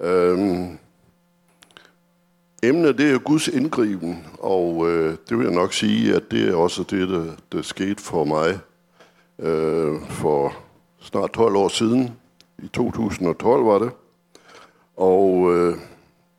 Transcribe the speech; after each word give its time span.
Øhm, 0.00 0.78
emnet 2.62 2.98
det 2.98 3.10
er 3.10 3.18
Guds 3.18 3.48
indgriben, 3.48 4.26
og 4.38 4.90
øh, 4.90 5.16
det 5.28 5.38
vil 5.38 5.44
jeg 5.44 5.54
nok 5.54 5.72
sige, 5.72 6.14
at 6.14 6.30
det 6.30 6.48
er 6.48 6.54
også 6.54 6.82
det, 6.82 7.08
der, 7.08 7.24
der 7.52 7.62
skete 7.62 8.02
for 8.02 8.24
mig 8.24 8.58
øh, 9.38 10.02
for 10.08 10.56
snart 11.00 11.32
12 11.32 11.56
år 11.56 11.68
siden. 11.68 12.10
I 12.62 12.68
2012 12.68 13.64
var 13.64 13.78
det. 13.78 13.90
Og 14.96 15.56
øh, 15.56 15.76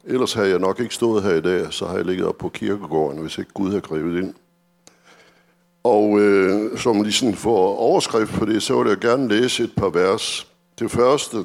ellers 0.04 0.34
havde 0.34 0.50
jeg 0.50 0.59
nok 0.59 0.80
ikke 0.80 0.96
stået 0.96 1.23
her 1.23 1.34
i 1.34 1.41
dag, 1.41 1.73
så 1.73 1.86
har 1.86 1.96
jeg 1.96 2.05
ligget 2.05 2.28
op 2.28 2.38
på 2.38 2.50
kirkegården, 2.50 3.21
hvis 3.21 3.38
ikke 3.38 3.52
Gud 3.54 3.73
har 3.73 3.80
grebet 3.80 4.18
ind. 4.18 4.34
Og 5.84 6.20
øh, 6.20 6.78
som 6.78 7.02
lige 7.02 7.36
får 7.36 7.75
overskrift 7.78 8.34
på 8.34 8.46
det, 8.46 8.64
så 8.64 8.84
vil 8.84 8.89
jeg 8.89 8.98
gerne 8.98 9.28
læse 9.28 9.64
et 9.64 9.73
par 9.78 9.89
vers. 9.89 10.48
Det 10.80 10.91
første, 10.91 11.38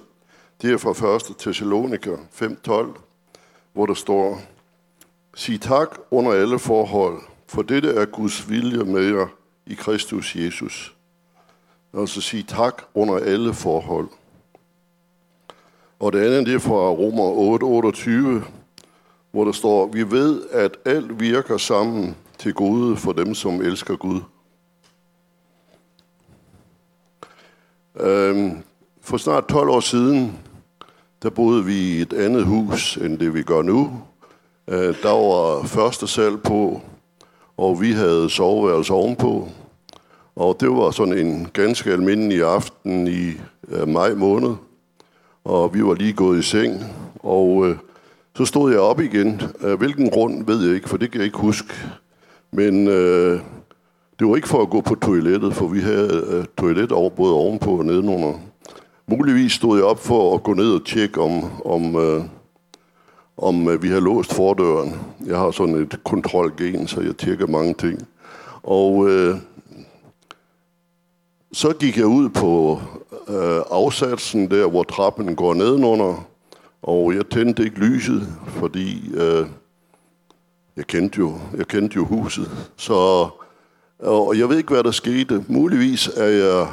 det 0.63 0.73
er 0.73 0.77
fra 0.77 1.17
1. 1.17 1.37
Thessalonika 1.39 2.11
5.12, 2.11 3.01
hvor 3.73 3.87
der 3.87 3.95
står, 3.95 4.41
Sig 5.35 5.61
tak 5.61 5.99
under 6.11 6.33
alle 6.33 6.59
forhold, 6.59 7.23
for 7.47 7.63
dette 7.63 7.91
er 7.91 8.05
Guds 8.05 8.51
vilje 8.51 8.85
med 8.85 9.03
jer 9.03 9.27
i 9.67 9.75
Kristus 9.75 10.37
Jesus. 10.37 10.97
Altså 11.95 12.21
sige 12.21 12.43
tak 12.43 12.83
under 12.95 13.17
alle 13.17 13.55
forhold. 13.55 14.09
Og 15.99 16.13
det 16.13 16.21
andet 16.21 16.47
det 16.47 16.55
er 16.55 16.59
fra 16.59 16.91
Romer 16.91 18.43
8.28, 18.43 18.51
hvor 19.31 19.45
der 19.45 19.53
står, 19.53 19.87
vi 19.87 20.11
ved, 20.11 20.43
at 20.51 20.77
alt 20.85 21.21
virker 21.21 21.57
sammen 21.57 22.17
til 22.39 22.55
gode 22.55 22.97
for 22.97 23.13
dem, 23.13 23.35
som 23.35 23.61
elsker 23.61 23.97
Gud. 23.97 24.21
Øhm, 28.01 28.63
for 29.01 29.17
snart 29.17 29.49
12 29.49 29.69
år 29.69 29.81
siden, 29.81 30.39
der 31.23 31.31
boede 31.31 31.65
vi 31.65 31.75
i 31.75 32.01
et 32.01 32.13
andet 32.13 32.45
hus, 32.45 32.97
end 32.97 33.19
det 33.19 33.35
vi 33.35 33.43
gør 33.43 33.63
nu. 33.63 33.91
Øh, 34.69 34.95
der 35.03 35.11
var 35.11 35.67
første 35.67 36.07
sal 36.07 36.39
på, 36.39 36.81
og 37.57 37.81
vi 37.81 37.93
havde 37.93 38.31
soveværelse 38.31 38.93
ovenpå. 38.93 39.49
Og 40.37 40.57
det 40.61 40.71
var 40.71 40.91
sådan 40.91 41.19
en 41.19 41.49
ganske 41.53 41.93
almindelig 41.93 42.43
aften 42.43 43.09
i 43.09 43.33
øh, 43.69 43.89
maj 43.89 44.15
måned. 44.15 44.55
Og 45.45 45.75
vi 45.75 45.85
var 45.85 45.95
lige 45.95 46.13
gået 46.13 46.39
i 46.39 46.43
seng, 46.43 46.85
og 47.19 47.69
øh, 47.69 47.77
så 48.37 48.45
stod 48.45 48.71
jeg 48.71 48.81
op 48.81 49.01
igen. 49.01 49.43
Øh, 49.61 49.79
hvilken 49.79 50.11
grund 50.11 50.47
ved 50.47 50.67
jeg 50.67 50.75
ikke, 50.75 50.89
for 50.89 50.97
det 50.97 51.11
kan 51.11 51.19
jeg 51.19 51.27
ikke 51.27 51.39
huske. 51.39 51.75
Men 52.53 52.89
øh, 52.89 53.41
det 54.19 54.27
var 54.29 54.37
ikke 54.37 54.49
for 54.49 54.63
at 54.63 54.71
gå 54.71 54.81
på 54.81 54.95
toilettet, 54.95 55.55
for 55.55 55.69
vi 55.69 55.81
havde 55.81 56.25
øh, 56.29 56.45
toilet 56.59 56.93
over, 56.93 57.11
både 57.11 57.35
ovenpå 57.35 57.79
og 57.79 57.85
nedenunder. 57.85 58.33
Muligvis 59.09 59.53
stod 59.53 59.79
jeg 59.79 59.87
op 59.87 59.99
for 59.99 60.35
at 60.35 60.43
gå 60.43 60.55
ned 60.55 60.73
og 60.73 60.87
tjekke, 60.87 61.21
om, 61.21 61.63
om, 61.65 61.97
øh, 61.97 62.25
om 63.37 63.69
øh, 63.69 63.83
vi 63.83 63.89
har 63.89 64.01
låst 64.01 64.35
fordøren. 64.35 64.95
Jeg 65.27 65.39
har 65.39 65.51
sådan 65.51 65.75
et 65.75 66.01
kontrolgen, 66.05 66.89
så 66.89 67.01
jeg 67.01 67.17
tjekker 67.17 67.47
mange 67.47 67.75
ting. 67.75 68.09
Og 68.63 69.09
øh, 69.09 69.37
så 71.53 71.73
gik 71.81 71.97
jeg 71.97 72.07
ud 72.07 72.29
på 72.29 72.81
øh, 73.29 73.61
afsatsen 73.71 74.51
der, 74.51 74.67
hvor 74.67 74.83
trappen 74.83 75.37
går 75.37 75.55
nedenunder, 75.55 76.27
og 76.83 77.15
jeg 77.15 77.27
tændte 77.27 77.65
ikke 77.65 77.79
lyset, 77.79 78.29
fordi 78.47 79.11
øh, 79.15 79.47
jeg, 80.77 80.87
kendte 80.87 81.19
jo, 81.19 81.35
jeg 81.57 81.69
kendte 81.69 81.97
jo 81.97 82.05
huset. 82.05 82.51
Så, 82.77 83.29
og 83.99 84.39
jeg 84.39 84.49
ved 84.49 84.57
ikke, 84.57 84.75
hvad 84.75 84.85
der 84.85 84.91
skete. 84.91 85.45
Muligvis 85.49 86.09
er 86.09 86.27
jeg, 86.27 86.67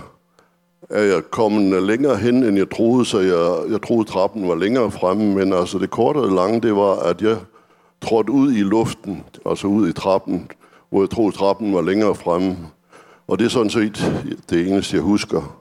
er 0.94 1.04
jeg 1.04 1.24
kommet 1.32 1.84
længere 1.84 2.18
hen, 2.18 2.44
end 2.44 2.58
jeg 2.58 2.70
troede, 2.70 3.06
så 3.06 3.20
jeg, 3.20 3.72
jeg 3.72 3.82
troede, 3.82 4.10
trappen 4.10 4.48
var 4.48 4.56
længere 4.56 4.92
fremme. 4.92 5.36
Men 5.36 5.54
altså 5.54 5.78
det 5.78 5.90
korte 5.90 6.18
og 6.18 6.32
lange, 6.32 6.62
det 6.62 6.76
var, 6.76 6.96
at 6.96 7.22
jeg 7.22 7.38
trådte 8.02 8.32
ud 8.32 8.54
i 8.54 8.62
luften, 8.62 9.24
altså 9.46 9.68
ud 9.68 9.90
i 9.90 9.94
trappen, 9.94 10.48
hvor 10.90 11.02
jeg 11.02 11.10
troede, 11.10 11.36
trappen 11.36 11.74
var 11.74 11.82
længere 11.82 12.16
fremme. 12.16 12.58
Og 13.28 13.40
det 13.40 13.46
er 13.46 13.50
sådan 13.50 13.70
set 13.70 14.14
det 14.50 14.68
eneste, 14.68 14.96
jeg 14.96 15.04
husker. 15.04 15.60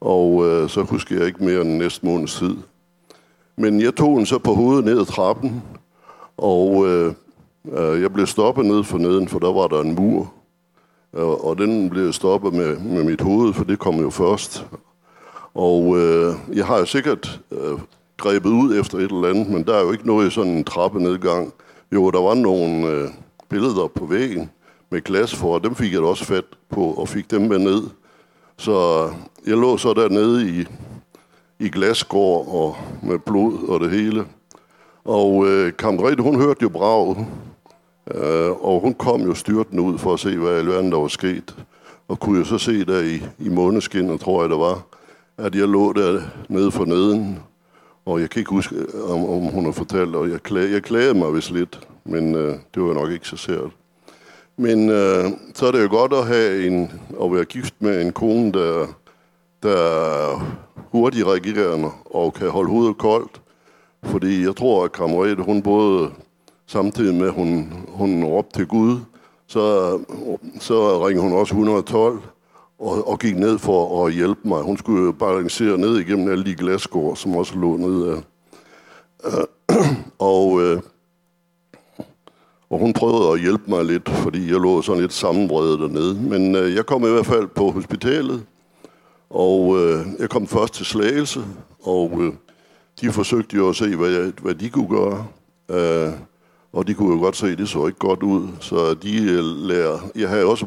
Og 0.00 0.46
øh, 0.46 0.68
så 0.68 0.82
husker 0.82 1.16
jeg 1.16 1.26
ikke 1.26 1.44
mere 1.44 1.60
end 1.60 1.76
næste 1.76 2.06
måneds 2.06 2.34
tid. 2.34 2.56
Men 3.56 3.80
jeg 3.80 3.94
tog 3.94 4.16
den 4.16 4.26
så 4.26 4.38
på 4.38 4.54
hovedet 4.54 4.84
ned 4.84 5.00
ad 5.00 5.06
trappen, 5.06 5.62
og 6.36 6.86
øh, 6.86 7.14
øh, 7.72 8.02
jeg 8.02 8.12
blev 8.12 8.26
stoppet 8.26 8.66
ned 8.66 8.84
for 8.84 8.98
neden, 8.98 9.28
for 9.28 9.38
der 9.38 9.52
var 9.52 9.66
der 9.66 9.80
en 9.80 9.94
mur. 9.94 10.32
Øh, 11.16 11.46
og 11.46 11.58
den 11.58 11.90
blev 11.90 12.12
stoppet 12.12 12.54
med, 12.54 12.76
med 12.78 13.04
mit 13.04 13.20
hoved, 13.20 13.52
for 13.52 13.64
det 13.64 13.78
kom 13.78 14.00
jo 14.00 14.10
først. 14.10 14.66
Og 15.54 15.98
øh, 15.98 16.34
jeg 16.52 16.66
har 16.66 16.78
jo 16.78 16.84
sikkert 16.84 17.40
øh, 17.50 17.78
grebet 18.16 18.50
ud 18.50 18.80
efter 18.80 18.98
et 18.98 19.12
eller 19.12 19.28
andet, 19.28 19.48
men 19.48 19.64
der 19.64 19.74
er 19.74 19.82
jo 19.82 19.92
ikke 19.92 20.06
noget 20.06 20.28
i 20.28 20.30
sådan 20.30 20.52
en 20.52 20.64
trappenedgang. 20.64 21.52
Jo, 21.92 22.10
der 22.10 22.20
var 22.20 22.34
nogle 22.34 22.88
øh, 22.88 23.08
billeder 23.48 23.86
på 23.86 24.06
væggen 24.06 24.50
med 24.90 25.00
glas 25.00 25.34
for, 25.34 25.54
og 25.54 25.64
dem 25.64 25.74
fik 25.74 25.92
jeg 25.92 26.00
da 26.00 26.06
også 26.06 26.24
fat 26.24 26.44
på, 26.70 26.84
og 26.84 27.08
fik 27.08 27.30
dem 27.30 27.42
med 27.42 27.58
ned. 27.58 27.82
Så 28.56 29.08
jeg 29.46 29.56
lå 29.56 29.76
så 29.76 29.92
dernede 29.92 30.48
i, 30.48 30.66
i 31.58 31.68
glasgård 31.68 32.48
og 32.48 32.76
med 33.02 33.18
blod 33.18 33.68
og 33.68 33.80
det 33.80 33.90
hele. 33.90 34.24
Og 35.04 35.46
øh, 35.46 35.72
Kamrete, 35.76 36.22
hun 36.22 36.40
hørte 36.40 36.62
jo 36.62 36.68
braget, 36.68 37.26
øh, 38.14 38.50
og 38.50 38.80
hun 38.80 38.94
kom 38.94 39.22
jo 39.22 39.34
styrten 39.34 39.80
ud 39.80 39.98
for 39.98 40.14
at 40.14 40.20
se, 40.20 40.36
hvad 40.36 40.52
i 40.52 40.58
alverden 40.58 40.92
der 40.92 40.98
var 40.98 41.08
sket. 41.08 41.56
Og 42.08 42.20
kunne 42.20 42.38
jo 42.38 42.44
så 42.44 42.58
se 42.58 42.84
der 42.84 43.00
i, 43.00 43.22
i 43.38 43.48
måneskinnet, 43.48 44.20
tror 44.20 44.42
jeg 44.42 44.50
det 44.50 44.58
var, 44.58 44.82
at 45.38 45.54
jeg 45.54 45.68
lå 45.68 45.92
der 45.92 46.20
nede 46.48 46.70
for 46.70 46.84
neden. 46.84 47.38
Og 48.06 48.20
jeg 48.20 48.30
kan 48.30 48.40
ikke 48.40 48.50
huske, 48.50 48.76
øh, 48.76 49.10
om, 49.10 49.28
om 49.28 49.42
hun 49.42 49.64
har 49.64 49.72
fortalt, 49.72 50.14
og 50.14 50.30
jeg, 50.30 50.42
klage, 50.42 50.72
jeg 50.72 50.82
klagede 50.82 51.14
mig 51.14 51.34
vist 51.34 51.50
lidt, 51.50 51.88
men 52.04 52.34
øh, 52.34 52.54
det 52.74 52.82
var 52.82 52.94
nok 52.94 53.10
ikke 53.10 53.28
så 53.28 53.36
sært. 53.36 53.70
Men 54.56 54.88
øh, 54.88 55.24
så 55.54 55.66
er 55.66 55.72
det 55.72 55.82
jo 55.82 55.88
godt 55.88 56.12
at 56.12 56.26
have 56.26 56.66
en, 56.66 56.92
at 57.22 57.32
være 57.32 57.44
gift 57.44 57.74
med 57.78 58.02
en 58.02 58.12
kone, 58.12 58.52
der, 58.52 58.86
der 59.62 60.56
hurtigt 60.92 61.26
reagerende 61.26 61.90
og 62.04 62.34
kan 62.34 62.50
holde 62.50 62.70
hovedet 62.70 62.98
koldt. 62.98 63.40
Fordi 64.04 64.44
jeg 64.44 64.56
tror, 64.56 64.84
at 64.84 64.92
kammerat, 64.92 65.38
hun 65.38 65.62
både 65.62 66.10
samtidig 66.66 67.14
med, 67.14 67.26
at 67.26 67.32
hun, 67.32 67.72
hun 67.88 68.24
råbte 68.24 68.58
til 68.58 68.66
Gud, 68.66 68.98
så, 69.46 69.98
så 70.60 71.06
ringede 71.06 71.28
hun 71.28 71.38
også 71.38 71.54
112 71.54 72.20
og, 72.78 73.08
og 73.08 73.18
gik 73.18 73.36
ned 73.36 73.58
for 73.58 74.06
at 74.06 74.12
hjælpe 74.12 74.48
mig. 74.48 74.62
Hun 74.62 74.76
skulle 74.76 75.12
balancere 75.12 75.78
ned 75.78 75.98
igennem 75.98 76.30
alle 76.30 76.44
de 76.44 76.54
glasgård, 76.54 77.16
som 77.16 77.36
også 77.36 77.58
lå 77.58 77.76
nede 77.76 78.12
af. 78.12 78.22
Øh, 79.24 79.76
og 80.18 80.62
øh, 80.62 80.80
og 82.74 82.80
hun 82.80 82.92
prøvede 82.92 83.32
at 83.32 83.40
hjælpe 83.40 83.64
mig 83.66 83.84
lidt, 83.84 84.08
fordi 84.08 84.52
jeg 84.52 84.60
lå 84.60 84.82
sådan 84.82 85.00
lidt 85.00 85.12
sammenbredet 85.12 85.78
dernede. 85.78 86.14
Men 86.14 86.56
øh, 86.56 86.74
jeg 86.74 86.86
kom 86.86 87.04
i 87.04 87.08
hvert 87.08 87.26
fald 87.26 87.46
på 87.46 87.70
hospitalet, 87.70 88.44
og 89.30 89.78
øh, 89.78 90.06
jeg 90.18 90.30
kom 90.30 90.46
først 90.46 90.74
til 90.74 90.86
Slagelse, 90.86 91.40
og 91.82 92.12
øh, 92.20 92.32
de 93.00 93.12
forsøgte 93.12 93.56
jo 93.56 93.68
at 93.68 93.76
se, 93.76 93.96
hvad, 93.96 94.10
jeg, 94.10 94.32
hvad 94.42 94.54
de 94.54 94.70
kunne 94.70 94.88
gøre. 94.88 95.26
Øh, 95.70 96.12
og 96.74 96.86
de 96.86 96.94
kunne 96.94 97.14
jo 97.14 97.20
godt 97.20 97.36
se, 97.36 97.46
at 97.46 97.58
det 97.58 97.68
så 97.68 97.86
ikke 97.86 97.98
godt 97.98 98.22
ud. 98.22 98.48
Så 98.60 98.94
de 98.94 99.22
øh, 99.22 99.44
lærer... 99.44 99.98
Jeg 100.16 100.28
havde, 100.28 100.44
også, 100.44 100.66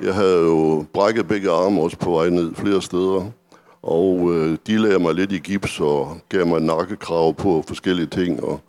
jeg 0.00 0.14
havde 0.14 0.38
jo 0.38 0.84
brækket 0.92 1.28
begge 1.28 1.50
arme 1.50 1.82
også 1.82 1.96
på 1.98 2.10
vej 2.10 2.30
ned 2.30 2.54
flere 2.54 2.82
steder. 2.82 3.30
Og 3.82 4.34
øh, 4.34 4.58
de 4.66 4.76
lagde 4.76 4.98
mig 4.98 5.14
lidt 5.14 5.32
i 5.32 5.38
gips 5.38 5.80
og 5.80 6.16
gav 6.28 6.46
mig 6.46 6.60
nakkekrav 6.60 7.34
på 7.34 7.64
forskellige 7.68 8.06
ting. 8.06 8.44
Og, 8.44 8.60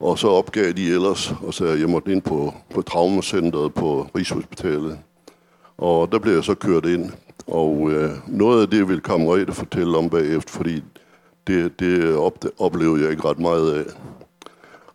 og 0.00 0.18
så 0.18 0.28
opgav 0.28 0.72
de 0.72 0.90
ellers, 0.90 1.34
og 1.42 1.54
så 1.54 1.64
jeg 1.64 1.88
måtte 1.88 2.12
ind 2.12 2.22
på, 2.22 2.54
på 2.74 2.82
traumacenteret 2.82 3.74
på 3.74 4.06
Rigshospitalet. 4.16 4.98
Og 5.78 6.12
der 6.12 6.18
blev 6.18 6.34
jeg 6.34 6.44
så 6.44 6.54
kørt 6.54 6.86
ind. 6.86 7.10
Og 7.46 7.90
øh, 7.90 8.10
noget 8.28 8.62
af 8.62 8.68
det 8.68 8.88
vil 8.88 9.00
kammerate 9.00 9.52
fortælle 9.52 9.98
om 9.98 10.10
bagefter, 10.10 10.52
fordi 10.52 10.82
det, 11.46 11.80
det 11.80 12.16
oplevede 12.58 13.02
jeg 13.02 13.10
ikke 13.10 13.28
ret 13.28 13.38
meget 13.38 13.72
af. 13.72 13.84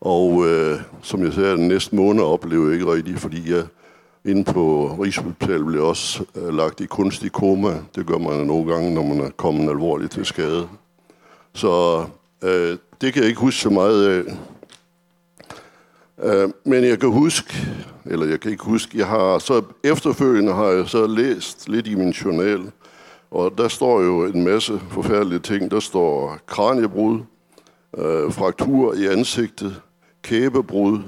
Og 0.05 0.45
øh, 0.47 0.79
som 1.01 1.23
jeg 1.23 1.33
sagde, 1.33 1.57
den 1.57 1.67
næste 1.67 1.95
måned 1.95 2.23
oplevede 2.23 2.71
jeg 2.71 2.79
ikke 2.79 2.93
rigtigt, 2.93 3.19
fordi 3.19 3.51
jeg 3.51 3.63
inde 4.25 4.43
på 4.43 4.95
Rigshospitalet 5.03 5.65
blev 5.65 5.83
også 5.83 6.23
øh, 6.35 6.53
lagt 6.53 6.81
i 6.81 6.85
kunstig 6.85 7.31
koma. 7.31 7.77
Det 7.95 8.05
gør 8.07 8.17
man 8.17 8.47
nogle 8.47 8.73
gange, 8.73 8.93
når 8.93 9.03
man 9.03 9.19
er 9.19 9.29
kommet 9.29 9.69
alvorligt 9.69 10.11
til 10.11 10.25
skade. 10.25 10.67
Så 11.53 12.05
øh, 12.43 12.77
det 13.01 13.13
kan 13.13 13.21
jeg 13.21 13.29
ikke 13.29 13.41
huske 13.41 13.61
så 13.61 13.69
meget 13.69 14.07
af. 14.07 14.23
Øh, 16.23 16.49
men 16.63 16.83
jeg 16.83 16.99
kan 16.99 17.09
huske, 17.11 17.67
eller 18.05 18.25
jeg 18.25 18.39
kan 18.39 18.51
ikke 18.51 18.63
huske, 18.63 18.97
jeg 18.97 19.07
har 19.07 19.39
så 19.39 19.61
efterfølgende 19.83 20.53
har 20.53 20.67
jeg 20.67 20.89
så 20.89 21.07
læst 21.07 21.69
lidt 21.69 21.87
i 21.87 21.95
min 21.95 22.11
journal, 22.11 22.71
og 23.31 23.53
der 23.57 23.67
står 23.67 24.01
jo 24.01 24.25
en 24.25 24.43
masse 24.43 24.79
forfærdelige 24.89 25.39
ting. 25.39 25.71
Der 25.71 25.79
står 25.79 26.37
kraniebrud, 26.45 27.19
øh, 27.97 28.31
fraktur 28.31 28.93
i 28.93 29.07
ansigtet, 29.07 29.81
kæbebrud, 30.25 30.99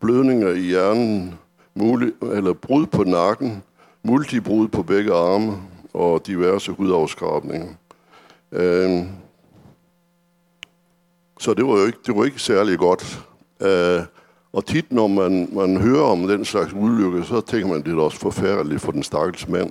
blødninger 0.00 0.50
i 0.50 0.60
hjernen, 0.60 1.38
mulig, 1.74 2.12
eller 2.22 2.52
brud 2.52 2.86
på 2.86 3.04
nakken, 3.04 3.62
multibrud 4.02 4.68
på 4.68 4.82
begge 4.82 5.14
arme 5.14 5.52
og 5.94 6.26
diverse 6.26 6.72
hudafskrabninger. 6.72 7.68
Uh, 8.52 9.06
så 11.40 11.54
det 11.54 11.66
var 11.66 11.72
jo 11.72 11.86
ikke, 11.86 11.98
det 12.06 12.16
var 12.16 12.24
ikke 12.24 12.40
særlig 12.40 12.78
godt. 12.78 13.26
Øh, 13.62 14.02
og 14.52 14.66
tit, 14.66 14.92
når 14.92 15.06
man, 15.06 15.48
man 15.52 15.76
hører 15.76 16.02
om 16.02 16.28
den 16.28 16.44
slags 16.44 16.72
ulykke, 16.72 17.24
så 17.24 17.40
tænker 17.40 17.68
man, 17.68 17.78
at 17.78 17.86
det 17.86 17.92
er 17.92 18.00
også 18.00 18.18
forfærdeligt 18.18 18.80
for 18.80 18.92
den 18.92 19.02
stakkels 19.02 19.48
mand. 19.48 19.70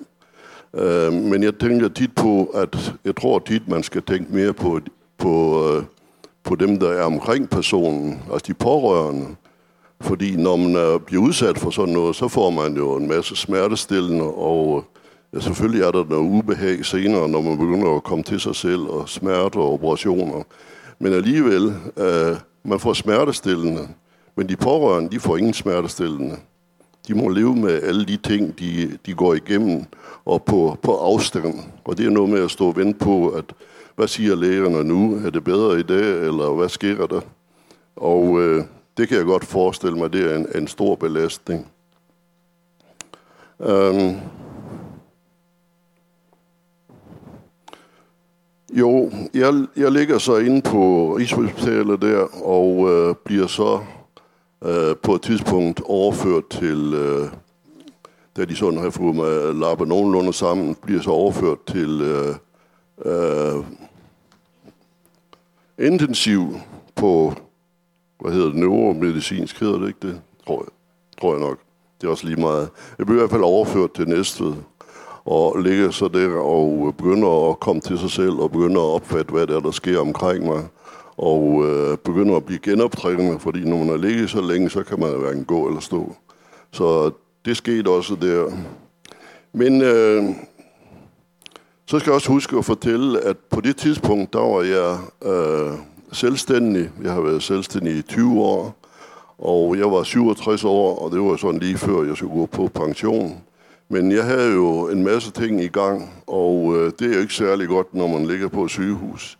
Øh, 0.73 1.13
men 1.13 1.43
jeg 1.43 1.55
tænker 1.59 1.87
tit 1.87 2.15
på, 2.15 2.45
at 2.45 2.93
jeg 3.05 3.15
tror 3.15 3.39
tit, 3.39 3.67
man 3.67 3.83
skal 3.83 4.01
tænke 4.01 4.33
mere 4.33 4.53
på, 4.53 4.79
på, 5.17 5.63
øh, 5.69 5.83
på 6.45 6.55
dem, 6.55 6.79
der 6.79 6.89
er 6.89 7.03
omkring 7.03 7.49
personen, 7.49 8.21
altså 8.33 8.45
de 8.47 8.53
pårørende. 8.53 9.25
Fordi 10.01 10.35
når 10.35 10.55
man 10.55 10.99
bliver 11.05 11.23
udsat 11.23 11.57
for 11.57 11.69
sådan 11.69 11.93
noget, 11.93 12.15
så 12.15 12.27
får 12.27 12.49
man 12.49 12.75
jo 12.75 12.95
en 12.95 13.07
masse 13.07 13.35
smertestillende, 13.35 14.23
og 14.23 14.83
ja, 15.33 15.39
selvfølgelig 15.39 15.83
er 15.83 15.91
der 15.91 16.05
noget 16.09 16.29
ubehag 16.29 16.85
senere, 16.85 17.29
når 17.29 17.41
man 17.41 17.57
begynder 17.57 17.95
at 17.95 18.03
komme 18.03 18.23
til 18.23 18.39
sig 18.39 18.55
selv, 18.55 18.81
og 18.81 19.09
smerte 19.09 19.57
og 19.57 19.73
operationer. 19.73 20.43
Men 20.99 21.13
alligevel, 21.13 21.73
øh, 21.97 22.35
man 22.63 22.79
får 22.79 22.93
smertestillende, 22.93 23.87
men 24.37 24.49
de 24.49 24.55
pårørende, 24.55 25.11
de 25.11 25.19
får 25.19 25.37
ingen 25.37 25.53
smertestillende. 25.53 26.35
De 27.07 27.13
må 27.13 27.29
leve 27.29 27.55
med 27.55 27.81
alle 27.83 28.05
de 28.05 28.17
ting, 28.17 28.59
de, 28.59 28.97
de 29.05 29.13
går 29.13 29.33
igennem, 29.33 29.83
og 30.25 30.43
på, 30.43 30.77
på 30.81 30.97
afstand. 30.97 31.59
Og 31.85 31.97
det 31.97 32.05
er 32.05 32.09
noget 32.09 32.29
med 32.29 32.43
at 32.43 32.51
stå 32.51 32.67
og 32.67 32.77
vente 32.77 32.99
på, 32.99 33.27
at 33.27 33.45
hvad 33.95 34.07
siger 34.07 34.35
lægerne 34.35 34.83
nu? 34.83 35.21
Er 35.25 35.29
det 35.29 35.43
bedre 35.43 35.79
i 35.79 35.83
dag, 35.83 36.25
eller 36.25 36.53
hvad 36.53 36.69
sker 36.69 37.07
der? 37.07 37.21
Og 37.95 38.41
øh, 38.41 38.63
det 38.97 39.07
kan 39.07 39.17
jeg 39.17 39.25
godt 39.25 39.45
forestille 39.45 39.97
mig, 39.97 40.13
det 40.13 40.31
er 40.31 40.35
en, 40.35 40.47
en 40.55 40.67
stor 40.67 40.95
belastning. 40.95 41.67
Um, 43.59 44.15
jo, 48.73 49.11
jeg, 49.33 49.65
jeg 49.77 49.91
ligger 49.91 50.17
så 50.17 50.37
inde 50.37 50.61
på 50.61 51.15
Rigshospitalet 51.17 52.01
der, 52.01 52.43
og 52.43 52.89
øh, 52.91 53.15
bliver 53.25 53.47
så 53.47 53.79
øh, 54.65 54.95
på 55.03 55.15
et 55.15 55.21
tidspunkt 55.21 55.81
overført 55.85 56.47
til, 56.49 56.93
øh, 56.93 57.27
da 58.37 58.45
de 58.45 58.55
sådan 58.55 58.79
har 58.79 58.89
fået 58.89 59.15
mig 59.15 59.55
lappet 59.55 59.87
nogenlunde 59.87 60.33
sammen, 60.33 60.75
bliver 60.75 61.01
så 61.01 61.09
overført 61.09 61.57
til 61.67 62.01
øh, 62.01 62.35
øh, 63.05 63.63
intensiv 65.79 66.55
på, 66.95 67.33
hvad 68.19 68.31
hedder 68.31 68.47
det, 68.47 68.55
neuromedicinsk 68.55 69.59
hedder 69.59 69.79
det 69.79 69.87
ikke 69.87 70.07
det? 70.07 70.21
Tror 70.47 70.59
jeg, 70.61 70.71
tror 71.21 71.31
jeg 71.33 71.41
nok. 71.41 71.59
Det 72.01 72.07
er 72.07 72.11
også 72.11 72.27
lige 72.27 72.41
meget. 72.41 72.69
Jeg 72.97 73.05
blev 73.05 73.17
i 73.17 73.19
hvert 73.19 73.29
fald 73.29 73.43
overført 73.43 73.93
til 73.93 74.09
Næstved 74.09 74.53
og 75.25 75.59
ligger 75.59 75.91
så 75.91 76.07
der 76.07 76.37
og 76.37 76.93
begynder 76.97 77.49
at 77.49 77.59
komme 77.59 77.81
til 77.81 77.99
sig 77.99 78.11
selv 78.11 78.31
og 78.31 78.51
begynder 78.51 78.81
at 78.81 78.95
opfatte, 78.95 79.31
hvad 79.31 79.47
der, 79.47 79.55
er, 79.55 79.59
der 79.59 79.71
sker 79.71 79.99
omkring 79.99 80.45
mig 80.45 80.67
og 81.17 81.65
øh, 81.65 81.97
begynder 81.97 82.35
at 82.35 82.45
blive 82.45 82.59
genoptrænet, 82.59 83.41
fordi 83.41 83.59
når 83.59 83.77
man 83.77 83.87
har 83.87 83.97
ligget 83.97 84.29
så 84.29 84.41
længe, 84.41 84.69
så 84.69 84.83
kan 84.83 84.99
man 84.99 85.19
hverken 85.19 85.45
gå 85.45 85.67
eller 85.67 85.79
stå. 85.79 86.15
Så 86.71 87.11
det 87.45 87.57
skete 87.57 87.89
også 87.89 88.15
der. 88.15 88.51
Men 89.53 89.81
øh, 89.81 90.23
så 91.87 91.99
skal 91.99 92.09
jeg 92.09 92.15
også 92.15 92.31
huske 92.31 92.57
at 92.57 92.65
fortælle, 92.65 93.21
at 93.21 93.37
på 93.37 93.61
det 93.61 93.77
tidspunkt, 93.77 94.33
der 94.33 94.39
var 94.39 94.61
jeg 94.61 94.97
øh, 95.25 95.73
selvstændig. 96.11 96.89
Jeg 97.03 97.13
har 97.13 97.21
været 97.21 97.43
selvstændig 97.43 97.95
i 97.95 98.01
20 98.01 98.41
år, 98.41 98.75
og 99.37 99.77
jeg 99.77 99.91
var 99.91 100.03
67 100.03 100.63
år, 100.63 100.99
og 100.99 101.11
det 101.11 101.21
var 101.21 101.35
sådan 101.35 101.59
lige 101.59 101.77
før, 101.77 102.03
jeg 102.03 102.17
skulle 102.17 102.33
gå 102.33 102.45
på 102.45 102.67
pension. 102.67 103.41
Men 103.89 104.11
jeg 104.11 104.23
havde 104.23 104.53
jo 104.53 104.87
en 104.89 105.03
masse 105.03 105.31
ting 105.31 105.61
i 105.61 105.67
gang, 105.67 106.23
og 106.27 106.75
øh, 106.75 106.91
det 106.99 107.11
er 107.11 107.15
jo 107.15 107.21
ikke 107.21 107.33
særlig 107.33 107.67
godt, 107.67 107.93
når 107.93 108.07
man 108.07 108.27
ligger 108.27 108.47
på 108.47 108.67
sygehus. 108.67 109.37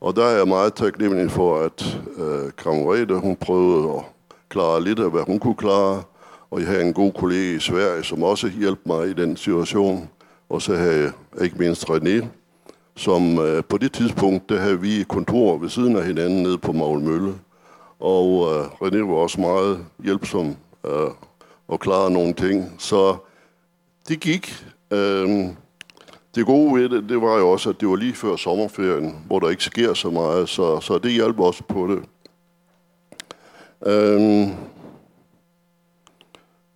Og 0.00 0.16
der 0.16 0.24
er 0.24 0.36
jeg 0.36 0.48
meget 0.48 0.74
taknemmelig 0.74 1.30
for, 1.30 1.58
at 1.58 1.98
øh, 2.16 2.50
Kammerete, 2.58 3.14
hun 3.14 3.36
prøvede 3.36 3.94
at 3.94 4.04
klare 4.48 4.84
lidt 4.84 4.98
af, 4.98 5.10
hvad 5.10 5.22
hun 5.26 5.38
kunne 5.38 5.54
klare. 5.54 6.02
Og 6.50 6.60
jeg 6.60 6.68
havde 6.68 6.82
en 6.82 6.92
god 6.92 7.12
kollega 7.12 7.56
i 7.56 7.58
Sverige, 7.58 8.04
som 8.04 8.22
også 8.22 8.48
hjalp 8.48 8.78
mig 8.86 9.08
i 9.08 9.12
den 9.12 9.36
situation. 9.36 10.08
Og 10.52 10.62
så 10.62 10.76
havde 10.76 11.02
jeg 11.02 11.12
ikke 11.44 11.56
mindst 11.58 11.90
René, 11.90 12.26
som 12.96 13.38
øh, 13.38 13.64
på 13.64 13.78
det 13.78 13.92
tidspunkt, 13.92 14.48
der 14.48 14.58
havde 14.58 14.80
vi 14.80 15.04
kontor 15.08 15.58
ved 15.58 15.68
siden 15.68 15.96
af 15.96 16.06
hinanden 16.06 16.42
nede 16.42 16.58
på 16.58 16.72
Magle 16.72 17.34
Og 17.98 18.48
øh, 18.52 18.66
René 18.66 18.98
var 18.98 19.14
også 19.14 19.40
meget 19.40 19.86
hjælpsom 20.04 20.56
øh, 20.86 21.10
og 21.68 21.80
klarede 21.80 22.10
nogle 22.10 22.32
ting. 22.32 22.74
Så 22.78 23.16
det 24.08 24.20
gik. 24.20 24.64
Øh, 24.90 25.28
det 26.34 26.46
gode 26.46 26.74
ved 26.74 26.88
det, 26.88 27.08
det 27.08 27.22
var 27.22 27.38
jo 27.38 27.50
også, 27.50 27.70
at 27.70 27.80
det 27.80 27.88
var 27.88 27.96
lige 27.96 28.14
før 28.14 28.36
sommerferien, 28.36 29.16
hvor 29.26 29.38
der 29.38 29.48
ikke 29.48 29.64
sker 29.64 29.94
så 29.94 30.10
meget, 30.10 30.48
så, 30.48 30.80
så 30.80 30.98
det 30.98 31.12
hjalp 31.12 31.40
også 31.40 31.64
på 31.64 31.86
det. 31.86 32.02
Øhm, 33.86 34.50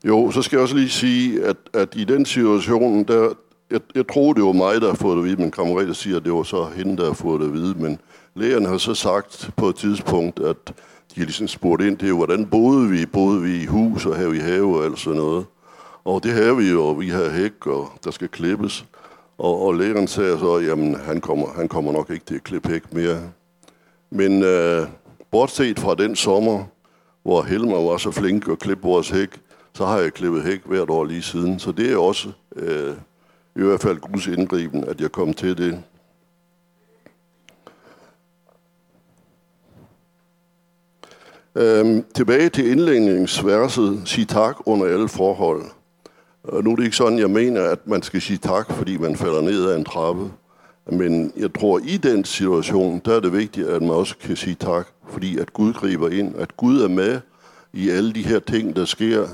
jo, 0.04 0.30
så 0.30 0.42
skal 0.42 0.56
jeg 0.56 0.62
også 0.62 0.76
lige 0.76 0.88
sige, 0.88 1.44
at, 1.44 1.56
at 1.72 1.88
i 1.96 2.04
den 2.04 2.26
situation, 2.26 3.04
der, 3.04 3.34
jeg, 3.70 3.80
jeg 3.94 4.08
troede, 4.08 4.34
det 4.34 4.44
var 4.44 4.52
mig, 4.52 4.80
der 4.80 4.88
har 4.88 4.94
fået 4.94 5.16
det 5.16 5.22
at 5.22 5.28
vide, 5.28 5.40
Min 5.40 5.50
kammerat 5.50 5.96
siger, 5.96 6.16
at 6.16 6.24
det 6.24 6.32
var 6.32 6.42
så 6.42 6.64
hende, 6.64 6.96
der 6.96 7.04
har 7.04 7.12
fået 7.12 7.40
det 7.40 7.46
at 7.46 7.52
vide. 7.52 7.74
Men 7.74 7.98
lægerne 8.34 8.68
har 8.68 8.78
så 8.78 8.94
sagt 8.94 9.50
på 9.56 9.68
et 9.68 9.76
tidspunkt, 9.76 10.40
at 10.40 10.56
de 11.14 11.20
ligesom 11.20 11.48
spurgt 11.48 11.82
ind 11.82 11.98
til, 11.98 12.12
hvordan 12.12 12.46
boede 12.46 12.90
vi? 12.90 13.06
Boede 13.06 13.42
vi 13.42 13.62
i 13.62 13.66
hus 13.66 14.06
og 14.06 14.16
have 14.16 14.36
i 14.36 14.40
have 14.40 14.78
og 14.78 14.84
alt 14.84 14.98
sådan 14.98 15.18
noget? 15.18 15.46
Og 16.04 16.22
det 16.22 16.32
har 16.32 16.54
vi 16.54 16.70
jo, 16.70 16.84
og 16.84 17.00
vi 17.00 17.08
har 17.08 17.30
hæk, 17.30 17.66
og 17.66 17.92
der 18.04 18.10
skal 18.10 18.28
klippes. 18.28 18.84
Og, 19.38 19.66
og 19.66 19.74
lægeren 19.74 20.06
sagde 20.06 20.38
så, 20.38 20.58
jamen 20.58 20.94
han 20.94 21.20
kommer, 21.20 21.46
han 21.56 21.68
kommer 21.68 21.92
nok 21.92 22.10
ikke 22.10 22.24
til 22.24 22.34
at 22.34 22.44
klippe 22.44 22.68
hæk 22.68 22.94
mere. 22.94 23.20
Men 24.10 24.42
øh, 24.42 24.86
bortset 25.30 25.78
fra 25.78 25.94
den 25.94 26.16
sommer, 26.16 26.64
hvor 27.22 27.42
Helmer 27.42 27.90
var 27.90 27.96
så 27.96 28.10
flink 28.10 28.48
at 28.48 28.58
klippe 28.58 28.82
vores 28.82 29.10
hæk, 29.10 29.28
så 29.74 29.86
har 29.86 29.98
jeg 29.98 30.12
klippet 30.12 30.42
hæk 30.42 30.60
hvert 30.64 30.90
år 30.90 31.04
lige 31.04 31.22
siden. 31.22 31.58
Så 31.58 31.72
det 31.72 31.92
er 31.92 31.96
også 31.96 32.28
øh, 32.56 32.94
i 33.56 33.62
hvert 33.62 33.80
fald 33.80 33.98
Guds 33.98 34.26
indgriben, 34.26 34.84
at 34.84 35.00
jeg 35.00 35.12
kom 35.12 35.34
til 35.34 35.58
det. 35.58 35.82
Øhm, 41.54 42.04
tilbage 42.14 42.48
til 42.48 42.70
indlægningsverset, 42.70 44.02
sig 44.04 44.28
tak 44.28 44.56
under 44.66 44.86
alle 44.86 45.08
forhold. 45.08 45.64
Og 46.42 46.64
nu 46.64 46.72
er 46.72 46.76
det 46.76 46.84
ikke 46.84 46.96
sådan, 46.96 47.18
jeg 47.18 47.30
mener, 47.30 47.62
at 47.62 47.86
man 47.86 48.02
skal 48.02 48.20
sige 48.20 48.38
tak, 48.38 48.72
fordi 48.72 48.96
man 48.96 49.16
falder 49.16 49.40
ned 49.40 49.70
af 49.70 49.76
en 49.76 49.84
trappe. 49.84 50.30
Men 50.86 51.32
jeg 51.36 51.54
tror, 51.54 51.80
i 51.84 51.96
den 51.96 52.24
situation, 52.24 53.02
der 53.04 53.16
er 53.16 53.20
det 53.20 53.32
vigtigt, 53.32 53.68
at 53.68 53.82
man 53.82 53.90
også 53.90 54.16
kan 54.18 54.36
sige 54.36 54.54
tak, 54.54 54.86
fordi 55.08 55.38
at 55.38 55.52
Gud 55.52 55.72
griber 55.72 56.08
ind, 56.08 56.36
at 56.36 56.56
Gud 56.56 56.80
er 56.80 56.88
med 56.88 57.20
i 57.72 57.90
alle 57.90 58.12
de 58.12 58.22
her 58.22 58.38
ting, 58.38 58.76
der 58.76 58.84
sker. 58.84 59.28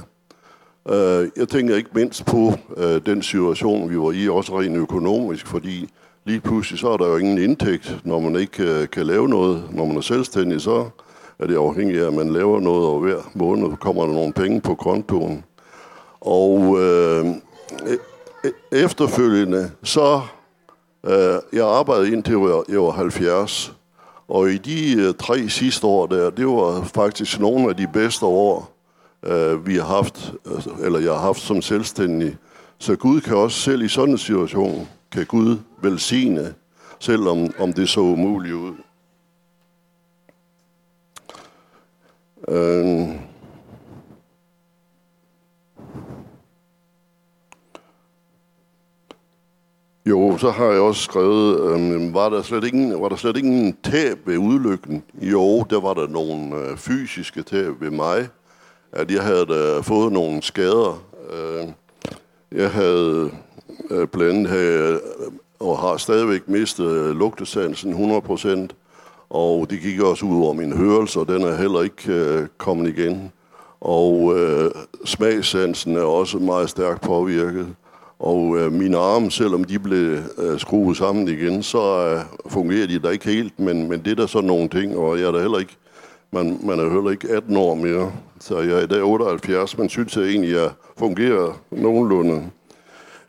Øh, 0.88 1.28
jeg 1.36 1.48
tænker 1.48 1.76
ikke 1.76 1.90
mindst 1.92 2.26
på 2.26 2.52
øh, 2.76 3.00
den 3.06 3.22
situation, 3.22 3.90
vi 3.90 3.98
var 3.98 4.12
i, 4.12 4.28
også 4.28 4.60
rent 4.60 4.76
økonomisk, 4.76 5.46
fordi 5.46 5.88
lige 6.24 6.40
pludselig 6.40 6.78
så 6.78 6.88
er 6.88 6.96
der 6.96 7.08
jo 7.08 7.16
ingen 7.16 7.38
indtægt, 7.38 7.96
når 8.04 8.20
man 8.20 8.36
ikke 8.36 8.62
øh, 8.62 8.88
kan 8.88 9.06
lave 9.06 9.28
noget. 9.28 9.64
Når 9.70 9.84
man 9.84 9.96
er 9.96 10.00
selvstændig, 10.00 10.60
så 10.60 10.90
er 11.38 11.46
det 11.46 11.56
afhængigt 11.56 12.02
af, 12.02 12.06
at 12.06 12.14
man 12.14 12.32
laver 12.32 12.60
noget, 12.60 12.88
og 12.88 13.00
hver 13.00 13.30
måned 13.34 13.76
kommer 13.76 14.06
der 14.06 14.12
nogle 14.12 14.32
penge 14.32 14.60
på 14.60 14.74
kontoen. 14.74 15.44
Og 16.20 16.80
øh, 16.80 17.26
e, 17.26 17.96
e, 18.44 18.50
efterfølgende, 18.72 19.70
så 19.82 20.20
øh, 21.06 21.34
jeg 21.52 21.66
arbejdede 21.66 22.12
indtil 22.12 22.36
jeg 22.68 22.82
var 22.82 22.90
70. 22.90 23.72
Og 24.28 24.50
i 24.50 24.58
de 24.58 25.02
øh, 25.02 25.14
tre 25.14 25.48
sidste 25.48 25.86
år 25.86 26.06
der, 26.06 26.30
det 26.30 26.46
var 26.46 26.82
faktisk 26.94 27.40
nogle 27.40 27.68
af 27.68 27.76
de 27.76 27.86
bedste 27.92 28.26
år, 28.26 28.71
øh, 29.22 29.66
vi 29.66 29.76
har 29.76 29.84
haft, 29.84 30.34
øh, 30.46 30.84
eller 30.84 30.98
jeg 30.98 31.12
har 31.12 31.20
haft 31.20 31.40
som 31.40 31.62
selvstændig. 31.62 32.36
Så 32.78 32.96
Gud 32.96 33.20
kan 33.20 33.36
også 33.36 33.60
selv 33.60 33.82
i 33.82 33.88
sådan 33.88 34.10
en 34.14 34.18
situation, 34.18 34.88
kan 35.12 35.26
Gud 35.26 35.56
velsigne, 35.82 36.54
selvom 36.98 37.54
om 37.58 37.72
det 37.72 37.88
så 37.88 38.00
umuligt 38.00 38.54
ud. 38.54 38.74
Øh, 42.48 43.08
Jo, 50.06 50.38
så 50.38 50.50
har 50.50 50.64
jeg 50.64 50.80
også 50.80 51.02
skrevet, 51.02 51.60
øh, 51.60 52.14
var, 52.14 52.28
der 52.28 52.42
slet 52.42 52.64
ingen, 52.64 53.02
var 53.02 53.08
der 53.08 53.16
slet 53.16 53.36
ingen 53.36 53.76
tab 53.82 54.18
ved 54.26 54.38
udlykken? 54.38 55.02
Jo, 55.14 55.64
der 55.70 55.80
var 55.80 55.94
der 55.94 56.08
nogle 56.08 56.56
øh, 56.56 56.76
fysiske 56.76 57.42
tab 57.42 57.80
ved 57.80 57.90
mig, 57.90 58.28
at 58.92 59.10
jeg 59.10 59.22
havde 59.22 59.76
uh, 59.78 59.84
fået 59.84 60.12
nogle 60.12 60.42
skader. 60.42 61.02
Uh, 61.30 61.68
jeg 62.52 62.70
havde 62.70 63.30
øh, 63.90 64.00
uh, 64.02 64.08
blandt 64.08 64.32
andet 64.32 64.48
havde, 64.48 65.00
og 65.60 65.78
har 65.78 65.96
stadigvæk 65.96 66.48
mistet 66.48 66.86
øh, 66.86 67.16
lugtesansen 67.16 68.12
100%, 68.20 68.68
og 69.30 69.70
det 69.70 69.80
gik 69.80 70.00
også 70.00 70.26
ud 70.26 70.44
over 70.44 70.52
min 70.52 70.76
hørelse, 70.76 71.20
og 71.20 71.28
den 71.28 71.42
er 71.42 71.56
heller 71.56 71.82
ikke 71.82 72.12
øh, 72.12 72.46
kommet 72.58 72.88
igen. 72.88 73.32
Og 73.80 74.38
øh, 74.38 74.70
smagssansen 75.04 75.96
er 75.96 76.02
også 76.02 76.38
meget 76.38 76.70
stærkt 76.70 77.00
påvirket. 77.00 77.66
Og 78.18 78.58
øh, 78.58 78.72
mine 78.72 78.98
arme, 78.98 79.30
selvom 79.30 79.64
de 79.64 79.78
blev 79.78 80.18
øh, 80.38 80.58
skruet 80.58 80.96
sammen 80.96 81.28
igen, 81.28 81.62
så 81.62 82.06
øh, 82.06 82.50
fungerer 82.50 82.86
de 82.86 82.98
da 82.98 83.08
ikke 83.08 83.24
helt, 83.24 83.60
men, 83.60 83.88
men 83.88 84.04
det 84.04 84.10
er 84.10 84.14
da 84.14 84.26
sådan 84.26 84.46
nogle 84.46 84.68
ting, 84.68 84.96
og 84.96 85.18
jeg 85.18 85.26
er 85.26 85.32
da 85.32 85.40
heller 85.40 85.58
ikke, 85.58 85.76
man, 86.32 86.58
man 86.62 86.78
er 86.78 86.90
heller 86.90 87.10
ikke 87.10 87.30
18 87.30 87.56
år 87.56 87.74
mere, 87.74 88.12
så 88.40 88.58
jeg 88.58 88.78
er 88.78 88.82
i 88.82 88.86
dag 88.86 89.02
78, 89.02 89.78
men 89.78 89.88
synes 89.88 90.16
jeg 90.16 90.24
egentlig, 90.24 90.54
jeg 90.54 90.70
fungerer 90.98 91.60
nogenlunde. 91.70 92.50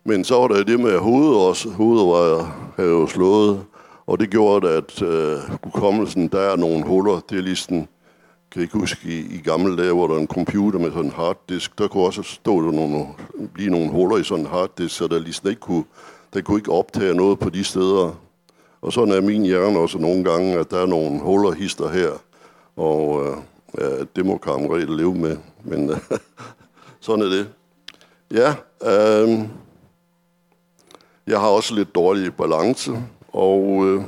Men 0.03 0.23
så 0.23 0.35
var 0.35 0.47
der 0.47 0.63
det 0.63 0.79
med 0.79 0.97
hovedet 0.97 1.35
også. 1.35 1.69
Hovedet 1.69 2.07
var, 2.07 2.55
havde 2.77 2.89
jo 2.89 3.07
slået, 3.07 3.61
og 4.05 4.19
det 4.19 4.29
gjorde, 4.29 4.69
at 4.69 5.01
øh, 5.01 5.37
hukommelsen, 5.63 6.27
der 6.27 6.39
er 6.39 6.55
nogle 6.55 6.85
huller. 6.85 7.19
Det 7.29 7.37
er 7.37 7.41
ligesom, 7.41 7.87
kan 8.51 8.61
ikke 8.61 8.77
huske, 8.77 9.09
i, 9.09 9.35
i 9.35 9.41
gamle 9.43 9.77
dage, 9.77 9.93
hvor 9.93 10.07
der 10.07 10.17
en 10.17 10.27
computer 10.27 10.79
med 10.79 10.91
sådan 10.91 11.05
en 11.05 11.11
harddisk, 11.11 11.77
der 11.79 11.87
kunne 11.87 12.03
også 12.03 12.23
stå 12.23 12.65
der 12.65 12.71
nogle, 12.71 13.05
blive 13.53 13.69
nogle 13.69 13.91
huller 13.91 14.17
i 14.17 14.23
sådan 14.23 14.45
en 14.45 14.51
harddisk, 14.51 14.95
så 14.95 15.07
der 15.07 15.19
ligesom 15.19 15.49
ikke 15.49 15.61
kunne, 15.61 15.83
der 16.33 16.41
kunne 16.41 16.59
ikke 16.59 16.71
optage 16.71 17.15
noget 17.15 17.39
på 17.39 17.49
de 17.49 17.63
steder. 17.63 18.19
Og 18.81 18.93
sådan 18.93 19.13
er 19.13 19.21
min 19.21 19.43
hjerne 19.43 19.79
også 19.79 19.97
nogle 19.97 20.23
gange, 20.23 20.53
at 20.59 20.71
der 20.71 20.81
er 20.81 20.85
nogle 20.85 21.19
huller 21.19 21.51
hister 21.51 21.89
her, 21.89 22.09
og 22.75 23.25
øh, 23.25 23.37
ja, 23.77 24.03
det 24.15 24.25
må 24.25 24.37
kammerat 24.37 24.89
leve 24.89 25.15
med, 25.15 25.37
men 25.63 25.89
øh, 25.89 25.97
sådan 27.05 27.25
er 27.25 27.29
det. 27.29 27.47
Ja, 28.31 28.55
øh, 28.83 29.39
jeg 31.27 31.39
har 31.39 31.47
også 31.47 31.75
lidt 31.75 31.95
dårlig 31.95 32.33
balance, 32.33 32.91
og, 33.33 33.85
øh, 33.85 34.01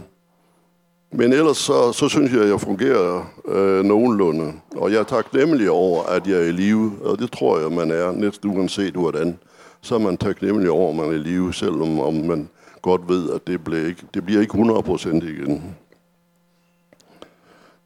men 1.12 1.34
ellers 1.34 1.58
så, 1.58 1.92
så 1.92 2.10
synes 2.10 2.34
jeg, 2.34 2.42
at 2.42 2.50
jeg 2.50 2.62
fungerer 2.62 3.34
øh, 3.48 3.84
nogenlunde. 3.84 4.54
Og 4.76 4.92
jeg 4.92 5.00
er 5.00 5.04
taknemmelig 5.04 5.70
over, 5.70 6.04
at 6.04 6.28
jeg 6.28 6.38
er 6.38 6.44
i 6.44 6.52
live, 6.52 6.92
og 7.02 7.20
det 7.20 7.32
tror 7.32 7.60
jeg, 7.60 7.72
man 7.72 7.92
er, 7.92 8.12
næsten 8.12 8.58
uanset 8.58 8.94
hvordan. 8.94 9.40
Så 9.82 9.96
er 9.96 10.00
man 10.00 10.18
taknemmelig 10.18 10.70
over, 10.70 10.90
at 10.90 10.96
man 10.96 11.06
er 11.06 11.12
i 11.12 11.18
live, 11.18 11.54
selvom 11.54 12.00
om 12.00 12.14
man 12.14 12.50
godt 12.82 13.10
ved, 13.10 13.32
at 13.32 13.48
det 13.48 13.64
bliver 13.64 13.88
ikke, 13.88 14.02
det 14.14 14.26
bliver 14.26 14.42
ikke 14.42 14.54
100% 14.54 15.10
igen. 15.10 15.76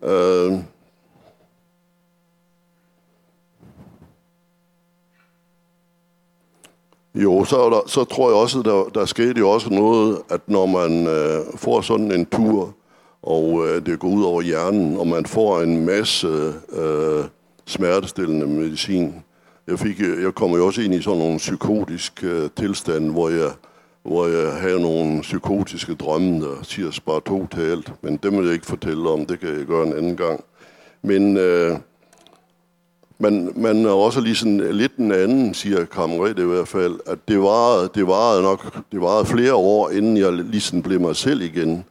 Øh, 0.04 0.54
Jo, 7.16 7.46
så, 7.46 7.70
der, 7.70 7.82
så 7.88 8.04
tror 8.04 8.30
jeg 8.30 8.38
også, 8.38 8.62
der, 8.62 9.00
der 9.00 9.06
skete 9.06 9.40
jo 9.40 9.50
også 9.50 9.70
noget, 9.70 10.18
at 10.30 10.42
når 10.48 10.66
man 10.66 11.08
øh, 11.08 11.40
får 11.56 11.82
sådan 11.82 12.12
en 12.12 12.26
tur, 12.26 12.76
og 13.24 13.68
øh, 13.68 13.86
det 13.86 14.00
går 14.00 14.08
ud 14.08 14.24
over 14.24 14.42
hjernen, 14.42 14.98
og 14.98 15.08
man 15.08 15.26
får 15.26 15.62
en 15.62 15.86
masse 15.86 16.54
øh, 16.74 17.26
smertestillende 17.66 18.48
medicin. 18.48 19.16
Jeg, 19.68 19.80
fik, 19.80 20.02
øh, 20.02 20.24
jeg 20.24 20.36
kom 20.36 20.52
jo 20.52 20.66
også 20.66 20.82
ind 20.82 20.94
i 20.94 21.02
sådan 21.02 21.20
nogle 21.20 21.38
psykotiske 21.38 22.28
øh, 22.28 22.50
tilstande, 22.56 23.12
hvor 23.12 23.30
jeg, 23.30 23.52
hvor 24.04 24.28
jeg 24.28 24.54
havde 24.54 24.82
nogle 24.82 25.22
psykotiske 25.22 25.96
drømme, 25.96 26.42
der 26.42 26.64
siger 26.64 27.00
bare 27.06 27.22
totalt, 27.28 27.94
men 28.02 28.18
dem 28.18 28.38
vil 28.38 28.46
jeg 28.46 28.54
ikke 28.54 28.66
fortælle 28.66 29.10
om, 29.10 29.26
det 29.26 29.40
kan 29.40 29.58
jeg 29.58 29.66
gøre 29.66 29.88
en 29.88 29.94
anden 29.94 30.18
gang. 30.18 30.44
Men 31.02 31.38
øh, 31.38 31.78
man, 33.20 33.52
man 33.56 33.86
er 33.86 33.90
også 33.90 34.22
lige 34.22 34.36
sådan 34.36 34.58
lidt 34.72 34.96
en 34.96 35.12
anden, 35.12 35.54
siger 35.54 35.86
kammerat 35.86 36.40
i 36.40 36.44
hvert 36.44 36.68
fald, 36.68 37.00
at 37.06 37.18
det 37.28 37.42
varede, 37.42 37.90
det 37.96 38.08
varede 38.08 38.42
nok 38.42 38.78
det 38.92 39.02
varede 39.02 39.26
flere 39.26 39.54
år, 39.54 39.90
inden 39.90 40.18
jeg 40.18 40.34
ligesom 40.34 40.82
blev 40.82 41.00
mig 41.02 41.16
selv 41.16 41.42
igen. 41.42 41.86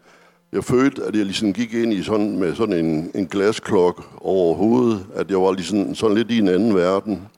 Jeg 0.52 0.64
følte, 0.64 1.02
at 1.02 1.16
jeg 1.16 1.24
ligesom 1.24 1.52
gik 1.52 1.74
ind 1.74 1.92
i 1.92 2.02
sådan, 2.02 2.38
med 2.38 2.54
sådan 2.54 2.84
en, 2.84 3.10
en 3.14 3.26
glasklok 3.26 4.04
over 4.20 4.54
hovedet, 4.54 5.06
at 5.14 5.30
jeg 5.30 5.42
var 5.42 5.52
ligesom 5.52 5.94
sådan 5.94 6.16
lidt 6.16 6.30
i 6.30 6.38
en 6.38 6.48
anden 6.48 6.74
verden. 6.74 7.28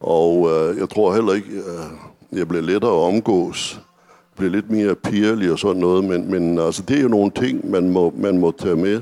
Og 0.00 0.48
øh, 0.50 0.78
jeg 0.78 0.88
tror 0.90 1.14
heller 1.14 1.32
ikke, 1.32 1.50
øh, 1.50 2.38
jeg 2.38 2.48
blev 2.48 2.62
lettere 2.62 2.90
at 2.90 3.14
omgås 3.14 3.80
blev 4.38 4.50
lidt 4.50 4.70
mere 4.70 4.94
pirlig 4.94 5.52
og 5.52 5.58
sådan 5.58 5.80
noget, 5.80 6.04
men, 6.04 6.30
men 6.30 6.58
altså, 6.58 6.82
det 6.82 6.98
er 6.98 7.02
jo 7.02 7.08
nogle 7.08 7.30
ting, 7.30 7.70
man 7.70 7.90
må, 7.90 8.12
man 8.16 8.38
må 8.38 8.50
tage 8.50 8.76
med. 8.76 9.00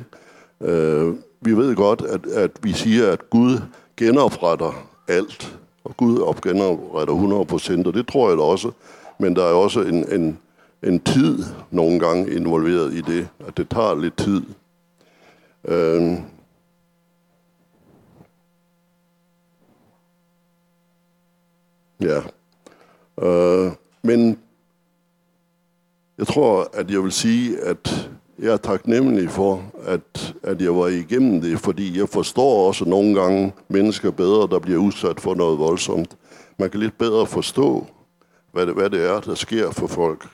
Øh, 0.60 1.14
vi 1.40 1.56
ved 1.56 1.74
godt, 1.74 2.02
at, 2.08 2.26
at 2.26 2.50
vi 2.62 2.72
siger, 2.72 3.12
at 3.12 3.30
Gud 3.30 3.58
genopretter 3.96 4.88
alt, 5.08 5.58
og 5.84 5.96
Gud 5.96 6.34
genopretter 6.42 7.14
100 7.14 7.44
procent, 7.44 7.86
og 7.86 7.94
det 7.94 8.06
tror 8.06 8.28
jeg 8.28 8.38
da 8.38 8.42
også. 8.42 8.70
Men 9.18 9.36
der 9.36 9.42
er 9.42 9.52
også 9.52 9.80
en, 9.80 10.12
en, 10.12 10.38
en 10.82 11.00
tid 11.00 11.44
nogle 11.70 12.00
gange 12.00 12.32
involveret 12.34 12.92
i 12.92 13.00
det, 13.00 13.28
at 13.46 13.56
det 13.56 13.68
tager 13.68 14.00
lidt 14.00 14.16
tid. 14.16 14.42
Øh, 15.64 16.18
Ja. 22.00 22.20
Øh, 23.22 23.72
men 24.02 24.38
jeg 26.18 26.26
tror, 26.26 26.70
at 26.72 26.90
jeg 26.90 27.02
vil 27.02 27.12
sige, 27.12 27.60
at 27.60 28.10
jeg 28.38 28.52
er 28.52 28.56
taknemmelig 28.56 29.30
for, 29.30 29.62
at, 29.86 30.34
at 30.42 30.62
jeg 30.62 30.76
var 30.76 30.86
igennem 30.86 31.40
det, 31.40 31.60
fordi 31.60 31.98
jeg 31.98 32.08
forstår 32.08 32.68
også 32.68 32.84
nogle 32.84 33.20
gange 33.20 33.52
mennesker 33.68 34.10
bedre, 34.10 34.48
der 34.50 34.58
bliver 34.58 34.78
udsat 34.78 35.20
for 35.20 35.34
noget 35.34 35.58
voldsomt. 35.58 36.16
Man 36.58 36.70
kan 36.70 36.80
lidt 36.80 36.98
bedre 36.98 37.26
forstå, 37.26 37.86
hvad 38.52 38.66
det, 38.66 38.74
hvad 38.74 38.90
det 38.90 39.10
er, 39.10 39.20
der 39.20 39.34
sker 39.34 39.70
for 39.70 39.86
folk. 39.86 40.24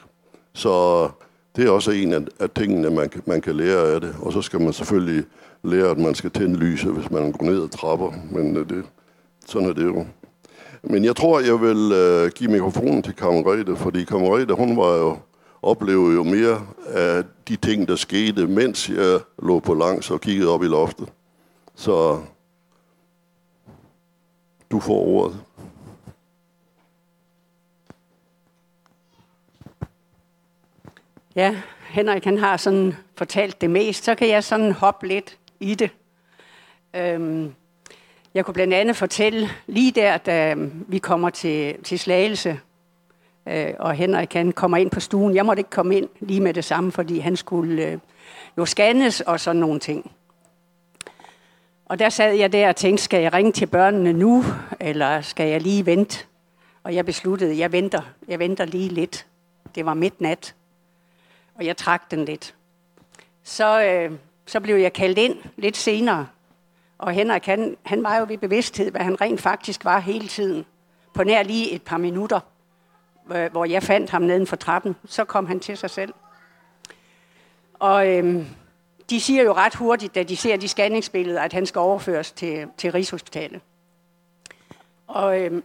Så 0.54 1.08
det 1.56 1.66
er 1.66 1.70
også 1.70 1.90
en 1.90 2.12
af, 2.12 2.20
af 2.40 2.50
tingene, 2.50 2.90
man, 2.90 3.10
man 3.26 3.40
kan 3.40 3.56
lære 3.56 3.94
af 3.94 4.00
det. 4.00 4.16
Og 4.20 4.32
så 4.32 4.42
skal 4.42 4.60
man 4.60 4.72
selvfølgelig 4.72 5.24
lære, 5.62 5.90
at 5.90 5.98
man 5.98 6.14
skal 6.14 6.30
tænde 6.30 6.56
lyset, 6.56 6.92
hvis 6.92 7.10
man 7.10 7.32
går 7.32 7.46
ned 7.46 7.62
ad 7.62 7.68
trapper. 7.68 8.12
Men 8.30 8.56
øh, 8.56 8.68
det, 8.68 8.84
sådan 9.46 9.68
er 9.68 9.72
det 9.72 9.84
jo. 9.84 10.06
Men 10.82 11.04
jeg 11.04 11.16
tror, 11.16 11.40
jeg 11.40 11.60
vil 11.60 11.92
øh, 11.92 12.30
give 12.30 12.50
mikrofonen 12.50 13.02
til 13.02 13.14
kammerete, 13.14 13.76
fordi 13.76 14.04
kammerete, 14.04 14.54
hun 14.54 14.76
var 14.76 14.96
jo 14.96 15.16
oplevede 15.62 16.14
jo 16.14 16.22
mere 16.22 16.66
af 16.86 17.24
de 17.48 17.56
ting, 17.56 17.88
der 17.88 17.96
skete, 17.96 18.46
mens 18.46 18.88
jeg 18.88 19.20
lå 19.38 19.60
på 19.60 19.74
langs 19.74 20.10
og 20.10 20.20
kiggede 20.20 20.48
op 20.48 20.62
i 20.62 20.66
loftet. 20.66 21.08
Så 21.74 22.20
du 24.70 24.80
får 24.80 25.06
ordet. 25.06 25.40
Ja, 31.34 31.62
Henrik 31.88 32.24
han 32.24 32.38
har 32.38 32.56
sådan 32.56 32.94
fortalt 33.16 33.60
det 33.60 33.70
mest, 33.70 34.04
så 34.04 34.14
kan 34.14 34.28
jeg 34.28 34.44
sådan 34.44 34.72
hoppe 34.72 35.08
lidt 35.08 35.38
i 35.60 35.74
det. 35.74 35.90
Øhm, 36.94 37.54
jeg 38.34 38.44
kunne 38.44 38.54
blandt 38.54 38.74
andet 38.74 38.96
fortælle 38.96 39.50
lige 39.66 39.92
der, 39.92 40.16
da 40.16 40.54
vi 40.88 40.98
kommer 40.98 41.30
til, 41.30 41.82
til 41.84 41.98
Slagelse, 41.98 42.60
øh, 43.46 43.74
og 43.78 43.94
Henrik 43.94 44.32
han 44.32 44.52
kommer 44.52 44.76
ind 44.76 44.90
på 44.90 45.00
stuen. 45.00 45.34
Jeg 45.34 45.46
måtte 45.46 45.60
ikke 45.60 45.70
komme 45.70 45.96
ind 45.96 46.08
lige 46.20 46.40
med 46.40 46.54
det 46.54 46.64
samme, 46.64 46.92
fordi 46.92 47.18
han 47.18 47.36
skulle 47.36 47.86
øh, 47.86 47.98
jo 48.58 48.66
scannes 48.66 49.20
og 49.20 49.40
sådan 49.40 49.60
nogle 49.60 49.80
ting. 49.80 50.10
Og 51.86 51.98
der 51.98 52.08
sad 52.08 52.34
jeg 52.34 52.52
der 52.52 52.68
og 52.68 52.76
tænkte, 52.76 53.04
skal 53.04 53.22
jeg 53.22 53.32
ringe 53.32 53.52
til 53.52 53.66
børnene 53.66 54.12
nu, 54.12 54.44
eller 54.80 55.20
skal 55.20 55.48
jeg 55.48 55.60
lige 55.60 55.86
vente? 55.86 56.24
Og 56.84 56.94
jeg 56.94 57.06
besluttede, 57.06 57.58
jeg 57.58 57.72
venter, 57.72 58.02
jeg 58.28 58.38
venter 58.38 58.64
lige 58.64 58.88
lidt. 58.88 59.26
Det 59.74 59.86
var 59.86 59.94
midnat, 59.94 60.54
og 61.54 61.66
jeg 61.66 61.76
trak 61.76 62.10
den 62.10 62.24
lidt. 62.24 62.54
Så, 63.42 63.84
øh, 63.84 64.12
så 64.46 64.60
blev 64.60 64.76
jeg 64.76 64.92
kaldt 64.92 65.18
ind 65.18 65.36
lidt 65.56 65.76
senere, 65.76 66.26
og 67.02 67.12
Henrik, 67.12 67.46
han, 67.46 67.76
han 67.82 68.02
var 68.02 68.16
jo 68.16 68.24
ved 68.28 68.38
bevidsthed, 68.38 68.90
hvad 68.90 69.00
han 69.00 69.20
rent 69.20 69.40
faktisk 69.40 69.84
var 69.84 69.98
hele 69.98 70.28
tiden. 70.28 70.64
På 71.14 71.24
nær 71.24 71.42
lige 71.42 71.70
et 71.70 71.82
par 71.82 71.96
minutter 71.96 72.40
hvor 73.24 73.64
jeg 73.64 73.82
fandt 73.82 74.10
ham 74.10 74.22
neden 74.22 74.46
for 74.46 74.56
trappen, 74.56 74.96
så 75.04 75.24
kom 75.24 75.46
han 75.46 75.60
til 75.60 75.76
sig 75.76 75.90
selv. 75.90 76.14
Og 77.74 78.08
øhm, 78.08 78.46
de 79.10 79.20
siger 79.20 79.42
jo 79.42 79.52
ret 79.52 79.74
hurtigt, 79.74 80.14
da 80.14 80.22
de 80.22 80.36
ser 80.36 80.56
de 80.56 80.68
scanningsbilleder, 80.68 81.40
at 81.42 81.52
han 81.52 81.66
skal 81.66 81.78
overføres 81.78 82.32
til, 82.32 82.66
til 82.76 82.92
Rigshospitalet. 82.92 83.60
Og 85.06 85.40
øhm, 85.40 85.64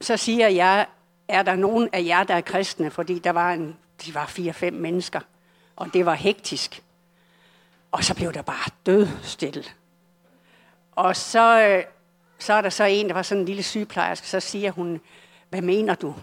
så 0.00 0.16
siger 0.16 0.48
jeg, 0.48 0.86
er 1.28 1.42
der 1.42 1.56
nogen 1.56 1.88
af 1.92 2.04
jer, 2.04 2.24
der 2.24 2.34
er 2.34 2.40
kristne? 2.40 2.90
Fordi 2.90 3.18
der 3.18 3.30
var 3.30 3.52
en, 3.52 3.76
de 4.06 4.14
var 4.14 4.26
fire-fem 4.26 4.72
mennesker, 4.74 5.20
og 5.76 5.88
det 5.94 6.06
var 6.06 6.14
hektisk. 6.14 6.82
Og 7.92 8.04
så 8.04 8.14
blev 8.14 8.32
der 8.32 8.42
bare 8.42 8.70
død 8.86 9.08
stille. 9.22 9.64
Og 10.92 11.16
så, 11.16 11.60
øh, 11.68 11.84
så 12.38 12.52
er 12.52 12.60
der 12.60 12.70
så 12.70 12.84
en, 12.84 13.08
der 13.08 13.14
var 13.14 13.22
sådan 13.22 13.40
en 13.40 13.46
lille 13.46 13.62
sygeplejerske, 13.62 14.28
så 14.28 14.40
siger 14.40 14.70
hun, 14.70 15.00
hvad 15.50 15.62
mener 15.62 15.94
du? 15.94 16.14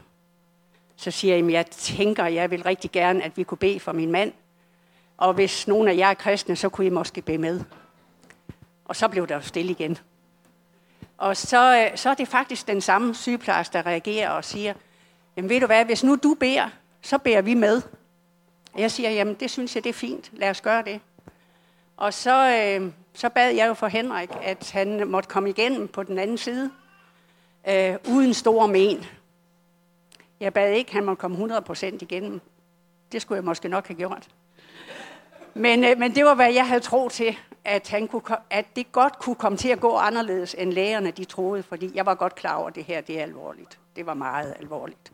Så 1.04 1.12
siger 1.12 1.36
jeg, 1.36 1.46
at 1.46 1.52
jeg 1.52 1.66
tænker, 1.66 2.24
at 2.24 2.34
jeg 2.34 2.52
vil 2.52 2.64
rigtig 2.64 2.92
gerne, 2.92 3.24
at 3.24 3.38
vi 3.38 3.44
kunne 3.44 3.58
bede 3.58 3.80
for 3.80 3.92
min 3.92 4.12
mand. 4.12 4.32
Og 5.18 5.34
hvis 5.34 5.68
nogen 5.68 5.88
af 5.88 5.98
jer 5.98 6.08
er 6.08 6.14
kristne, 6.14 6.56
så 6.56 6.70
kunne 6.70 6.88
I 6.88 6.90
måske 6.90 7.22
bede 7.22 7.38
med. 7.38 7.62
Og 8.86 8.96
så 8.96 9.08
blev 9.08 9.28
der 9.28 9.40
stille 9.40 9.72
igen. 9.72 9.98
Og 11.18 11.38
så, 11.38 11.78
øh, 11.78 11.98
så 11.98 12.10
er 12.10 12.14
det 12.14 12.28
faktisk 12.28 12.68
den 12.68 12.82
samme 12.82 13.16
sygeplejerske, 13.16 13.74
der 13.74 13.86
reagerer 13.86 14.30
og 14.30 14.46
siger, 14.46 14.74
jamen 15.38 15.50
ved 15.50 15.60
du 15.60 15.66
hvad, 15.66 15.86
hvis 15.86 16.04
nu 16.04 16.16
du 16.16 16.34
beder, 16.40 16.70
så 17.02 17.18
beder 17.18 17.42
vi 17.42 17.54
med. 17.54 17.82
Og 18.74 18.82
jeg 18.82 18.92
siger, 18.92 19.10
jamen 19.10 19.34
det 19.34 19.52
synes 19.52 19.76
jeg, 19.76 19.84
det 19.84 19.90
er 19.90 19.94
fint, 19.94 20.30
lad 20.34 20.50
os 20.50 20.62
gøre 20.62 20.84
det. 20.84 21.00
Og 21.98 22.14
så, 22.14 22.50
øh, 22.50 22.92
så 23.14 23.30
bad 23.30 23.52
jeg 23.52 23.68
jo 23.68 23.74
for 23.74 23.88
Henrik, 23.88 24.30
at 24.42 24.72
han 24.72 25.08
måtte 25.08 25.30
komme 25.30 25.50
igennem 25.50 25.88
på 25.88 26.04
den 26.04 26.20
anden 26.20 26.38
side, 26.38 26.72
øh, 27.70 27.96
uden 28.08 28.34
store 28.34 28.68
men. 28.68 29.06
Jeg 30.44 30.54
bad 30.54 30.74
ikke, 30.74 30.90
at 30.90 30.94
han 30.94 31.06
måtte 31.06 31.22
komme 31.22 31.58
100% 31.58 31.86
igennem. 32.02 32.42
Det 33.12 33.22
skulle 33.22 33.38
jeg 33.38 33.44
måske 33.44 33.68
nok 33.68 33.88
have 33.88 33.98
gjort. 33.98 34.28
Men, 35.54 35.84
øh, 35.84 35.98
men 35.98 36.16
det 36.16 36.26
var, 36.26 36.34
hvad 36.34 36.54
jeg 36.54 36.68
havde 36.68 36.80
tro 36.80 37.10
til, 37.10 37.38
at, 37.66 37.90
han 37.90 38.08
kunne, 38.08 38.22
at 38.50 38.66
det 38.76 38.92
godt 38.92 39.20
kunne 39.20 39.36
komme 39.36 39.58
til 39.58 39.70
at 39.70 39.80
gå 39.80 39.98
anderledes, 39.98 40.56
end 40.58 40.74
lægerne 40.74 41.12
de 41.12 41.26
troede, 41.26 41.64
fordi 41.64 41.92
jeg 41.96 42.06
var 42.06 42.16
godt 42.16 42.36
klar 42.36 42.56
over, 42.56 42.68
at 42.68 42.76
det 42.76 42.84
her 42.84 43.02
det 43.02 43.20
er 43.20 43.24
alvorligt. 43.24 43.80
Det 43.96 44.06
var 44.06 44.14
meget 44.14 44.56
alvorligt. 44.60 45.12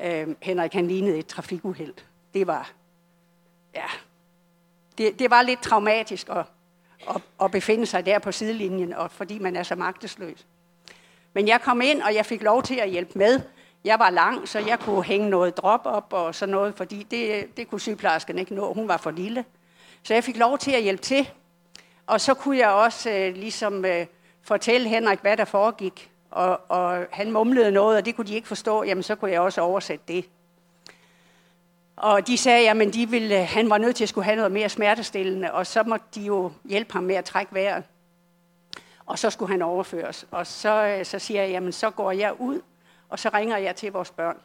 Øh, 0.00 0.28
Henrik 0.42 0.72
han 0.72 0.88
lignede 0.88 1.18
et 1.18 1.26
trafikuheld. 1.26 1.94
Det 2.34 2.46
var, 2.46 2.72
ja, 3.74 3.86
det, 4.98 5.18
det 5.18 5.30
var 5.30 5.42
lidt 5.42 5.62
traumatisk 5.62 6.28
at, 6.28 6.44
at, 7.08 7.22
at 7.42 7.50
befinde 7.50 7.86
sig 7.86 8.06
der 8.06 8.18
på 8.18 8.32
sidelinjen, 8.32 8.92
og 8.92 9.10
fordi 9.10 9.38
man 9.38 9.56
er 9.56 9.62
så 9.62 9.74
magtesløs. 9.74 10.46
Men 11.32 11.48
jeg 11.48 11.60
kom 11.60 11.80
ind, 11.80 12.02
og 12.02 12.14
jeg 12.14 12.26
fik 12.26 12.42
lov 12.42 12.62
til 12.62 12.74
at 12.74 12.90
hjælpe 12.90 13.18
med. 13.18 13.40
Jeg 13.84 13.98
var 13.98 14.10
lang, 14.10 14.48
så 14.48 14.58
jeg 14.58 14.78
kunne 14.78 15.04
hænge 15.04 15.30
noget 15.30 15.56
drop 15.56 15.80
op 15.84 16.12
og 16.12 16.34
sådan 16.34 16.54
noget, 16.54 16.74
fordi 16.74 17.02
det, 17.02 17.56
det 17.56 17.70
kunne 17.70 17.80
sygeplejersken 17.80 18.38
ikke 18.38 18.54
nå. 18.54 18.72
Hun 18.72 18.88
var 18.88 18.96
for 18.96 19.10
lille. 19.10 19.44
Så 20.02 20.14
jeg 20.14 20.24
fik 20.24 20.36
lov 20.36 20.58
til 20.58 20.70
at 20.70 20.82
hjælpe 20.82 21.02
til. 21.02 21.30
Og 22.06 22.20
så 22.20 22.34
kunne 22.34 22.58
jeg 22.58 22.68
også 22.68 23.10
øh, 23.10 23.34
ligesom 23.34 23.84
øh, 23.84 24.06
fortælle 24.42 24.88
Henrik, 24.88 25.20
hvad 25.20 25.36
der 25.36 25.44
foregik. 25.44 26.10
Og, 26.30 26.60
og 26.68 27.06
han 27.10 27.32
mumlede 27.32 27.70
noget, 27.70 27.96
og 27.96 28.06
det 28.06 28.16
kunne 28.16 28.26
de 28.26 28.34
ikke 28.34 28.48
forstå. 28.48 28.84
Jamen, 28.84 29.02
så 29.02 29.14
kunne 29.14 29.30
jeg 29.30 29.40
også 29.40 29.60
oversætte 29.60 30.04
det. 30.08 30.24
Og 31.96 32.26
de 32.26 32.36
sagde, 32.36 32.70
at 32.70 32.94
de 32.94 33.08
ville, 33.08 33.40
øh, 33.40 33.46
han 33.48 33.70
var 33.70 33.78
nødt 33.78 33.96
til 33.96 34.04
at 34.04 34.08
skulle 34.08 34.24
have 34.24 34.36
noget 34.36 34.52
mere 34.52 34.68
smertestillende, 34.68 35.52
og 35.52 35.66
så 35.66 35.82
måtte 35.82 36.06
de 36.14 36.20
jo 36.20 36.52
hjælpe 36.64 36.92
ham 36.92 37.02
med 37.02 37.14
at 37.14 37.24
trække 37.24 37.54
vejret. 37.54 37.84
Og 39.06 39.18
så 39.18 39.30
skulle 39.30 39.52
han 39.52 39.62
overføres. 39.62 40.26
Og 40.30 40.46
så, 40.46 40.86
øh, 40.86 41.04
så 41.04 41.18
siger 41.18 41.42
jeg, 41.42 41.50
jamen 41.50 41.72
så 41.72 41.90
går 41.90 42.12
jeg 42.12 42.40
ud, 42.40 42.60
og 43.08 43.18
så 43.18 43.30
ringer 43.34 43.56
jeg 43.56 43.76
til 43.76 43.92
vores 43.92 44.10
børn. 44.10 44.36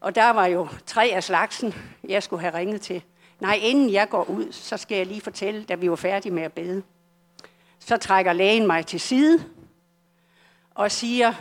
Og 0.00 0.14
der 0.14 0.30
var 0.30 0.46
jo 0.46 0.68
tre 0.86 1.10
af 1.14 1.24
slagsen, 1.24 1.74
jeg 2.08 2.22
skulle 2.22 2.40
have 2.40 2.54
ringet 2.54 2.80
til. 2.80 3.02
Nej, 3.40 3.58
inden 3.62 3.92
jeg 3.92 4.08
går 4.08 4.24
ud, 4.24 4.52
så 4.52 4.76
skal 4.76 4.96
jeg 4.96 5.06
lige 5.06 5.20
fortælle, 5.20 5.64
da 5.64 5.74
vi 5.74 5.90
var 5.90 5.96
færdige 5.96 6.32
med 6.32 6.42
at 6.42 6.52
bede. 6.52 6.82
Så 7.78 7.96
trækker 7.96 8.32
lægen 8.32 8.66
mig 8.66 8.86
til 8.86 9.00
side 9.00 9.44
og 10.74 10.90
siger, 10.90 11.34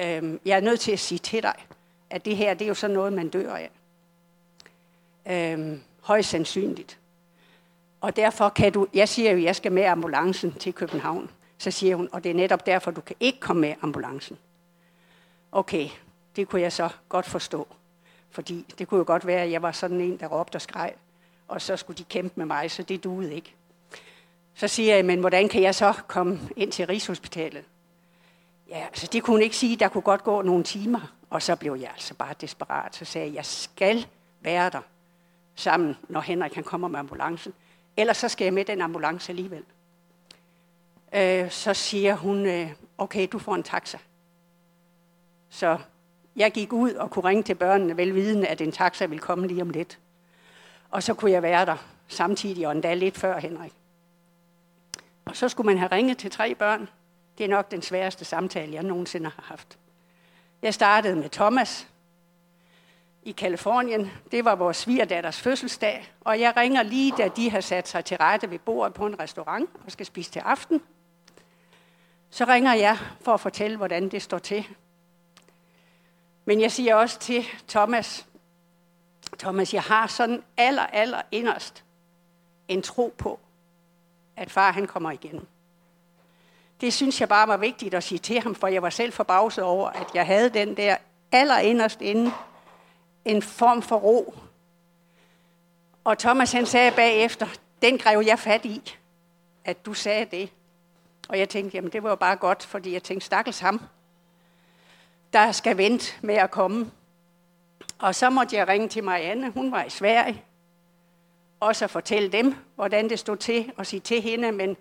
øhm, 0.00 0.40
jeg 0.44 0.56
er 0.56 0.60
nødt 0.60 0.80
til 0.80 0.92
at 0.92 0.98
sige 0.98 1.18
til 1.18 1.42
dig, 1.42 1.54
at 2.10 2.24
det 2.24 2.36
her, 2.36 2.54
det 2.54 2.64
er 2.64 2.68
jo 2.68 2.74
sådan 2.74 2.94
noget, 2.94 3.12
man 3.12 3.28
dør 3.28 3.54
af. 3.54 3.70
Øhm, 5.26 5.80
højst 6.00 6.30
sandsynligt. 6.30 6.98
Og 8.00 8.16
derfor 8.16 8.48
kan 8.48 8.72
du, 8.72 8.86
jeg 8.94 9.08
siger 9.08 9.30
jo, 9.30 9.36
at 9.36 9.42
jeg 9.42 9.56
skal 9.56 9.72
med 9.72 9.82
ambulancen 9.82 10.52
til 10.52 10.72
København. 10.72 11.30
Så 11.58 11.70
siger 11.70 11.96
hun, 11.96 12.08
og 12.12 12.24
det 12.24 12.30
er 12.30 12.34
netop 12.34 12.66
derfor, 12.66 12.90
du 12.90 13.00
kan 13.00 13.16
ikke 13.20 13.40
komme 13.40 13.60
med 13.60 13.74
ambulancen. 13.82 14.38
Okay, 15.52 15.88
det 16.36 16.48
kunne 16.48 16.62
jeg 16.62 16.72
så 16.72 16.88
godt 17.08 17.26
forstå. 17.26 17.68
Fordi 18.30 18.74
det 18.78 18.88
kunne 18.88 18.98
jo 18.98 19.04
godt 19.06 19.26
være, 19.26 19.42
at 19.42 19.50
jeg 19.50 19.62
var 19.62 19.72
sådan 19.72 20.00
en, 20.00 20.16
der 20.16 20.26
råbte 20.26 20.56
og 20.56 20.62
skreg, 20.62 20.94
og 21.48 21.62
så 21.62 21.76
skulle 21.76 21.98
de 21.98 22.04
kæmpe 22.04 22.32
med 22.36 22.46
mig, 22.46 22.70
så 22.70 22.82
det 22.82 23.04
duede 23.04 23.34
ikke. 23.34 23.54
Så 24.54 24.68
siger 24.68 24.94
jeg, 24.94 25.04
men 25.04 25.20
hvordan 25.20 25.48
kan 25.48 25.62
jeg 25.62 25.74
så 25.74 25.92
komme 26.08 26.40
ind 26.56 26.72
til 26.72 26.86
Rigshospitalet? 26.86 27.64
Ja, 28.68 28.84
altså 28.86 29.08
det 29.12 29.22
kunne 29.22 29.34
hun 29.34 29.42
ikke 29.42 29.56
sige, 29.56 29.76
der 29.76 29.88
kunne 29.88 30.02
godt 30.02 30.24
gå 30.24 30.42
nogle 30.42 30.64
timer. 30.64 31.14
Og 31.30 31.42
så 31.42 31.56
blev 31.56 31.74
jeg 31.80 31.90
altså 31.90 32.14
bare 32.14 32.34
desperat. 32.40 32.96
Så 32.96 33.04
sagde 33.04 33.26
jeg, 33.26 33.34
jeg 33.34 33.46
skal 33.46 34.06
være 34.40 34.70
der 34.70 34.80
sammen, 35.54 35.96
når 36.08 36.20
Henrik 36.20 36.50
kan 36.50 36.64
kommer 36.64 36.88
med 36.88 36.98
ambulancen. 36.98 37.52
Ellers 37.96 38.16
så 38.16 38.28
skal 38.28 38.44
jeg 38.44 38.54
med 38.54 38.64
den 38.64 38.80
ambulance 38.80 39.32
alligevel. 39.32 39.64
Øh, 41.14 41.50
så 41.50 41.74
siger 41.74 42.14
hun, 42.14 42.46
øh, 42.46 42.70
okay, 42.98 43.28
du 43.32 43.38
får 43.38 43.54
en 43.54 43.62
taxa. 43.62 43.98
Så 45.52 45.78
jeg 46.36 46.52
gik 46.52 46.72
ud 46.72 46.92
og 46.92 47.10
kunne 47.10 47.24
ringe 47.28 47.42
til 47.42 47.54
børnene, 47.54 47.96
velvidende, 47.96 48.46
at 48.46 48.60
en 48.60 48.72
taxa 48.72 49.06
ville 49.06 49.20
komme 49.20 49.46
lige 49.46 49.62
om 49.62 49.70
lidt. 49.70 49.98
Og 50.90 51.02
så 51.02 51.14
kunne 51.14 51.30
jeg 51.30 51.42
være 51.42 51.66
der 51.66 51.76
samtidig, 52.08 52.66
og 52.66 52.72
endda 52.72 52.94
lidt 52.94 53.18
før 53.18 53.38
Henrik. 53.38 53.72
Og 55.24 55.36
så 55.36 55.48
skulle 55.48 55.66
man 55.66 55.78
have 55.78 55.92
ringet 55.92 56.18
til 56.18 56.30
tre 56.30 56.54
børn. 56.54 56.88
Det 57.38 57.44
er 57.44 57.48
nok 57.48 57.70
den 57.70 57.82
sværeste 57.82 58.24
samtale, 58.24 58.74
jeg 58.74 58.82
nogensinde 58.82 59.30
har 59.36 59.44
haft. 59.46 59.78
Jeg 60.62 60.74
startede 60.74 61.16
med 61.16 61.28
Thomas 61.28 61.88
i 63.22 63.32
Kalifornien. 63.32 64.10
Det 64.30 64.44
var 64.44 64.54
vores 64.54 64.76
svigerdatters 64.76 65.40
fødselsdag, 65.40 66.12
og 66.20 66.40
jeg 66.40 66.56
ringer 66.56 66.82
lige, 66.82 67.12
da 67.18 67.28
de 67.28 67.50
har 67.50 67.60
sat 67.60 67.88
sig 67.88 68.04
til 68.04 68.16
rette 68.16 68.50
ved 68.50 68.58
bordet 68.58 68.94
på 68.94 69.06
en 69.06 69.20
restaurant 69.20 69.70
og 69.86 69.92
skal 69.92 70.06
spise 70.06 70.30
til 70.30 70.40
aften. 70.40 70.82
Så 72.30 72.44
ringer 72.44 72.74
jeg 72.74 72.98
for 73.20 73.34
at 73.34 73.40
fortælle, 73.40 73.76
hvordan 73.76 74.08
det 74.08 74.22
står 74.22 74.38
til. 74.38 74.66
Men 76.44 76.60
jeg 76.60 76.72
siger 76.72 76.94
også 76.94 77.18
til 77.18 77.44
Thomas, 77.68 78.26
Thomas, 79.38 79.74
jeg 79.74 79.82
har 79.82 80.06
sådan 80.06 80.42
aller, 80.56 80.82
aller 80.82 81.22
inderst 81.30 81.84
en 82.68 82.82
tro 82.82 83.14
på, 83.18 83.40
at 84.36 84.50
far 84.50 84.72
han 84.72 84.86
kommer 84.86 85.10
igen. 85.10 85.46
Det 86.80 86.92
synes 86.92 87.20
jeg 87.20 87.28
bare 87.28 87.48
var 87.48 87.56
vigtigt 87.56 87.94
at 87.94 88.04
sige 88.04 88.18
til 88.18 88.40
ham, 88.40 88.54
for 88.54 88.66
jeg 88.66 88.82
var 88.82 88.90
selv 88.90 89.12
forbavset 89.12 89.64
over, 89.64 89.88
at 89.88 90.06
jeg 90.14 90.26
havde 90.26 90.48
den 90.48 90.76
der 90.76 90.96
aller 91.32 91.58
inderst 91.58 92.00
inde 92.00 92.32
en 93.24 93.42
form 93.42 93.82
for 93.82 93.96
ro. 93.96 94.34
Og 96.04 96.18
Thomas 96.18 96.52
han 96.52 96.66
sagde 96.66 96.92
bagefter, 96.96 97.46
den 97.82 97.98
grev 97.98 98.22
jeg 98.26 98.38
fat 98.38 98.64
i, 98.64 98.96
at 99.64 99.86
du 99.86 99.94
sagde 99.94 100.24
det. 100.24 100.50
Og 101.28 101.38
jeg 101.38 101.48
tænkte, 101.48 101.76
jamen 101.76 101.92
det 101.92 102.02
var 102.02 102.08
jo 102.08 102.16
bare 102.16 102.36
godt, 102.36 102.66
fordi 102.66 102.92
jeg 102.92 103.02
tænkte, 103.02 103.26
stakkels 103.26 103.58
ham, 103.58 103.80
der 105.32 105.52
skal 105.52 105.76
vente 105.76 106.12
med 106.22 106.34
at 106.34 106.50
komme. 106.50 106.90
Og 107.98 108.14
så 108.14 108.30
måtte 108.30 108.56
jeg 108.56 108.68
ringe 108.68 108.88
til 108.88 109.04
Marianne, 109.04 109.50
hun 109.50 109.72
var 109.72 109.84
i 109.84 109.90
Sverige, 109.90 110.44
og 111.60 111.76
så 111.76 111.86
fortælle 111.86 112.28
dem, 112.28 112.54
hvordan 112.74 113.08
det 113.10 113.18
stod 113.18 113.36
til, 113.36 113.72
og 113.76 113.86
sige 113.86 114.00
til 114.00 114.22
hende, 114.22 114.52
men 114.52 114.76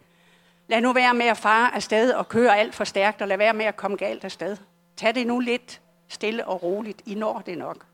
lad 0.68 0.82
nu 0.82 0.94
være 0.94 1.14
med 1.14 1.26
at 1.26 1.38
fare 1.38 1.76
afsted 1.76 2.14
og 2.14 2.30
køre 2.30 2.58
alt 2.58 2.76
for 2.76 2.84
stærkt, 2.84 3.22
og 3.22 3.28
lad 3.28 3.38
være 3.38 3.54
med 3.54 3.66
at 3.66 3.76
komme 3.76 3.98
galt 3.98 4.24
afsted. 4.24 4.58
Tag 4.98 5.16
det 5.16 5.28
nu 5.28 5.40
lidt 5.40 5.82
stille 6.08 6.48
og 6.48 6.64
roligt, 6.64 7.02
I 7.06 7.16
når 7.16 7.40
det 7.46 7.58
nok. 7.58 7.86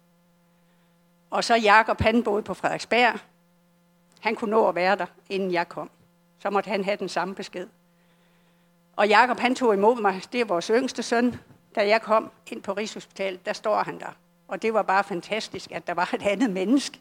Og 1.29 1.43
så 1.43 1.55
Jakob, 1.55 2.01
han 2.01 2.23
boede 2.23 2.43
på 2.43 2.53
Frederiksberg. 2.53 3.19
Han 4.19 4.35
kunne 4.35 4.51
nå 4.51 4.67
at 4.67 4.75
være 4.75 4.95
der, 4.95 5.05
inden 5.29 5.51
jeg 5.51 5.69
kom. 5.69 5.89
Så 6.39 6.49
måtte 6.49 6.67
han 6.69 6.83
have 6.83 6.97
den 6.97 7.09
samme 7.09 7.35
besked. 7.35 7.67
Og 8.95 9.07
Jakob, 9.07 9.39
han 9.39 9.55
tog 9.55 9.73
imod 9.73 10.01
mig. 10.01 10.21
Det 10.31 10.41
er 10.41 10.45
vores 10.45 10.67
yngste 10.67 11.03
søn. 11.03 11.39
Da 11.77 11.87
jeg 11.87 12.01
kom 12.01 12.31
ind 12.47 12.61
på 12.61 12.73
Rigshospitalet, 12.73 13.45
der 13.45 13.53
står 13.53 13.83
han 13.83 13.99
der. 13.99 14.17
Og 14.47 14.61
det 14.61 14.73
var 14.73 14.81
bare 14.81 15.03
fantastisk, 15.03 15.71
at 15.71 15.87
der 15.87 15.93
var 15.93 16.09
et 16.13 16.21
andet 16.21 16.49
menneske. 16.49 16.99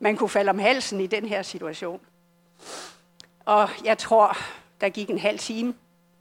Man 0.00 0.16
kunne 0.16 0.28
falde 0.28 0.50
om 0.50 0.58
halsen 0.58 1.00
i 1.00 1.06
den 1.06 1.26
her 1.26 1.42
situation. 1.42 2.00
Og 3.44 3.68
jeg 3.84 3.98
tror, 3.98 4.36
der 4.80 4.88
gik 4.88 5.10
en 5.10 5.18
halv 5.18 5.38
time 5.38 5.74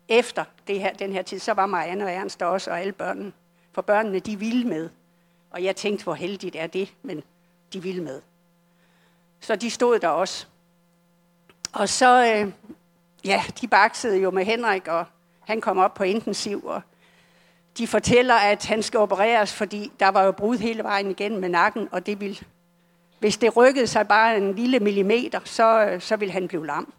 efter 0.08 0.44
det 0.68 0.80
her, 0.80 0.94
den 0.94 1.14
her 1.14 1.22
tid, 1.22 1.40
så 1.40 1.54
var 1.54 1.66
Marianne 1.66 2.06
og 2.06 2.12
Ernst 2.12 2.40
der 2.40 2.46
også, 2.46 2.72
og 2.72 2.80
alle 2.80 2.94
børnene. 2.94 3.34
For 3.72 3.82
børnene, 3.82 4.20
de 4.20 4.40
ville 4.40 4.68
med. 4.68 4.90
Og 5.52 5.64
jeg 5.64 5.76
tænkte, 5.76 6.04
hvor 6.04 6.14
heldigt 6.14 6.56
er 6.56 6.68
det, 6.68 6.94
men 7.02 7.24
de 7.74 7.84
ville 7.84 8.04
med. 8.04 8.22
Så 9.40 9.56
de 9.56 9.72
stod 9.72 10.00
der 10.00 10.08
også. 10.08 10.48
Og 11.74 11.90
så, 11.90 12.34
øh, 12.34 12.52
ja, 13.26 13.44
de 13.62 13.68
baksede 13.68 14.18
jo 14.18 14.32
med 14.32 14.46
Henrik, 14.46 14.88
og 14.88 15.06
han 15.40 15.62
kom 15.62 15.78
op 15.78 15.94
på 15.94 16.04
intensiv, 16.04 16.66
og 16.66 16.82
de 17.78 17.88
fortæller, 17.88 18.34
at 18.34 18.66
han 18.66 18.84
skal 18.84 19.00
opereres, 19.00 19.54
fordi 19.54 19.92
der 20.00 20.08
var 20.08 20.24
jo 20.24 20.32
brud 20.32 20.58
hele 20.58 20.84
vejen 20.84 21.12
igen 21.12 21.38
med 21.38 21.50
nakken, 21.50 21.90
og 21.92 22.06
det 22.06 22.20
ville, 22.20 22.38
hvis 23.20 23.38
det 23.38 23.58
rykkede 23.58 23.88
sig 23.88 24.08
bare 24.08 24.38
en 24.38 24.56
lille 24.56 24.80
millimeter, 24.80 25.40
så, 25.44 25.98
så 26.00 26.16
ville 26.16 26.32
han 26.32 26.48
blive 26.48 26.66
lam. 26.66 26.94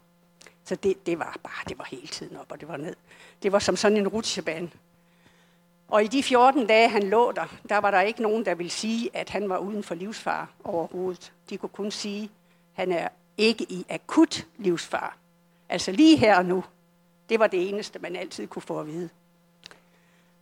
Så 0.63 0.75
det, 0.75 1.05
det 1.05 1.19
var 1.19 1.37
bare, 1.43 1.63
det 1.69 1.77
var 1.77 1.87
hele 1.91 2.07
tiden 2.07 2.37
op, 2.37 2.51
og 2.51 2.59
det 2.59 2.67
var 2.67 2.77
ned. 2.77 2.95
Det 3.43 3.51
var 3.51 3.59
som 3.59 3.75
sådan 3.75 3.97
en 3.97 4.07
rutsjebane. 4.07 4.69
Og 5.87 6.03
i 6.03 6.07
de 6.07 6.23
14 6.23 6.67
dage, 6.67 6.89
han 6.89 7.03
lå 7.03 7.31
der, 7.31 7.57
der 7.69 7.77
var 7.77 7.91
der 7.91 8.01
ikke 8.01 8.21
nogen, 8.21 8.45
der 8.45 8.55
ville 8.55 8.69
sige, 8.69 9.09
at 9.13 9.29
han 9.29 9.49
var 9.49 9.57
uden 9.57 9.83
for 9.83 9.95
livsfar 9.95 10.49
overhovedet. 10.63 11.33
De 11.49 11.57
kunne 11.57 11.69
kun 11.69 11.91
sige, 11.91 12.23
at 12.23 12.29
han 12.73 12.91
er 12.91 13.07
ikke 13.37 13.63
i 13.69 13.85
akut 13.89 14.47
livsfar. 14.57 15.17
Altså 15.69 15.91
lige 15.91 16.17
her 16.17 16.37
og 16.37 16.45
nu. 16.45 16.63
Det 17.29 17.39
var 17.39 17.47
det 17.47 17.69
eneste, 17.69 17.99
man 17.99 18.15
altid 18.15 18.47
kunne 18.47 18.61
få 18.61 18.79
at 18.79 18.87
vide. 18.87 19.09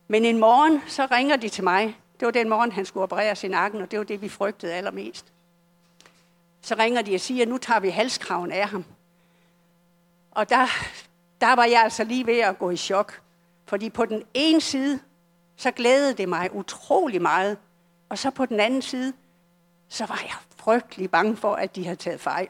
Men 0.08 0.24
en 0.24 0.38
morgen, 0.38 0.82
så 0.86 1.06
ringer 1.10 1.36
de 1.36 1.48
til 1.48 1.64
mig. 1.64 2.00
Det 2.20 2.26
var 2.26 2.32
den 2.32 2.48
morgen, 2.48 2.72
han 2.72 2.86
skulle 2.86 3.02
operere 3.02 3.36
sin 3.36 3.50
nakken, 3.50 3.80
og 3.80 3.90
det 3.90 3.98
var 3.98 4.04
det, 4.04 4.22
vi 4.22 4.28
frygtede 4.28 4.74
allermest. 4.74 5.32
Så 6.60 6.74
ringer 6.78 7.02
de 7.02 7.14
og 7.14 7.20
siger, 7.20 7.42
at 7.42 7.48
nu 7.48 7.58
tager 7.58 7.80
vi 7.80 7.88
halskraven 7.88 8.52
af 8.52 8.68
ham. 8.68 8.84
Og 10.30 10.48
der, 10.48 10.66
der 11.40 11.56
var 11.56 11.64
jeg 11.64 11.82
altså 11.82 12.04
lige 12.04 12.26
ved 12.26 12.38
at 12.38 12.58
gå 12.58 12.70
i 12.70 12.76
chok. 12.76 13.20
Fordi 13.66 13.90
på 13.90 14.04
den 14.04 14.22
ene 14.34 14.60
side, 14.60 15.00
så 15.56 15.70
glædede 15.70 16.14
det 16.14 16.28
mig 16.28 16.54
utrolig 16.54 17.22
meget. 17.22 17.58
Og 18.08 18.18
så 18.18 18.30
på 18.30 18.46
den 18.46 18.60
anden 18.60 18.82
side, 18.82 19.12
så 19.88 20.06
var 20.06 20.20
jeg 20.22 20.34
frygtelig 20.56 21.10
bange 21.10 21.36
for, 21.36 21.54
at 21.54 21.76
de 21.76 21.84
havde 21.84 21.96
taget 21.96 22.20
fejl. 22.20 22.48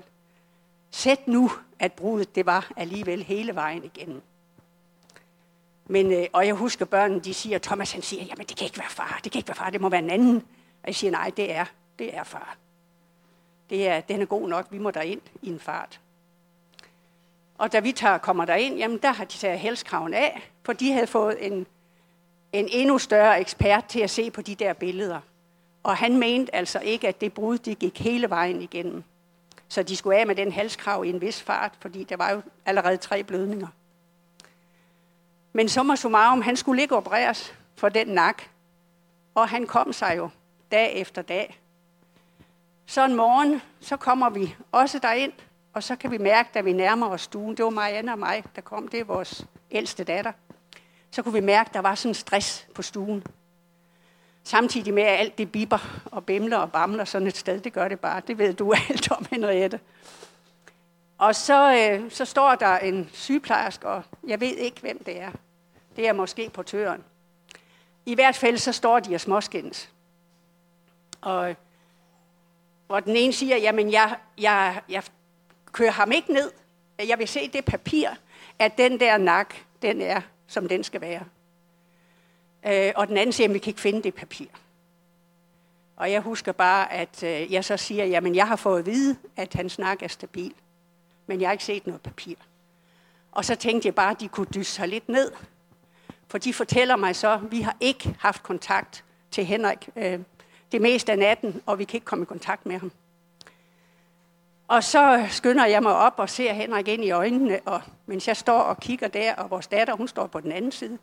Sæt 0.90 1.28
nu, 1.28 1.50
at 1.78 1.92
brudet 1.92 2.34
det 2.34 2.46
var 2.46 2.72
alligevel 2.76 3.22
hele 3.22 3.54
vejen 3.54 3.84
igennem. 3.84 4.22
Men, 5.86 6.12
øh, 6.12 6.26
og 6.32 6.46
jeg 6.46 6.54
husker 6.54 6.84
børnene, 6.84 7.20
de 7.20 7.34
siger, 7.34 7.58
Thomas 7.58 7.92
han 7.92 8.02
siger, 8.02 8.24
jamen 8.24 8.46
det 8.46 8.56
kan 8.56 8.64
ikke 8.64 8.78
være 8.78 8.90
far, 8.90 9.20
det 9.24 9.32
kan 9.32 9.38
ikke 9.38 9.48
være 9.48 9.56
far, 9.56 9.70
det 9.70 9.80
må 9.80 9.88
være 9.88 10.02
en 10.02 10.10
anden. 10.10 10.36
Og 10.82 10.86
jeg 10.86 10.94
siger, 10.94 11.10
nej, 11.10 11.30
det 11.36 11.52
er, 11.52 11.64
det 11.98 12.16
er 12.16 12.24
far. 12.24 12.56
Det 13.70 13.88
er, 13.88 14.00
den 14.00 14.22
er 14.22 14.26
god 14.26 14.48
nok, 14.48 14.66
vi 14.70 14.78
må 14.78 14.90
derind 14.90 15.20
i 15.42 15.48
en 15.48 15.60
fart. 15.60 16.00
Og 17.58 17.72
da 17.72 17.80
vi 17.80 17.92
tager, 17.92 18.18
kommer 18.18 18.44
derind, 18.44 18.76
jamen 18.76 18.98
der 18.98 19.12
har 19.12 19.24
de 19.24 19.38
taget 19.38 19.58
helskraven 19.58 20.14
af, 20.14 20.50
for 20.64 20.72
de 20.72 20.92
havde 20.92 21.06
fået 21.06 21.46
en, 21.46 21.66
en 22.52 22.68
endnu 22.70 22.98
større 22.98 23.40
ekspert 23.40 23.84
til 23.84 24.00
at 24.00 24.10
se 24.10 24.30
på 24.30 24.42
de 24.42 24.54
der 24.54 24.72
billeder. 24.72 25.20
Og 25.82 25.96
han 25.96 26.18
mente 26.18 26.54
altså 26.54 26.78
ikke, 26.78 27.08
at 27.08 27.20
det 27.20 27.32
brud, 27.32 27.58
det 27.58 27.78
gik 27.78 28.00
hele 28.00 28.30
vejen 28.30 28.62
igennem. 28.62 29.04
Så 29.68 29.82
de 29.82 29.96
skulle 29.96 30.18
af 30.18 30.26
med 30.26 30.34
den 30.34 30.52
halskrav 30.52 31.04
i 31.04 31.08
en 31.08 31.20
vis 31.20 31.42
fart, 31.42 31.72
fordi 31.80 32.04
der 32.04 32.16
var 32.16 32.30
jo 32.30 32.42
allerede 32.66 32.96
tre 32.96 33.22
blødninger. 33.22 33.68
Men 35.56 35.68
summa 35.68 35.96
summarum, 35.96 36.42
han 36.42 36.56
skulle 36.56 36.82
ikke 36.82 36.96
opereres 36.96 37.54
for 37.76 37.88
den 37.88 38.06
nak. 38.06 38.42
Og 39.34 39.48
han 39.48 39.66
kom 39.66 39.92
sig 39.92 40.14
jo 40.16 40.28
dag 40.72 40.94
efter 40.94 41.22
dag. 41.22 41.60
Så 42.86 43.04
en 43.04 43.14
morgen, 43.14 43.62
så 43.80 43.96
kommer 43.96 44.30
vi 44.30 44.54
også 44.72 44.98
derind, 44.98 45.32
og 45.72 45.82
så 45.82 45.96
kan 45.96 46.10
vi 46.10 46.18
mærke, 46.18 46.48
da 46.54 46.60
vi 46.60 46.72
nærmer 46.72 47.08
os 47.08 47.20
stuen, 47.20 47.56
det 47.56 47.64
var 47.64 47.70
Marianne 47.70 48.12
og 48.12 48.18
mig, 48.18 48.44
der 48.56 48.60
kom, 48.60 48.88
det 48.88 49.00
er 49.00 49.04
vores 49.04 49.46
ældste 49.70 50.04
datter, 50.04 50.32
så 51.10 51.22
kunne 51.22 51.34
vi 51.34 51.40
mærke, 51.40 51.68
at 51.68 51.74
der 51.74 51.80
var 51.80 51.94
sådan 51.94 52.14
stress 52.14 52.66
på 52.74 52.82
stuen. 52.82 53.24
Samtidig 54.44 54.94
med, 54.94 55.02
at 55.02 55.20
alt 55.20 55.38
det 55.38 55.52
bipper 55.52 56.00
og 56.04 56.26
bimler 56.26 56.56
og 56.56 56.72
bamler 56.72 57.04
sådan 57.04 57.28
et 57.28 57.36
sted, 57.36 57.60
det 57.60 57.72
gør 57.72 57.88
det 57.88 58.00
bare. 58.00 58.22
Det 58.26 58.38
ved 58.38 58.54
du 58.54 58.72
alt 58.88 59.10
om, 59.10 59.26
Henriette. 59.30 59.80
Og 61.18 61.34
så, 61.34 61.74
øh, 61.74 62.10
så 62.10 62.24
står 62.24 62.54
der 62.54 62.78
en 62.78 63.10
sygeplejerske, 63.12 63.88
og 63.88 64.02
jeg 64.26 64.40
ved 64.40 64.56
ikke, 64.56 64.80
hvem 64.80 65.04
det 65.04 65.20
er. 65.20 65.30
Det 65.96 66.08
er 66.08 66.12
måske 66.12 66.50
portøren. 66.50 67.04
I 68.06 68.14
hvert 68.14 68.36
fald 68.36 68.58
så 68.58 68.72
står 68.72 69.00
de 69.00 69.14
og 69.14 69.20
småskændes. 69.20 69.90
Og 71.20 71.56
hvor 72.86 73.00
den 73.00 73.16
ene 73.16 73.32
siger, 73.32 73.56
jamen 73.56 73.92
jeg, 73.92 74.16
jeg, 74.38 74.82
jeg 74.88 75.02
kører 75.72 75.90
ham 75.90 76.12
ikke 76.12 76.32
ned. 76.32 76.52
Jeg 76.98 77.18
vil 77.18 77.28
se 77.28 77.48
det 77.48 77.64
papir, 77.64 78.08
at 78.58 78.78
den 78.78 79.00
der 79.00 79.18
nak, 79.18 79.54
den 79.82 80.00
er, 80.00 80.20
som 80.46 80.68
den 80.68 80.84
skal 80.84 81.00
være. 81.00 81.24
Øh, 82.66 82.92
og 82.96 83.08
den 83.08 83.16
anden 83.16 83.32
siger, 83.32 83.48
at 83.48 83.54
vi 83.54 83.58
kan 83.58 83.70
ikke 83.70 83.80
finde 83.80 84.02
det 84.02 84.14
papir. 84.14 84.46
Og 85.96 86.12
jeg 86.12 86.20
husker 86.20 86.52
bare, 86.52 86.92
at 86.92 87.22
øh, 87.22 87.52
jeg 87.52 87.64
så 87.64 87.76
siger, 87.76 88.04
jamen 88.04 88.34
jeg 88.34 88.48
har 88.48 88.56
fået 88.56 88.78
at 88.78 88.86
vide, 88.86 89.16
at 89.36 89.54
hans 89.54 89.72
snak 89.72 90.02
er 90.02 90.08
stabil. 90.08 90.54
Men 91.26 91.40
jeg 91.40 91.48
har 91.48 91.52
ikke 91.52 91.64
set 91.64 91.86
noget 91.86 92.02
papir. 92.02 92.34
Og 93.32 93.44
så 93.44 93.54
tænkte 93.54 93.86
jeg 93.86 93.94
bare, 93.94 94.10
at 94.10 94.20
de 94.20 94.28
kunne 94.28 94.46
dysse 94.54 94.72
sig 94.72 94.88
lidt 94.88 95.08
ned. 95.08 95.32
For 96.28 96.38
de 96.38 96.54
fortæller 96.54 96.96
mig 96.96 97.16
så, 97.16 97.32
at 97.32 97.50
vi 97.50 97.60
har 97.60 97.76
ikke 97.80 98.16
haft 98.20 98.42
kontakt 98.42 99.04
til 99.30 99.44
Henrik 99.44 99.88
øh, 99.96 100.20
det 100.72 100.82
meste 100.82 101.12
af 101.12 101.18
natten, 101.18 101.62
og 101.66 101.78
vi 101.78 101.84
kan 101.84 101.96
ikke 101.96 102.04
komme 102.04 102.22
i 102.22 102.26
kontakt 102.26 102.66
med 102.66 102.78
ham. 102.78 102.92
Og 104.68 104.84
så 104.84 105.26
skynder 105.30 105.66
jeg 105.66 105.82
mig 105.82 105.92
op 105.92 106.14
og 106.16 106.30
ser 106.30 106.52
Henrik 106.52 106.88
ind 106.88 107.04
i 107.04 107.10
øjnene, 107.10 107.60
og 107.64 107.82
mens 108.06 108.28
jeg 108.28 108.36
står 108.36 108.60
og 108.60 108.80
kigger 108.80 109.08
der, 109.08 109.34
og 109.34 109.50
vores 109.50 109.66
datter, 109.66 109.96
hun 109.96 110.08
står 110.08 110.26
på 110.26 110.40
den 110.40 110.52
anden 110.52 110.72
side, 110.72 110.98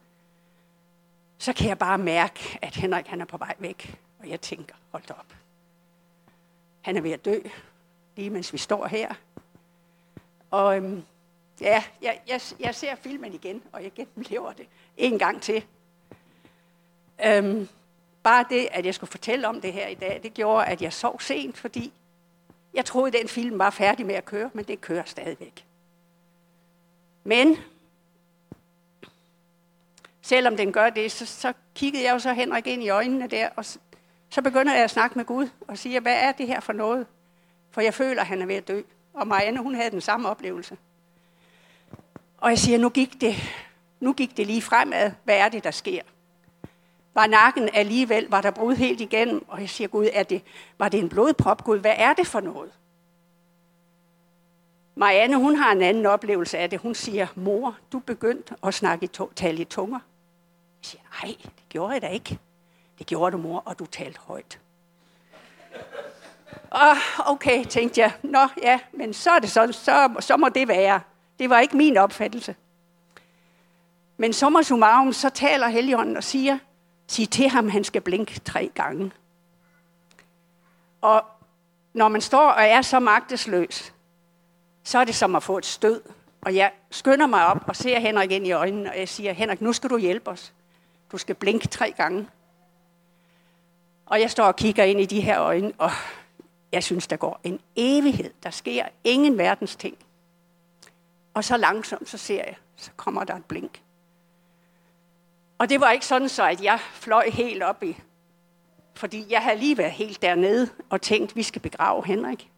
så 1.37 1.53
kan 1.53 1.67
jeg 1.67 1.77
bare 1.77 1.97
mærke, 1.97 2.59
at 2.61 2.75
Henrik 2.75 3.07
han 3.07 3.21
er 3.21 3.25
på 3.25 3.37
vej 3.37 3.55
væk. 3.59 3.99
Og 4.19 4.29
jeg 4.29 4.41
tænker, 4.41 4.75
hold 4.91 5.03
da 5.07 5.13
op. 5.13 5.35
Han 6.81 6.97
er 6.97 7.01
ved 7.01 7.11
at 7.11 7.25
dø, 7.25 7.39
lige 8.15 8.29
mens 8.29 8.53
vi 8.53 8.57
står 8.57 8.87
her. 8.87 9.13
Og 10.51 10.77
øhm, 10.77 11.03
ja, 11.61 11.83
jeg, 12.01 12.19
jeg, 12.27 12.41
jeg 12.59 12.75
ser 12.75 12.95
filmen 12.95 13.33
igen, 13.33 13.63
og 13.71 13.83
jeg 13.83 13.91
gennemlever 13.93 14.53
det 14.53 14.67
en 14.97 15.19
gang 15.19 15.41
til. 15.41 15.65
Øhm, 17.25 17.67
bare 18.23 18.45
det, 18.49 18.67
at 18.71 18.85
jeg 18.85 18.95
skulle 18.95 19.11
fortælle 19.11 19.47
om 19.47 19.61
det 19.61 19.73
her 19.73 19.87
i 19.87 19.93
dag, 19.93 20.19
det 20.23 20.33
gjorde, 20.33 20.65
at 20.65 20.81
jeg 20.81 20.93
sov 20.93 21.21
sent, 21.21 21.57
fordi 21.57 21.93
jeg 22.73 22.85
troede, 22.85 23.07
at 23.07 23.21
den 23.21 23.29
film 23.29 23.59
var 23.59 23.69
færdig 23.69 24.05
med 24.05 24.15
at 24.15 24.25
køre, 24.25 24.49
men 24.53 24.65
det 24.65 24.81
kører 24.81 25.03
stadigvæk. 25.05 25.65
Men 27.23 27.57
selvom 30.21 30.57
den 30.57 30.71
gør 30.71 30.89
det, 30.89 31.11
så, 31.11 31.25
så 31.25 31.53
kiggede 31.75 32.03
jeg 32.03 32.13
jo 32.13 32.19
så 32.19 32.33
Henrik 32.33 32.67
ind 32.67 32.83
i 32.83 32.89
øjnene 32.89 33.27
der, 33.27 33.49
og 33.55 33.65
så 34.29 34.41
begynder 34.43 34.73
jeg 34.73 34.83
at 34.83 34.91
snakke 34.91 35.17
med 35.17 35.25
Gud 35.25 35.49
og 35.67 35.77
sige, 35.77 35.99
hvad 35.99 36.15
er 36.15 36.31
det 36.31 36.47
her 36.47 36.59
for 36.59 36.73
noget? 36.73 37.07
For 37.71 37.81
jeg 37.81 37.93
føler, 37.93 38.21
at 38.21 38.27
han 38.27 38.41
er 38.41 38.45
ved 38.45 38.55
at 38.55 38.67
dø. 38.67 38.81
Og 39.13 39.27
Marianne, 39.27 39.59
hun 39.59 39.75
havde 39.75 39.91
den 39.91 40.01
samme 40.01 40.29
oplevelse. 40.29 40.77
Og 42.43 42.49
jeg 42.49 42.59
siger, 42.59 42.77
nu 42.77 42.89
gik 42.89 43.21
det, 43.21 43.35
nu 43.99 44.13
gik 44.13 44.37
det 44.37 44.47
lige 44.47 44.61
fremad. 44.61 45.11
Hvad 45.23 45.37
er 45.37 45.49
det, 45.49 45.63
der 45.63 45.71
sker? 45.71 46.01
Var 47.13 47.27
nakken 47.27 47.69
alligevel, 47.73 48.29
var 48.29 48.41
der 48.41 48.51
brud 48.51 48.75
helt 48.75 49.01
igennem? 49.01 49.45
Og 49.47 49.61
jeg 49.61 49.69
siger, 49.69 49.87
Gud, 49.87 50.09
er 50.13 50.23
det, 50.23 50.41
var 50.77 50.89
det 50.89 50.99
en 50.99 51.09
blodprop? 51.09 51.63
Gud, 51.63 51.79
hvad 51.79 51.93
er 51.97 52.13
det 52.13 52.27
for 52.27 52.39
noget? 52.39 52.71
Marianne, 54.95 55.37
hun 55.37 55.55
har 55.55 55.71
en 55.71 55.81
anden 55.81 56.05
oplevelse 56.05 56.57
af 56.57 56.69
det. 56.69 56.79
Hun 56.79 56.95
siger, 56.95 57.27
mor, 57.35 57.77
du 57.91 57.99
begyndte 57.99 58.55
at 58.63 58.73
snakke 58.73 59.03
i 59.03 59.07
to- 59.07 59.31
tale 59.35 59.61
i 59.61 59.65
tunger. 59.65 59.99
Jeg 60.81 60.85
siger, 60.85 61.01
nej, 61.23 61.35
det 61.43 61.69
gjorde 61.69 61.93
jeg 61.93 62.01
da 62.01 62.07
ikke. 62.07 62.39
Det 62.99 63.07
gjorde 63.07 63.31
du, 63.31 63.41
mor, 63.41 63.63
og 63.65 63.79
du 63.79 63.85
talte 63.85 64.19
højt. 64.19 64.59
Og 66.71 66.95
okay, 67.25 67.65
tænkte 67.65 68.01
jeg, 68.01 68.11
nå 68.23 68.47
ja, 68.63 68.79
men 68.91 69.13
så 69.13 69.31
er 69.31 69.39
det 69.39 69.51
sådan, 69.51 69.73
så, 69.73 70.13
så 70.19 70.37
må 70.37 70.49
det 70.49 70.67
være. 70.67 71.01
Det 71.39 71.49
var 71.49 71.59
ikke 71.59 71.77
min 71.77 71.97
opfattelse. 71.97 72.55
Men 74.17 74.33
summa 74.33 74.61
summarum, 74.61 75.13
så 75.13 75.29
taler 75.29 75.67
Helligånden 75.67 76.17
og 76.17 76.23
siger, 76.23 76.57
sig 77.07 77.29
til 77.29 77.49
ham, 77.49 77.69
han 77.69 77.83
skal 77.83 78.01
blinke 78.01 78.39
tre 78.39 78.71
gange. 78.75 79.11
Og 81.01 81.23
når 81.93 82.07
man 82.07 82.21
står 82.21 82.49
og 82.49 82.63
er 82.63 82.81
så 82.81 82.99
magtesløs, 82.99 83.93
så 84.83 84.99
er 84.99 85.03
det 85.03 85.15
som 85.15 85.35
at 85.35 85.43
få 85.43 85.57
et 85.57 85.65
stød. 85.65 86.01
Og 86.41 86.55
jeg 86.55 86.71
skynder 86.91 87.27
mig 87.27 87.45
op 87.45 87.63
og 87.67 87.75
ser 87.75 87.99
Henrik 87.99 88.31
ind 88.31 88.47
i 88.47 88.51
øjnene, 88.51 88.89
og 88.91 88.99
jeg 88.99 89.09
siger, 89.09 89.33
Henrik, 89.33 89.61
nu 89.61 89.73
skal 89.73 89.89
du 89.89 89.97
hjælpe 89.97 90.29
os. 90.29 90.53
Du 91.11 91.17
skal 91.17 91.35
blinke 91.35 91.67
tre 91.67 91.93
gange. 91.97 92.27
Og 94.05 94.21
jeg 94.21 94.31
står 94.31 94.43
og 94.43 94.55
kigger 94.55 94.83
ind 94.83 94.99
i 94.99 95.05
de 95.05 95.21
her 95.21 95.41
øjne, 95.41 95.73
og 95.77 95.91
jeg 96.71 96.83
synes, 96.83 97.07
der 97.07 97.15
går 97.15 97.39
en 97.43 97.59
evighed. 97.75 98.31
Der 98.43 98.49
sker 98.49 98.85
ingen 99.03 99.37
verdens 99.37 99.75
ting. 99.75 99.97
Og 101.33 101.43
så 101.43 101.57
langsomt, 101.57 102.09
så 102.09 102.17
ser 102.17 102.43
jeg, 102.43 102.55
så 102.75 102.91
kommer 102.97 103.23
der 103.23 103.35
et 103.35 103.45
blink. 103.45 103.81
Og 105.57 105.69
det 105.69 105.81
var 105.81 105.91
ikke 105.91 106.05
sådan 106.05 106.29
så, 106.29 106.43
at 106.43 106.63
jeg 106.63 106.79
fløj 106.79 107.29
helt 107.29 107.63
op 107.63 107.83
i, 107.83 107.97
fordi 108.95 109.25
jeg 109.29 109.41
havde 109.41 109.59
lige 109.59 109.77
været 109.77 109.91
helt 109.91 110.21
dernede 110.21 110.69
og 110.89 111.01
tænkt, 111.01 111.35
vi 111.35 111.43
skal 111.43 111.61
begrave 111.61 112.05
Henrik. 112.05 112.49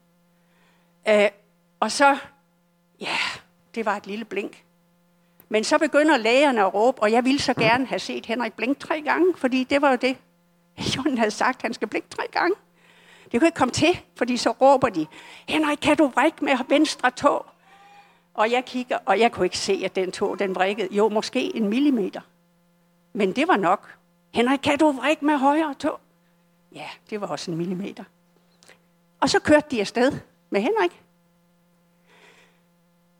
Øh, 1.07 1.29
og 1.79 1.91
så, 1.91 2.17
ja, 2.99 3.17
det 3.75 3.85
var 3.85 3.95
et 3.95 4.07
lille 4.07 4.25
blink. 4.25 4.63
Men 5.49 5.63
så 5.63 5.77
begynder 5.77 6.17
lægerne 6.17 6.61
at 6.61 6.73
råbe, 6.73 7.01
og 7.01 7.11
jeg 7.11 7.25
ville 7.25 7.39
så 7.39 7.53
gerne 7.53 7.85
have 7.85 7.99
set 7.99 8.25
Henrik 8.25 8.53
blink 8.53 8.79
tre 8.79 9.01
gange, 9.01 9.33
fordi 9.37 9.63
det 9.63 9.81
var 9.81 9.89
jo 9.89 9.95
det, 9.95 10.17
Jon 10.95 11.17
havde 11.17 11.31
sagt, 11.31 11.61
han 11.61 11.73
skal 11.73 11.87
blinke 11.87 12.09
tre 12.09 12.23
gange. 12.31 12.55
Det 13.31 13.39
kunne 13.39 13.47
ikke 13.47 13.57
komme 13.57 13.71
til, 13.71 13.99
fordi 14.15 14.37
så 14.37 14.51
råber 14.51 14.89
de, 14.89 15.07
Henrik, 15.47 15.77
kan 15.77 15.97
du 15.97 16.07
vrikke 16.07 16.45
med 16.45 16.57
venstre 16.69 17.11
tog? 17.11 17.45
Og 18.35 18.51
jeg 18.51 18.65
kigger, 18.65 18.97
og 19.05 19.19
jeg 19.19 19.31
kunne 19.31 19.45
ikke 19.45 19.57
se, 19.57 19.81
at 19.85 19.95
den 19.95 20.11
tog, 20.11 20.39
den 20.39 20.55
vrikkede. 20.55 20.95
Jo, 20.95 21.09
måske 21.09 21.55
en 21.55 21.69
millimeter. 21.69 22.21
Men 23.13 23.31
det 23.31 23.47
var 23.47 23.57
nok. 23.57 23.95
Henrik, 24.33 24.59
kan 24.59 24.77
du 24.77 24.91
vrikke 24.91 25.25
med 25.25 25.37
højre 25.37 25.73
tog? 25.73 25.99
Ja, 26.75 26.87
det 27.09 27.21
var 27.21 27.27
også 27.27 27.51
en 27.51 27.57
millimeter. 27.57 28.03
Og 29.19 29.29
så 29.29 29.39
kørte 29.39 29.67
de 29.71 29.79
afsted 29.79 30.11
med 30.49 30.61
Henrik. 30.61 31.01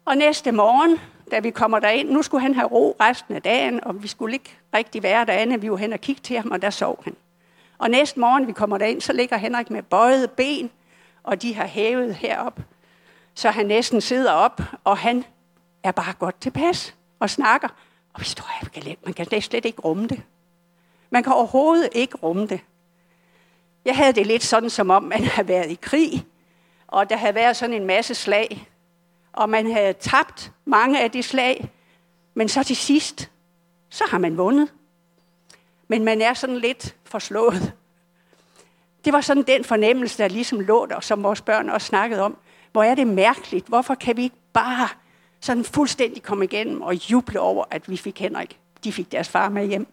Og 0.06 0.18
næste 0.18 0.52
morgen, 0.52 1.00
da 1.32 1.40
vi 1.40 1.52
kommer 1.52 1.80
derind, 1.80 2.10
nu 2.10 2.22
skulle 2.22 2.42
han 2.42 2.54
have 2.54 2.68
ro 2.68 2.96
resten 3.00 3.36
af 3.36 3.42
dagen, 3.42 3.84
og 3.84 4.04
vi 4.04 4.08
skulle 4.08 4.34
ikke 4.34 4.58
rigtig 4.74 5.04
være 5.04 5.26
derinde. 5.26 5.62
Vi 5.62 5.72
var 5.72 5.78
hen 5.78 5.94
og 5.94 6.00
kigge 6.00 6.22
til 6.22 6.38
ham, 6.38 6.52
og 6.52 6.62
der 6.62 6.70
sov 6.70 7.04
han. 7.04 7.16
Og 7.78 7.90
næste 7.90 8.20
morgen, 8.20 8.48
vi 8.48 8.52
kommer 8.52 8.78
derind, 8.78 9.02
så 9.02 9.14
ligger 9.14 9.38
Henrik 9.38 9.70
med 9.70 9.84
bøjet 9.84 10.32
ben, 10.32 10.72
og 11.24 11.42
de 11.42 11.56
har 11.56 11.68
hævet 11.68 12.16
herop, 12.16 12.60
så 13.36 13.50
han 13.50 13.66
næsten 13.66 14.02
sidder 14.02 14.32
op, 14.32 14.62
og 14.84 14.98
han 14.98 15.26
er 15.84 15.92
bare 15.92 16.14
godt 16.14 16.42
tilpas 16.42 16.96
og 17.20 17.30
snakker. 17.30 17.68
Og 18.14 18.20
vi 18.20 18.26
står 18.26 18.50
her, 18.84 18.96
man 19.06 19.14
kan 19.14 19.42
slet 19.42 19.66
ikke 19.66 19.82
rumme 19.82 20.08
det. 20.08 20.22
Man 21.10 21.24
kan 21.24 21.34
overhovedet 21.34 21.90
ikke 21.92 22.18
rumme 22.18 22.48
det. 22.48 22.60
Jeg 23.86 23.96
havde 23.96 24.14
det 24.14 24.28
lidt 24.28 24.44
sådan, 24.44 24.70
som 24.70 24.90
om 24.90 25.04
man 25.04 25.24
havde 25.24 25.48
været 25.48 25.72
i 25.72 25.78
krig, 25.82 26.26
og 26.88 27.10
der 27.10 27.18
havde 27.18 27.36
været 27.36 27.58
sådan 27.58 27.76
en 27.76 27.86
masse 27.86 28.16
slag, 28.16 28.70
og 29.34 29.50
man 29.50 29.72
havde 29.72 29.94
tabt 29.94 30.52
mange 30.66 31.02
af 31.02 31.12
de 31.12 31.24
slag, 31.24 31.70
men 32.34 32.50
så 32.50 32.64
til 32.64 32.76
sidst, 32.76 33.32
så 33.90 34.04
har 34.10 34.18
man 34.18 34.38
vundet. 34.38 34.74
Men 35.88 36.06
man 36.06 36.22
er 36.22 36.34
sådan 36.34 36.58
lidt 36.58 36.96
forslået. 37.04 37.74
Det 39.06 39.14
var 39.14 39.22
sådan 39.22 39.44
den 39.44 39.64
fornemmelse, 39.64 40.18
der 40.18 40.28
ligesom 40.28 40.60
lå 40.60 40.86
der, 40.86 41.00
som 41.00 41.24
vores 41.24 41.42
børn 41.42 41.70
også 41.70 41.88
snakkede 41.88 42.22
om. 42.22 42.38
Hvor 42.76 42.84
er 42.84 42.96
det 42.96 43.08
mærkeligt? 43.08 43.68
Hvorfor 43.68 43.96
kan 43.96 44.18
vi 44.18 44.24
ikke 44.24 44.36
bare 44.54 44.88
sådan 45.40 45.64
fuldstændig 45.64 46.24
komme 46.24 46.46
igennem 46.46 46.82
og 46.82 47.12
juble 47.12 47.40
over, 47.40 47.66
at 47.72 47.90
vi 47.90 47.98
fik 47.98 48.20
Henrik 48.20 48.60
de 48.84 48.92
fik 48.92 49.12
deres 49.12 49.30
far 49.30 49.50
med 49.50 49.68
hjem. 49.68 49.88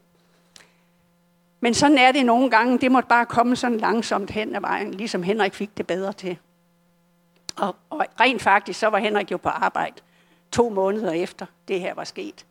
Men 1.61 1.75
sådan 1.75 1.99
er 1.99 2.13
det 2.13 2.27
nogle 2.27 2.51
gange. 2.51 2.79
Det 2.79 2.93
måtte 2.93 3.09
bare 3.09 3.27
komme 3.27 3.57
sådan 3.57 3.79
langsomt 3.79 4.31
hen 4.31 4.55
ad 4.55 4.61
vejen, 4.61 4.95
ligesom 4.95 5.23
Henrik 5.23 5.55
fik 5.55 5.77
det 5.77 5.87
bedre 5.87 6.13
til. 6.13 6.39
Og, 7.57 7.77
og 7.91 8.05
rent 8.21 8.43
faktisk, 8.43 8.79
så 8.79 8.87
var 8.87 8.99
Henrik 8.99 9.33
jo 9.33 9.37
på 9.37 9.49
arbejde 9.49 9.95
to 10.53 10.69
måneder 10.69 11.13
efter 11.13 11.47
det 11.69 11.81
her 11.81 11.95
var 11.95 12.05
sket. 12.05 12.47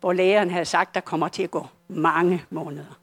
Hvor 0.00 0.12
lægeren 0.12 0.50
havde 0.50 0.64
sagt, 0.64 0.94
der 0.94 1.00
kommer 1.00 1.28
til 1.28 1.42
at 1.42 1.50
gå 1.50 1.66
mange 1.88 2.44
måneder. 2.50 2.98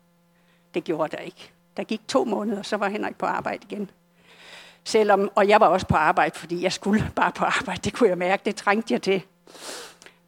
Det 0.73 0.83
gjorde 0.83 1.17
der 1.17 1.21
ikke. 1.23 1.51
Der 1.77 1.83
gik 1.83 2.07
to 2.07 2.23
måneder, 2.23 2.61
så 2.61 2.77
var 2.77 2.89
Henrik 2.89 3.15
på 3.15 3.25
arbejde 3.25 3.65
igen. 3.69 3.89
Selvom, 4.83 5.31
og 5.35 5.47
jeg 5.47 5.59
var 5.59 5.67
også 5.67 5.87
på 5.87 5.95
arbejde, 5.95 6.39
fordi 6.39 6.63
jeg 6.63 6.73
skulle 6.73 7.11
bare 7.15 7.31
på 7.31 7.45
arbejde. 7.45 7.81
Det 7.81 7.93
kunne 7.93 8.09
jeg 8.09 8.17
mærke, 8.17 8.41
det 8.45 8.55
trængte 8.55 8.93
jeg 8.93 9.01
til. 9.01 9.21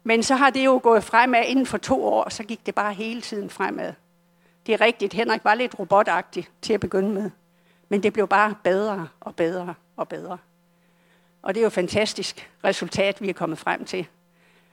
Men 0.04 0.22
så 0.22 0.34
har 0.34 0.50
det 0.50 0.64
jo 0.64 0.80
gået 0.82 1.04
fremad 1.04 1.42
inden 1.46 1.66
for 1.66 1.78
to 1.78 2.04
år, 2.04 2.28
så 2.28 2.42
gik 2.42 2.66
det 2.66 2.74
bare 2.74 2.94
hele 2.94 3.20
tiden 3.20 3.50
fremad. 3.50 3.92
Det 4.66 4.72
er 4.72 4.80
rigtigt, 4.80 5.12
Henrik 5.12 5.44
var 5.44 5.54
lidt 5.54 5.78
robotagtig 5.78 6.48
til 6.62 6.72
at 6.72 6.80
begynde 6.80 7.10
med. 7.10 7.30
Men 7.88 8.02
det 8.02 8.12
blev 8.12 8.28
bare 8.28 8.54
bedre 8.64 9.08
og 9.20 9.36
bedre 9.36 9.74
og 9.96 10.08
bedre. 10.08 10.38
Og 11.42 11.54
det 11.54 11.60
er 11.60 11.62
jo 11.62 11.66
et 11.66 11.72
fantastisk 11.72 12.50
resultat, 12.64 13.22
vi 13.22 13.28
er 13.28 13.32
kommet 13.32 13.58
frem 13.58 13.84
til. 13.84 14.06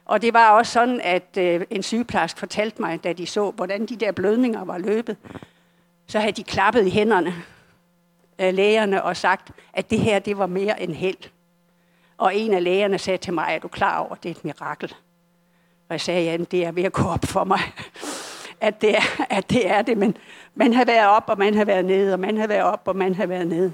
Og 0.06 0.22
det 0.22 0.34
var 0.34 0.50
også 0.50 0.72
sådan, 0.72 1.02
at 1.02 1.38
øh, 1.38 1.62
en 1.70 1.84
sygeplejerske 1.84 2.40
fortalte 2.40 2.82
mig, 2.82 3.04
da 3.04 3.14
de 3.14 3.26
så, 3.26 3.52
hvordan 3.52 3.86
de 3.86 3.96
der 3.96 4.12
blødninger 4.12 4.66
var 4.66 4.78
løbet, 4.78 5.18
så 6.08 6.20
havde 6.20 6.32
de 6.32 6.44
klappet 6.44 6.88
i 6.88 6.90
hænderne 6.90 7.34
lægerne 8.40 9.04
og 9.04 9.18
sagt, 9.18 9.52
at 9.74 9.90
det 9.90 10.00
her 10.00 10.20
det 10.20 10.38
var 10.38 10.46
mere 10.46 10.82
end 10.82 10.94
held. 10.94 11.30
Og 12.18 12.36
en 12.36 12.54
af 12.54 12.64
lægerne 12.64 12.98
sagde 12.98 13.18
til 13.18 13.34
mig, 13.34 13.48
er 13.50 13.60
du 13.60 13.68
klar 13.68 14.00
over, 14.00 14.12
at 14.12 14.24
det 14.24 14.30
er 14.30 14.36
et 14.36 14.46
mirakel? 14.46 14.96
Og 15.90 15.94
jeg 15.94 16.02
sagde, 16.02 16.24
ja, 16.24 16.38
det 16.38 16.66
er 16.66 16.72
ved 16.72 16.84
at 16.84 16.94
gå 16.94 17.04
op 17.04 17.26
for 17.26 17.44
mig, 17.44 17.60
at 18.62 18.82
det 18.82 18.96
er, 18.96 19.26
at 19.30 19.50
det, 19.50 19.70
er 19.70 19.82
det. 19.82 19.98
Men 19.98 20.18
man 20.56 20.74
har 20.74 20.86
været 20.86 21.08
op, 21.08 21.24
og 21.28 21.38
man 21.38 21.54
har 21.54 21.66
været 21.66 21.86
nede, 21.86 22.14
og 22.14 22.20
man 22.20 22.38
har 22.38 22.48
været 22.48 22.64
op, 22.64 22.82
og 22.86 22.96
man 22.96 23.16
har 23.16 23.26
været 23.26 23.48
nede. 23.48 23.74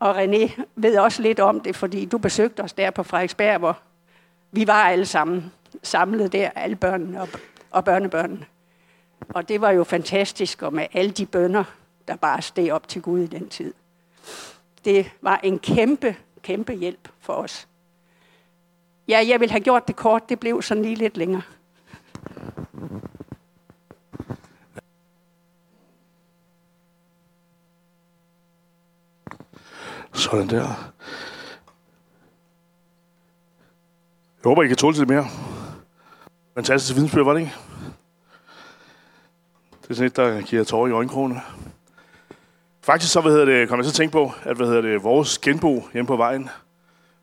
Og 0.00 0.24
René 0.24 0.62
ved 0.76 0.98
også 0.98 1.22
lidt 1.22 1.40
om 1.40 1.60
det, 1.60 1.76
fordi 1.76 2.04
du 2.04 2.18
besøgte 2.18 2.60
os 2.60 2.72
der 2.72 2.90
på 2.90 3.02
Frederiksberg, 3.02 3.58
hvor 3.58 3.78
vi 4.52 4.66
var 4.66 4.82
alle 4.82 5.06
sammen 5.06 5.52
samlet 5.82 6.32
der, 6.32 6.50
alle 6.54 6.76
børnene 6.76 7.20
og, 7.20 7.28
og 7.70 7.84
børnebørnene. 7.84 8.46
Og 9.28 9.48
det 9.48 9.60
var 9.60 9.70
jo 9.70 9.84
fantastisk, 9.84 10.62
og 10.62 10.74
med 10.74 10.86
alle 10.92 11.10
de 11.10 11.26
bønder, 11.26 11.64
der 12.08 12.16
bare 12.16 12.42
steg 12.42 12.72
op 12.72 12.88
til 12.88 13.02
Gud 13.02 13.20
i 13.20 13.26
den 13.26 13.48
tid. 13.48 13.74
Det 14.84 15.10
var 15.22 15.36
en 15.36 15.58
kæmpe, 15.58 16.16
kæmpe 16.42 16.72
hjælp 16.72 17.08
for 17.20 17.32
os. 17.32 17.68
Ja, 19.08 19.24
jeg 19.28 19.40
ville 19.40 19.52
have 19.52 19.60
gjort 19.60 19.88
det 19.88 19.96
kort, 19.96 20.28
det 20.28 20.40
blev 20.40 20.62
sådan 20.62 20.82
lige 20.82 20.94
lidt 20.94 21.16
længere. 21.16 21.42
Sådan 30.12 30.48
der. 30.48 30.92
Jeg 34.36 34.44
håber, 34.44 34.62
I 34.62 34.68
kan 34.68 34.76
tåle 34.76 34.96
lidt 34.96 35.08
mere. 35.08 35.26
Fantastisk 36.54 36.94
vidensbyrd, 36.94 37.24
var 37.24 37.32
det 37.32 37.40
ikke? 37.40 37.54
Det 39.82 39.90
er 39.90 39.94
sådan 39.94 40.06
et, 40.06 40.16
der 40.16 40.40
giver 40.40 40.64
tårer 40.64 40.88
i 40.88 40.92
øjenkrogene. 40.92 41.40
Faktisk 42.88 43.12
så 43.12 43.20
hvad 43.20 43.32
hedder 43.32 43.44
det, 43.44 43.68
kom 43.68 43.78
jeg 43.78 43.84
så 43.84 43.90
at 43.90 43.94
tænke 43.94 44.12
på, 44.12 44.32
at 44.42 44.56
hvad 44.56 44.66
hedder 44.66 44.80
det, 44.80 45.02
vores 45.02 45.38
genbo 45.38 45.82
hjemme 45.92 46.06
på 46.06 46.16
vejen, 46.16 46.48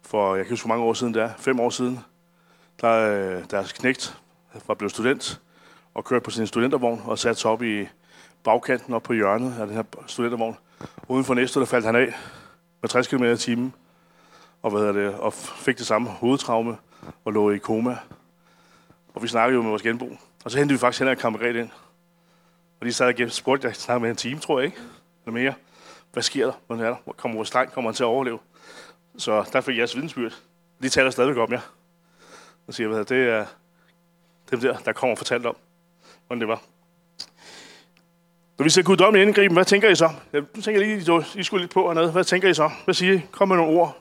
for 0.02 0.36
jeg 0.36 0.46
kan 0.46 0.52
huske, 0.52 0.66
hvor 0.66 0.76
mange 0.76 0.88
år 0.88 0.94
siden 0.94 1.14
det 1.14 1.22
er, 1.22 1.30
fem 1.38 1.60
år 1.60 1.70
siden, 1.70 2.00
der 2.82 2.92
øh, 2.92 3.44
deres 3.52 3.72
knægt 3.72 4.18
var 4.68 4.74
blevet 4.74 4.92
student 4.92 5.42
og 5.94 6.06
kørte 6.06 6.24
på 6.24 6.32
sin 6.32 6.48
studentervogn 6.48 7.02
og 7.06 7.20
satte 7.20 7.42
sig 7.42 7.52
op 7.52 7.64
i 7.64 7.88
bagkanten 8.44 8.94
op 8.94 9.04
på 9.04 9.14
hjørnet 9.14 9.54
af 9.60 9.68
den 9.68 9.76
her 9.76 9.84
studentervogn. 10.08 10.58
Uden 11.08 11.26
for 11.26 11.34
næste, 11.34 11.60
der 11.60 11.66
faldt 11.66 11.86
han 11.86 11.96
af 11.96 12.14
med 12.82 12.90
60 12.90 13.08
km 13.08 13.24
i 13.24 13.38
timen 13.38 13.74
og, 14.62 14.72
hvad 14.72 14.82
hedder 14.82 14.94
det, 14.94 15.20
og 15.20 15.34
fik 15.34 15.78
det 15.78 15.86
samme 15.86 16.10
hovedtraume 16.10 16.78
og 17.26 17.34
lå 17.34 17.52
i 17.52 17.58
koma. 17.58 17.98
Og 19.14 19.24
vi 19.24 19.28
snakkede 19.28 19.56
jo 19.56 19.62
med 19.62 19.70
vores 19.70 19.82
genbo. 19.82 20.18
Og 20.46 20.52
så 20.52 20.58
hentede 20.58 20.74
vi 20.74 20.80
faktisk 20.80 21.00
Henrik 21.00 21.18
Kammerat 21.18 21.56
ind. 21.56 21.70
Og 22.80 22.86
de 22.86 22.94
sad 22.94 23.22
og 23.22 23.32
spurgte, 23.32 23.68
jeg 23.68 23.76
snakkede 23.76 24.02
med 24.02 24.10
en 24.10 24.16
time, 24.16 24.40
tror 24.40 24.60
jeg 24.60 24.66
ikke, 24.66 24.78
eller 25.26 25.40
mere. 25.40 25.54
Hvad 26.14 26.24
sker 26.24 26.46
der? 26.46 26.54
Hvordan 26.68 26.86
er 26.86 26.90
der? 26.90 27.14
Kommer 27.18 27.36
vores 27.36 27.52
dreng? 27.52 27.72
Kommer 27.72 27.92
han 27.92 27.96
til 27.96 28.04
at 28.04 28.08
overleve? 28.08 28.40
Så 29.18 29.50
der 29.54 29.62
fik 29.62 29.78
jeres 29.78 29.96
vidensbyrd. 29.96 30.34
De 30.82 30.90
taler 30.90 31.10
stadigvæk 31.10 31.38
om 31.38 31.52
jer. 31.52 31.62
Og 32.68 32.74
siger, 32.74 32.88
hvad 32.88 33.06
det 33.06 33.30
er 33.30 33.46
dem 34.52 34.60
der, 34.60 34.78
der 34.78 34.94
kommer 34.94 35.12
og 35.12 35.18
fortalt 35.18 35.46
om, 35.46 35.56
hvordan 36.28 36.40
det 36.40 36.48
var. 36.48 36.62
Når 38.58 38.64
vi 38.64 38.70
ser 38.70 38.84
guddommelig 38.84 39.28
indgriben, 39.28 39.56
hvad 39.56 39.66
tænker 39.66 39.90
I 39.90 39.96
så? 39.96 40.10
Jeg 40.34 40.44
tænker 40.64 40.80
lige, 40.80 41.26
I 41.36 41.44
skulle 41.44 41.64
lidt 41.64 41.74
på 41.74 41.88
hernede. 41.88 42.12
Hvad 42.12 42.24
tænker 42.24 42.50
I 42.50 42.54
så? 42.54 42.72
Hvad 42.86 42.94
siger 42.94 43.14
I? 43.14 43.22
Kom 43.32 43.48
med 43.48 43.58
nogle 43.58 43.80
ord. 43.80 43.98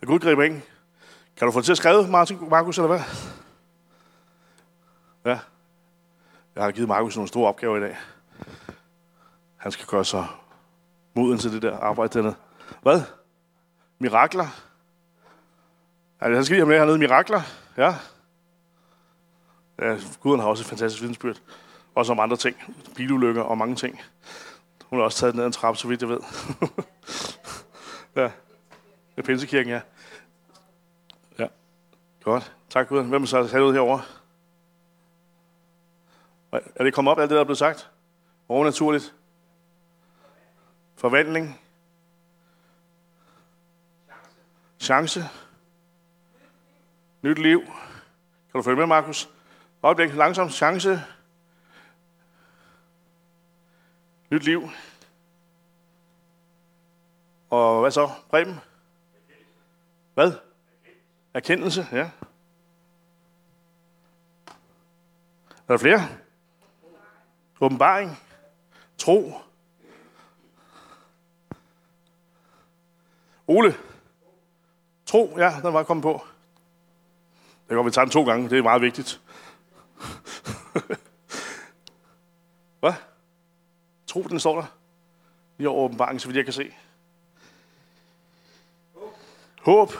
Der 0.00 0.06
Gud 0.06 0.18
griber 0.18 0.42
ind. 0.42 0.62
Kan 1.36 1.46
du 1.46 1.52
få 1.52 1.58
det 1.58 1.64
til 1.64 1.72
at 1.72 1.78
skrive, 1.78 2.08
Martin, 2.08 2.38
Markus, 2.50 2.78
eller 2.78 2.88
hvad? 2.88 3.00
Ja. 5.24 5.38
Jeg 6.54 6.64
har 6.64 6.70
givet 6.70 6.88
Markus 6.88 7.16
nogle 7.16 7.28
store 7.28 7.48
opgaver 7.48 7.76
i 7.76 7.80
dag. 7.80 7.96
Han 9.64 9.72
skal 9.72 9.86
gøre 9.86 10.04
sig 10.04 10.26
moden 11.14 11.38
til 11.38 11.52
det 11.52 11.62
der 11.62 11.78
arbejde 11.78 12.18
dernede. 12.18 12.34
Hvad? 12.82 13.02
Mirakler? 13.98 14.46
Altså, 16.20 16.34
han 16.34 16.44
skal 16.44 16.54
lige 16.54 16.60
have 16.60 16.68
med 16.68 16.78
hernede. 16.78 16.98
Mirakler? 16.98 17.40
Ja. 17.76 17.94
Ja, 19.78 19.98
Gud 20.20 20.38
har 20.38 20.46
også 20.46 20.62
et 20.62 20.66
fantastisk 20.66 21.02
vidensbyrd. 21.02 21.36
Også 21.94 22.12
om 22.12 22.20
andre 22.20 22.36
ting. 22.36 22.56
Bilulykker 22.96 23.42
og 23.42 23.58
mange 23.58 23.76
ting. 23.76 24.00
Hun 24.84 24.98
har 24.98 25.04
også 25.04 25.18
taget 25.18 25.34
ned 25.34 25.42
ad 25.42 25.46
en 25.46 25.52
trappe, 25.52 25.78
så 25.78 25.88
vidt 25.88 26.00
jeg 26.00 26.08
ved. 26.08 26.20
ja. 28.16 28.30
Det 29.16 29.24
Pinsekirken, 29.24 29.72
ja. 29.72 29.80
Ja. 31.38 31.46
Godt. 32.22 32.52
Tak 32.70 32.88
Gud. 32.88 33.02
Hvem 33.02 33.22
er 33.22 33.26
så 33.26 33.42
herude 33.42 33.72
herovre? 33.72 34.02
Er 36.52 36.84
det 36.84 36.94
kommet 36.94 37.12
op, 37.12 37.18
alt 37.18 37.30
det, 37.30 37.34
der 37.34 37.40
er 37.40 37.44
blevet 37.44 37.58
sagt? 37.58 37.90
Overnaturligt? 38.48 39.14
Forvandling? 40.96 41.60
Chance? 44.78 45.20
Nyt 47.22 47.38
liv? 47.38 47.60
Kan 47.60 48.54
du 48.54 48.62
følge 48.62 48.76
med, 48.76 48.86
Markus? 48.86 49.30
Øjeblik, 49.82 50.14
langsomt. 50.14 50.52
Chance? 50.52 51.00
Nyt 54.30 54.44
liv? 54.44 54.68
Og 57.50 57.80
hvad 57.80 57.90
så? 57.90 58.10
Preben? 58.30 58.60
Hvad? 60.14 60.32
Erkendelse, 61.34 61.86
ja. 61.92 62.10
Er 65.68 65.72
der 65.72 65.78
flere? 65.78 66.00
Åbenbaring. 67.60 68.18
Tro. 68.98 69.32
Ole. 73.46 73.76
Tro, 75.06 75.34
ja, 75.38 75.54
den 75.62 75.74
var 75.74 75.82
kommet 75.82 76.02
på. 76.02 76.24
Det 77.68 77.76
kan 77.76 77.86
vi 77.86 77.90
tager 77.90 78.04
den 78.04 78.12
to 78.12 78.24
gange, 78.24 78.50
det 78.50 78.58
er 78.58 78.62
meget 78.62 78.82
vigtigt. 78.82 79.20
Hvad? 82.80 82.92
Tro, 84.06 84.22
den 84.22 84.40
står 84.40 84.60
der. 84.60 84.66
Lige 85.58 85.68
over 85.68 85.84
åbenbaringen, 85.84 86.20
så 86.20 86.28
vidt 86.28 86.36
jeg 86.36 86.44
kan 86.44 86.52
se. 86.52 86.74
Håb. 89.60 89.92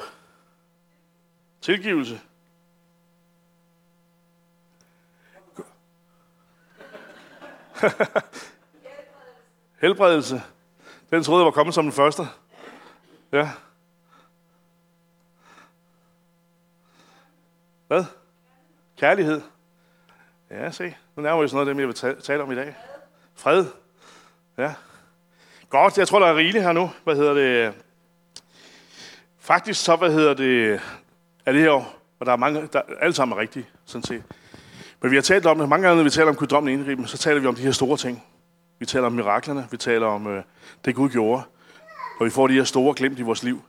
Tilgivelse. 1.60 2.20
Helbredelse. 9.80 10.42
Den 11.10 11.22
troede 11.22 11.40
jeg 11.40 11.44
var 11.44 11.50
kommet 11.50 11.74
som 11.74 11.84
den 11.84 11.92
første. 11.92 12.22
Ja. 13.34 13.50
Hvad? 17.86 18.04
Kærlighed. 18.98 19.40
Ja, 20.50 20.70
se. 20.70 20.96
Nu 21.16 21.22
nærmer 21.22 21.40
vi 21.40 21.44
os 21.44 21.52
noget 21.52 21.68
af 21.68 21.74
det, 21.74 21.80
jeg 21.80 21.88
vil 21.88 22.22
tale 22.22 22.42
om 22.42 22.52
i 22.52 22.54
dag. 22.54 22.74
Fred. 23.34 23.66
Ja. 24.58 24.74
Godt, 25.70 25.98
jeg 25.98 26.08
tror, 26.08 26.18
der 26.18 26.26
er 26.26 26.36
rigeligt 26.36 26.64
her 26.64 26.72
nu. 26.72 26.90
Hvad 27.04 27.16
hedder 27.16 27.34
det? 27.34 27.74
Faktisk 29.38 29.84
så, 29.84 29.96
hvad 29.96 30.12
hedder 30.12 30.34
det, 30.34 30.80
er 31.46 31.52
det 31.52 31.60
her, 31.60 31.70
og 32.20 32.26
der 32.26 32.32
er 32.32 32.36
mange, 32.36 32.68
der 32.72 32.82
alle 33.00 33.14
sammen 33.14 33.38
er 33.38 33.40
rigtige, 33.40 33.66
sådan 33.84 34.04
set. 34.04 34.22
Men 35.00 35.10
vi 35.10 35.16
har 35.16 35.22
talt 35.22 35.46
om 35.46 35.58
det, 35.58 35.68
mange 35.68 35.86
gange, 35.86 35.96
når 35.96 36.04
vi 36.04 36.10
taler 36.10 36.28
om 36.28 36.36
guddommen 36.36 36.72
indgriben, 36.72 37.06
så 37.06 37.18
taler 37.18 37.40
vi 37.40 37.46
om 37.46 37.54
de 37.54 37.62
her 37.62 37.72
store 37.72 37.96
ting. 37.96 38.24
Vi 38.78 38.86
taler 38.86 39.06
om 39.06 39.12
miraklerne, 39.12 39.68
vi 39.70 39.76
taler 39.76 40.06
om 40.06 40.26
øh, 40.26 40.42
det 40.84 40.94
Gud 40.94 41.10
gjorde, 41.10 41.42
og 42.20 42.26
vi 42.26 42.30
får 42.30 42.46
de 42.46 42.54
her 42.54 42.64
store 42.64 42.94
glimt 42.94 43.18
i 43.18 43.22
vores 43.22 43.42
liv, 43.42 43.62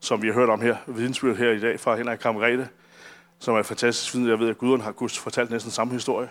som 0.00 0.22
vi 0.22 0.26
har 0.26 0.34
hørt 0.34 0.48
om 0.48 0.60
her, 0.60 0.76
vidensbyrd 0.86 1.36
her 1.36 1.50
i 1.50 1.60
dag 1.60 1.80
fra 1.80 1.96
Henrik 1.96 2.18
Kammerete, 2.18 2.68
som 3.38 3.54
er 3.54 3.62
fantastisk 3.62 4.14
Jeg 4.14 4.38
ved, 4.38 4.48
at 4.48 4.58
Gudrun 4.58 4.80
har 4.80 4.92
kunnet 4.92 5.18
fortalt 5.18 5.50
næsten 5.50 5.70
samme 5.70 5.92
historie. 5.92 6.28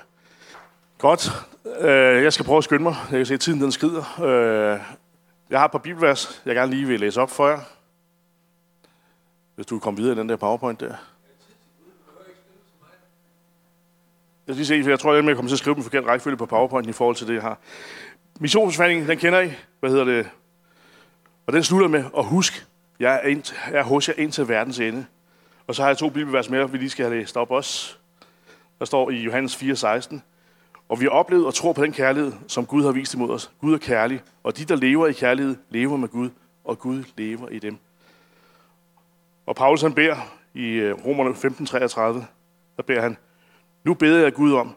Godt. 0.98 1.30
Øh, 1.80 2.24
jeg 2.24 2.34
skal 2.34 2.46
prøve 2.46 2.58
at 2.58 2.64
skynde 2.64 2.84
mig. 2.84 2.96
Jeg 3.12 3.20
kan 3.20 3.26
se, 3.26 3.34
at 3.34 3.40
tiden 3.40 3.62
den 3.62 3.72
skrider. 3.72 4.22
Øh, 4.24 4.80
jeg 5.50 5.60
har 5.60 5.66
et 5.66 5.72
par 5.72 5.80
bibelvers, 5.80 6.42
jeg 6.46 6.56
gerne 6.56 6.72
lige 6.72 6.88
vil 6.88 7.00
læse 7.00 7.22
op 7.22 7.30
for 7.30 7.48
jer. 7.48 7.60
Hvis 9.56 9.66
du 9.66 9.76
kan 9.76 9.82
komme 9.82 10.00
videre 10.00 10.16
i 10.16 10.20
den 10.20 10.30
der 10.30 10.36
powerpoint 10.36 10.80
der. 10.80 10.96
Jeg 14.48 14.56
skal 14.56 14.56
lige 14.56 14.66
se, 14.66 14.84
for 14.84 14.90
jeg 14.90 15.00
tror, 15.00 15.14
at 15.14 15.26
jeg 15.26 15.36
kommer 15.36 15.50
til 15.50 15.56
at 15.56 15.60
skrive 15.60 15.76
den 15.76 15.84
forkerte 15.84 16.08
rækkefølge 16.08 16.38
på 16.38 16.46
PowerPoint 16.46 16.90
i 16.90 16.92
forhold 16.92 17.16
til 17.16 17.28
det, 17.28 17.34
jeg 17.34 17.42
har. 17.42 17.58
Missionsforfatningen, 18.40 19.10
den 19.10 19.18
kender 19.18 19.42
I. 19.42 19.52
Hvad 19.80 19.90
hedder 19.90 20.06
det? 20.06 20.30
Og 21.48 21.54
den 21.54 21.64
slutter 21.64 21.88
med 21.88 22.04
at 22.18 22.26
husk, 22.26 22.68
jeg 23.00 23.16
er, 23.24 23.28
ind, 23.28 23.54
jeg 23.72 23.80
er 23.80 23.84
hos 23.84 24.08
jer 24.08 24.14
ind 24.18 24.32
til 24.32 24.48
verdens 24.48 24.80
ende. 24.80 25.06
Og 25.68 25.76
så 25.76 25.82
har 25.82 25.90
jeg 25.90 25.98
to 25.98 26.10
bibelvers 26.10 26.50
mere, 26.50 26.72
vi 26.72 26.78
lige 26.78 26.90
skal 26.90 27.06
have 27.06 27.20
læst 27.20 27.38
op 27.38 27.52
også. 27.52 27.96
Der 28.80 28.86
står 28.86 29.10
i 29.10 29.16
Johannes 29.16 29.56
4:16. 29.56 30.20
Og 30.90 31.00
vi 31.00 31.06
har 31.06 31.10
oplevet 31.10 31.46
og 31.46 31.54
tror 31.54 31.74
på 31.74 31.84
den 31.84 31.94
kærlighed, 31.94 32.34
som 32.48 32.66
Gud 32.66 32.84
har 32.84 32.92
vist 32.92 33.14
imod 33.14 33.30
os. 33.30 33.52
Gud 33.62 33.74
er 33.74 33.78
kærlig, 33.78 34.22
og 34.44 34.58
de, 34.58 34.66
der 34.66 34.76
lever 34.76 35.08
i 35.08 35.14
kærlighed, 35.14 35.56
lever 35.70 35.98
med 35.98 36.08
Gud, 36.08 36.30
og 36.64 36.80
Gud 36.80 37.04
lever 37.18 37.50
i 37.50 37.60
dem. 37.60 37.78
Og 39.46 39.56
Paulus 39.56 39.82
han 39.82 39.94
beder 39.94 40.16
i 40.54 40.68
øh, 40.68 41.06
Romerne 41.06 41.36
15:33, 41.36 42.26
der 42.78 42.84
beder 42.84 43.02
han, 43.02 43.18
nu 43.84 43.94
beder 43.94 44.24
jeg 44.24 44.34
Gud 44.34 44.54
om, 44.54 44.76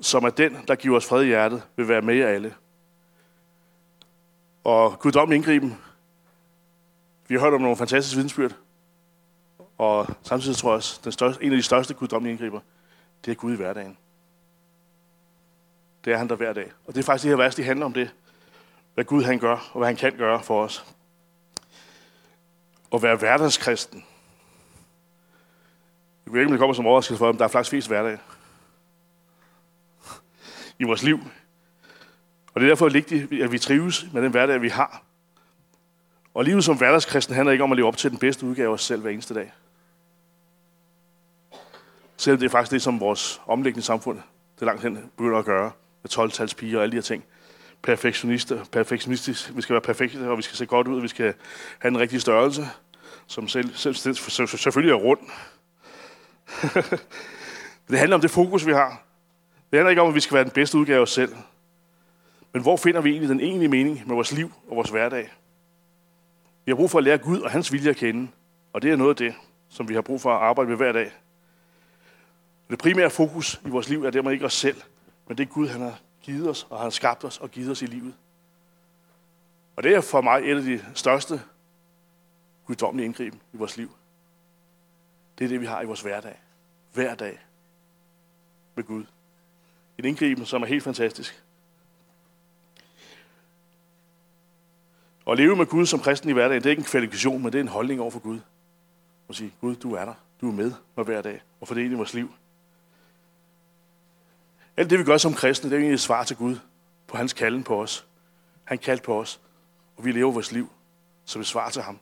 som 0.00 0.24
er 0.24 0.30
den, 0.30 0.56
der 0.68 0.74
giver 0.74 0.96
os 0.96 1.06
fred 1.06 1.22
i 1.22 1.26
hjertet, 1.26 1.62
vil 1.76 1.88
være 1.88 2.02
med 2.02 2.14
jer 2.14 2.28
alle. 2.28 2.54
Og 4.64 4.98
guddommelig 4.98 5.36
indgriben. 5.36 5.78
Vi 7.28 7.34
har 7.34 7.40
hørt 7.40 7.54
om 7.54 7.60
nogle 7.60 7.76
fantastiske 7.76 8.16
vidensbyrd. 8.16 8.56
Og 9.78 10.06
samtidig 10.22 10.56
tror 10.56 10.70
jeg 10.70 10.76
også, 10.76 11.00
den 11.04 11.12
største, 11.12 11.44
en 11.44 11.52
af 11.52 11.56
de 11.56 11.62
største 11.62 11.94
guddommelige 11.94 12.32
indgriber, 12.32 12.60
det 13.24 13.30
er 13.30 13.34
Gud 13.34 13.52
i 13.52 13.56
hverdagen. 13.56 13.98
Det 16.04 16.12
er 16.12 16.16
han 16.16 16.28
der 16.28 16.36
hver 16.36 16.52
dag. 16.52 16.72
Og 16.86 16.94
det 16.94 17.00
er 17.00 17.04
faktisk 17.04 17.22
det 17.22 17.30
her 17.30 17.36
vers, 17.36 17.54
det 17.54 17.64
handler 17.64 17.86
om 17.86 17.92
det. 17.92 18.14
Hvad 18.94 19.04
Gud 19.04 19.22
han 19.22 19.38
gør, 19.38 19.70
og 19.72 19.78
hvad 19.78 19.86
han 19.86 19.96
kan 19.96 20.16
gøre 20.16 20.42
for 20.42 20.62
os. 20.62 20.86
At 22.92 23.02
være 23.02 23.16
hverdagskristen. 23.16 24.04
Jeg 26.26 26.32
ved 26.32 26.40
ikke, 26.40 26.48
om 26.48 26.52
det 26.52 26.58
kommer 26.58 26.74
som 26.74 26.86
overraskelse 26.86 27.18
for 27.18 27.26
dem. 27.26 27.36
Der 27.36 27.44
er 27.44 27.48
faktisk 27.48 27.70
flest 27.70 27.88
hverdag 27.88 28.18
i 30.78 30.84
vores 30.84 31.02
liv. 31.02 31.20
Og 32.58 32.62
det 32.62 32.66
er 32.66 32.70
derfor 32.70 32.88
vigtigt, 32.88 33.42
at 33.42 33.52
vi 33.52 33.58
trives 33.58 34.06
med 34.12 34.22
den 34.22 34.30
hverdag, 34.30 34.62
vi 34.62 34.68
har. 34.68 35.02
Og 36.34 36.44
livet 36.44 36.64
som 36.64 36.76
hverdagskristen 36.76 37.34
handler 37.34 37.52
ikke 37.52 37.64
om 37.64 37.72
at 37.72 37.76
leve 37.76 37.86
op 37.86 37.96
til 37.96 38.10
den 38.10 38.18
bedste 38.18 38.46
udgave 38.46 38.68
af 38.68 38.72
os 38.72 38.84
selv 38.84 39.02
hver 39.02 39.10
eneste 39.10 39.34
dag. 39.34 39.52
Selvom 42.16 42.38
det 42.38 42.46
er 42.46 42.50
faktisk 42.50 42.72
det, 42.72 42.82
som 42.82 43.00
vores 43.00 43.40
omlæggende 43.46 43.86
samfund 43.86 44.18
det 44.58 44.66
langt 44.66 44.82
hen 44.82 45.10
begynder 45.16 45.38
at 45.38 45.44
gøre. 45.44 45.70
Med 46.02 46.10
12 46.10 46.54
piger 46.54 46.76
og 46.76 46.82
alle 46.82 46.90
de 46.90 46.96
her 46.96 47.02
ting. 47.02 47.24
Perfektionister, 47.82 48.64
perfektionistisk. 48.64 49.56
Vi 49.56 49.62
skal 49.62 49.72
være 49.72 49.82
perfekte, 49.82 50.30
og 50.30 50.36
vi 50.36 50.42
skal 50.42 50.56
se 50.56 50.66
godt 50.66 50.88
ud, 50.88 50.96
og 50.96 51.02
vi 51.02 51.08
skal 51.08 51.34
have 51.78 51.90
en 51.90 51.98
rigtig 51.98 52.20
størrelse, 52.20 52.68
som 53.26 53.48
selv, 53.48 53.74
selv, 53.74 54.46
selvfølgelig 54.46 54.92
er 54.92 54.96
rund. 54.96 55.20
det 57.90 57.98
handler 57.98 58.14
om 58.14 58.20
det 58.20 58.30
fokus, 58.30 58.66
vi 58.66 58.72
har. 58.72 59.02
Det 59.70 59.78
handler 59.78 59.90
ikke 59.90 60.02
om, 60.02 60.08
at 60.08 60.14
vi 60.14 60.20
skal 60.20 60.34
være 60.34 60.44
den 60.44 60.52
bedste 60.52 60.78
udgave 60.78 60.96
af 60.96 61.02
os 61.02 61.10
selv. 61.10 61.32
Men 62.52 62.62
hvor 62.62 62.76
finder 62.76 63.00
vi 63.00 63.10
egentlig 63.10 63.28
den 63.28 63.40
egentlige 63.40 63.68
mening 63.68 64.02
med 64.06 64.14
vores 64.14 64.32
liv 64.32 64.52
og 64.68 64.76
vores 64.76 64.90
hverdag? 64.90 65.32
Vi 66.64 66.70
har 66.70 66.76
brug 66.76 66.90
for 66.90 66.98
at 66.98 67.04
lære 67.04 67.18
Gud 67.18 67.40
og 67.40 67.50
hans 67.50 67.72
vilje 67.72 67.90
at 67.90 67.96
kende. 67.96 68.28
Og 68.72 68.82
det 68.82 68.90
er 68.90 68.96
noget 68.96 69.10
af 69.10 69.16
det, 69.16 69.34
som 69.68 69.88
vi 69.88 69.94
har 69.94 70.00
brug 70.00 70.20
for 70.20 70.34
at 70.34 70.42
arbejde 70.42 70.68
med 70.68 70.76
hver 70.76 70.92
dag. 70.92 71.12
Det 72.70 72.78
primære 72.78 73.10
fokus 73.10 73.60
i 73.66 73.68
vores 73.68 73.88
liv 73.88 74.04
er 74.04 74.10
dermed 74.10 74.32
ikke 74.32 74.44
os 74.44 74.54
selv, 74.54 74.82
men 75.28 75.38
det 75.38 75.48
er 75.48 75.52
Gud, 75.52 75.68
han 75.68 75.80
har 75.80 76.00
givet 76.22 76.48
os, 76.48 76.66
og 76.70 76.78
han 76.78 76.84
har 76.84 76.90
skabt 76.90 77.24
os 77.24 77.38
og 77.38 77.50
givet 77.50 77.70
os 77.70 77.82
i 77.82 77.86
livet. 77.86 78.14
Og 79.76 79.82
det 79.82 79.94
er 79.94 80.00
for 80.00 80.20
mig 80.20 80.50
et 80.50 80.56
af 80.56 80.62
de 80.62 80.84
største 80.94 81.42
guddommelige 82.66 83.06
indgriben 83.06 83.40
i 83.52 83.56
vores 83.56 83.76
liv. 83.76 83.90
Det 85.38 85.44
er 85.44 85.48
det, 85.48 85.60
vi 85.60 85.66
har 85.66 85.82
i 85.82 85.84
vores 85.84 86.00
hverdag. 86.00 86.40
Hver 86.92 87.14
dag. 87.14 87.38
Med 88.74 88.84
Gud. 88.84 89.04
En 89.98 90.04
indgriben, 90.04 90.46
som 90.46 90.62
er 90.62 90.66
helt 90.66 90.82
fantastisk. 90.82 91.44
At 95.28 95.38
leve 95.38 95.56
med 95.56 95.66
Gud 95.66 95.86
som 95.86 96.00
kristen 96.00 96.30
i 96.30 96.32
hverdagen, 96.32 96.62
det 96.62 96.66
er 96.66 96.70
ikke 96.70 96.80
en 96.80 96.86
kvalifikation, 96.86 97.42
men 97.42 97.52
det 97.52 97.58
er 97.58 97.62
en 97.62 97.68
holdning 97.68 98.00
over 98.00 98.10
for 98.10 98.18
Gud. 98.18 98.40
Og 99.28 99.34
sige, 99.34 99.54
Gud, 99.60 99.76
du 99.76 99.94
er 99.94 100.04
der. 100.04 100.14
Du 100.40 100.48
er 100.48 100.52
med 100.52 100.72
mig 100.96 101.04
hver 101.04 101.22
dag 101.22 101.42
og 101.60 101.68
fordele 101.68 101.90
i 101.90 101.94
vores 101.94 102.14
liv. 102.14 102.32
Alt 104.76 104.90
det, 104.90 104.98
vi 104.98 105.04
gør 105.04 105.16
som 105.16 105.34
kristne, 105.34 105.70
det 105.70 105.76
er 105.76 105.80
egentlig 105.80 105.94
et 105.94 106.00
svar 106.00 106.24
til 106.24 106.36
Gud 106.36 106.56
på 107.06 107.16
hans 107.16 107.32
kalden 107.32 107.64
på 107.64 107.82
os. 107.82 108.06
Han 108.64 108.78
kaldte 108.78 109.04
på 109.04 109.20
os, 109.20 109.40
og 109.96 110.04
vi 110.04 110.12
lever 110.12 110.32
vores 110.32 110.52
liv 110.52 110.70
som 111.24 111.40
et 111.40 111.46
svar 111.46 111.70
til 111.70 111.82
ham. 111.82 111.98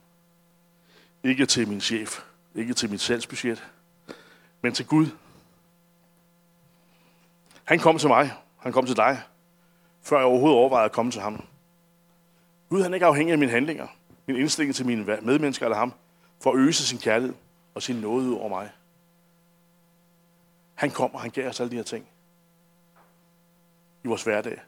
Ikke 1.22 1.46
til 1.46 1.68
min 1.68 1.80
chef, 1.80 2.20
ikke 2.54 2.74
til 2.74 2.90
mit 2.90 3.00
salgsbudget, 3.00 3.64
men 4.62 4.74
til 4.74 4.86
Gud. 4.86 5.06
Han 7.64 7.78
kom 7.78 7.98
til 7.98 8.08
mig, 8.08 8.32
han 8.58 8.72
kom 8.72 8.86
til 8.86 8.96
dig, 8.96 9.22
før 10.02 10.16
jeg 10.16 10.26
overhovedet 10.26 10.58
overvejede 10.58 10.84
at 10.84 10.92
komme 10.92 11.12
til 11.12 11.20
ham. 11.20 11.44
Gud 12.68 12.82
han 12.82 12.92
er 12.92 12.94
ikke 12.94 13.06
afhængig 13.06 13.32
af 13.32 13.38
mine 13.38 13.50
handlinger, 13.50 13.86
min 14.26 14.36
indstilling 14.36 14.74
til 14.74 14.86
mine 14.86 15.04
medmennesker 15.04 15.66
eller 15.66 15.76
ham, 15.76 15.92
for 16.42 16.52
at 16.52 16.58
øse 16.58 16.86
sin 16.86 16.98
kærlighed 16.98 17.34
og 17.74 17.82
sin 17.82 17.96
nåde 17.96 18.28
ud 18.28 18.34
over 18.34 18.48
mig. 18.48 18.70
Han 20.74 20.90
kom, 20.90 21.14
og 21.14 21.20
han 21.20 21.30
gav 21.30 21.48
os 21.48 21.60
alle 21.60 21.70
de 21.70 21.76
her 21.76 21.82
ting 21.82 22.06
i 24.04 24.08
vores 24.08 24.22
hverdag. 24.22 24.60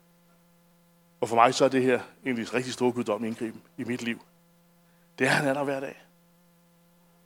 Og 1.20 1.28
for 1.28 1.36
mig 1.36 1.54
så 1.54 1.64
er 1.64 1.68
det 1.68 1.82
her 1.82 2.00
egentlig 2.24 2.42
et 2.42 2.54
rigtig 2.54 2.72
stort 2.72 2.94
guddom 2.94 3.24
indgriben 3.24 3.62
i 3.76 3.84
mit 3.84 4.02
liv. 4.02 4.22
Det 5.18 5.26
er, 5.26 5.30
han 5.30 5.48
er 5.48 5.54
der 5.54 5.64
hver 5.64 5.80
dag. 5.80 6.04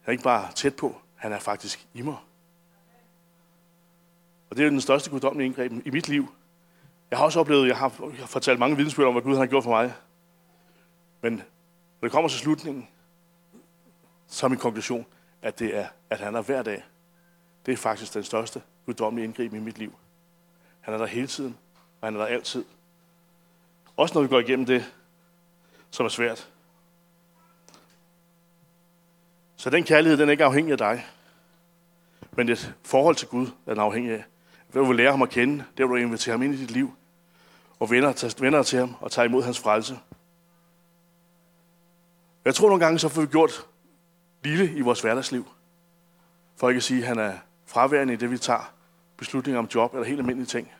Han 0.01 0.07
er 0.07 0.11
ikke 0.11 0.23
bare 0.23 0.51
tæt 0.51 0.75
på, 0.75 1.01
han 1.15 1.31
er 1.31 1.39
faktisk 1.39 1.87
i 1.93 2.01
mig. 2.01 2.17
Og 4.49 4.57
det 4.57 4.65
er 4.65 4.69
den 4.69 4.81
største 4.81 5.09
guddommelige 5.09 5.45
indgreb 5.45 5.71
i 5.85 5.89
mit 5.89 6.07
liv. 6.07 6.33
Jeg 7.11 7.19
har 7.19 7.25
også 7.25 7.39
oplevet, 7.39 7.67
jeg 7.67 7.77
har 7.77 7.89
fortalt 8.25 8.59
mange 8.59 8.77
vidensbøger 8.77 9.07
om, 9.07 9.13
hvad 9.13 9.23
Gud 9.23 9.35
har 9.35 9.45
gjort 9.45 9.63
for 9.63 9.71
mig. 9.71 9.93
Men 11.23 11.33
når 11.33 12.07
det 12.07 12.11
kommer 12.11 12.29
til 12.29 12.39
slutningen, 12.39 12.87
så 14.27 14.45
er 14.45 14.49
min 14.49 14.59
konklusion, 14.59 15.05
at 15.41 15.59
det 15.59 15.77
er, 15.77 15.87
at 16.09 16.19
han 16.19 16.35
er 16.35 16.41
hver 16.41 16.63
dag. 16.63 16.83
Det 17.65 17.71
er 17.71 17.77
faktisk 17.77 18.13
den 18.13 18.23
største 18.23 18.61
guddommelige 18.85 19.25
indgreb 19.25 19.53
i 19.53 19.59
mit 19.59 19.77
liv. 19.77 19.95
Han 20.81 20.93
er 20.93 20.97
der 20.97 21.05
hele 21.05 21.27
tiden, 21.27 21.57
og 22.01 22.07
han 22.07 22.15
er 22.15 22.19
der 22.19 22.25
altid. 22.25 22.65
Også 23.97 24.13
når 24.13 24.21
vi 24.21 24.27
går 24.27 24.39
igennem 24.39 24.65
det, 24.65 24.93
som 25.91 26.05
er 26.05 26.09
svært. 26.09 26.49
Så 29.55 29.69
den 29.69 29.83
kærlighed, 29.83 30.17
den 30.17 30.29
er 30.29 30.31
ikke 30.31 30.45
afhængig 30.45 30.71
af 30.71 30.77
dig. 30.77 31.05
Men 32.31 32.47
det 32.47 32.75
forhold 32.83 33.15
til 33.15 33.27
Gud, 33.27 33.47
den 33.65 33.77
er 33.77 33.81
afhængig 33.81 34.13
af. 34.13 34.23
Hvad 34.67 34.81
du 34.81 34.87
vil 34.87 34.97
lære 34.97 35.11
ham 35.11 35.21
at 35.21 35.29
kende, 35.29 35.57
det 35.77 35.85
vil 35.85 35.89
du 35.89 35.95
invitere 35.95 36.33
ham 36.33 36.41
ind 36.41 36.53
i 36.53 36.57
dit 36.57 36.71
liv. 36.71 36.95
Og 37.79 37.89
vender, 37.89 38.35
vender 38.39 38.63
til 38.63 38.79
ham 38.79 38.95
og 39.01 39.11
tager 39.11 39.25
imod 39.25 39.43
hans 39.43 39.59
frelse. 39.59 39.99
Jeg 42.45 42.55
tror 42.55 42.67
nogle 42.67 42.85
gange, 42.85 42.99
så 42.99 43.09
får 43.09 43.21
vi 43.21 43.27
gjort 43.27 43.67
lille 44.43 44.73
i 44.73 44.81
vores 44.81 45.01
hverdagsliv. 45.01 45.47
For 46.55 46.69
ikke 46.69 46.77
at 46.77 46.83
sige, 46.83 47.01
at 47.01 47.07
han 47.07 47.19
er 47.19 47.37
fraværende 47.65 48.13
i 48.13 48.17
det, 48.17 48.31
vi 48.31 48.37
tager 48.37 48.73
beslutninger 49.17 49.59
om 49.59 49.69
job 49.75 49.93
eller 49.93 50.07
helt 50.07 50.19
almindelige 50.19 50.47
ting. 50.47 50.71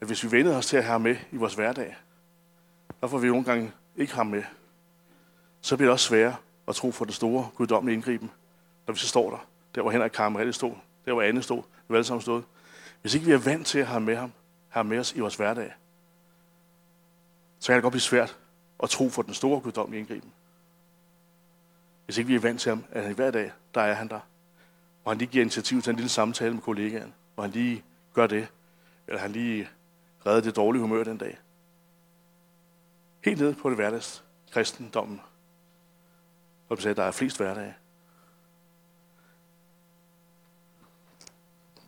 At 0.00 0.06
hvis 0.06 0.24
vi 0.24 0.30
vender 0.30 0.56
os 0.56 0.66
til 0.66 0.76
at 0.76 0.84
have 0.84 0.92
ham 0.92 1.00
med 1.00 1.16
i 1.30 1.36
vores 1.36 1.54
hverdag, 1.54 1.96
så 3.00 3.08
får 3.08 3.18
vi 3.18 3.28
nogle 3.28 3.44
gange 3.44 3.72
ikke 3.96 4.14
ham 4.14 4.26
med. 4.26 4.42
Så 5.60 5.76
bliver 5.76 5.88
det 5.88 5.92
også 5.92 6.08
sværere 6.08 6.36
at 6.68 6.74
tro 6.74 6.92
for 6.92 7.04
det 7.04 7.14
store 7.14 7.48
guddommelige 7.54 7.94
indgriben, 7.94 8.30
når 8.86 8.94
vi 8.94 8.98
så 8.98 9.08
står 9.08 9.30
der, 9.30 9.46
der 9.74 9.82
hvor 9.82 9.90
Henrik 9.90 10.10
Karmerelle 10.10 10.52
stod, 10.52 10.74
der 11.04 11.12
hvor 11.12 11.22
Anne 11.22 11.42
stod, 11.42 11.62
vi 11.88 11.94
alle 11.94 12.04
sammen 12.04 12.22
stod. 12.22 12.42
Hvis 13.00 13.14
ikke 13.14 13.26
vi 13.26 13.32
er 13.32 13.38
vant 13.38 13.66
til 13.66 13.78
at 13.78 13.86
have 13.86 14.00
med 14.00 14.16
ham, 14.16 14.32
have 14.68 14.84
med 14.84 14.98
os 14.98 15.12
i 15.12 15.20
vores 15.20 15.36
hverdag, 15.36 15.72
så 17.58 17.66
kan 17.66 17.74
det 17.74 17.82
godt 17.82 17.92
blive 17.92 18.00
svært 18.00 18.38
og 18.84 18.90
tro 18.90 19.08
for 19.08 19.22
den 19.22 19.34
store 19.34 19.60
guddommelige 19.60 20.00
indgriben. 20.00 20.32
Hvis 22.04 22.18
ikke 22.18 22.28
vi 22.28 22.34
er 22.34 22.40
vant 22.40 22.60
til 22.60 22.68
ham, 22.68 22.84
at 22.90 23.14
hver 23.14 23.30
dag, 23.30 23.52
der 23.74 23.80
er 23.80 23.94
han 23.94 24.08
der. 24.08 24.20
Og 25.04 25.10
han 25.12 25.18
lige 25.18 25.28
giver 25.28 25.42
initiativ 25.42 25.82
til 25.82 25.90
en 25.90 25.96
lille 25.96 26.08
samtale 26.08 26.54
med 26.54 26.62
kollegaen, 26.62 27.14
og 27.36 27.44
han 27.44 27.50
lige 27.50 27.84
gør 28.14 28.26
det, 28.26 28.48
eller 29.08 29.20
han 29.20 29.32
lige 29.32 29.68
redder 30.26 30.40
det 30.40 30.56
dårlige 30.56 30.82
humør 30.82 31.04
den 31.04 31.18
dag. 31.18 31.38
Helt 33.24 33.40
ned 33.40 33.54
på 33.54 33.68
det 33.68 33.78
hverdags 33.78 34.24
kristendommen. 34.50 35.20
Og 36.68 36.78
sagde, 36.78 36.94
der 36.94 37.04
er 37.04 37.10
flest 37.10 37.36
hverdage. 37.36 37.74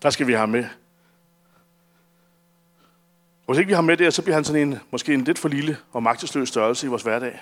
Der 0.03 0.11
skal 0.11 0.27
vi 0.27 0.33
have 0.33 0.49
med. 0.49 0.69
Og 3.47 3.55
hvis 3.55 3.59
ikke 3.59 3.69
vi 3.69 3.75
har 3.75 3.83
med 3.83 3.97
det, 3.97 4.15
så 4.15 4.23
bliver 4.23 4.35
han 4.35 4.45
sådan 4.45 4.69
en, 4.69 4.79
måske 4.91 5.15
en 5.15 5.25
lidt 5.25 5.39
for 5.39 5.49
lille 5.49 5.79
og 5.93 6.03
magtesløs 6.03 6.49
størrelse 6.49 6.87
i 6.87 6.91
vores 6.91 7.03
hverdag. 7.03 7.41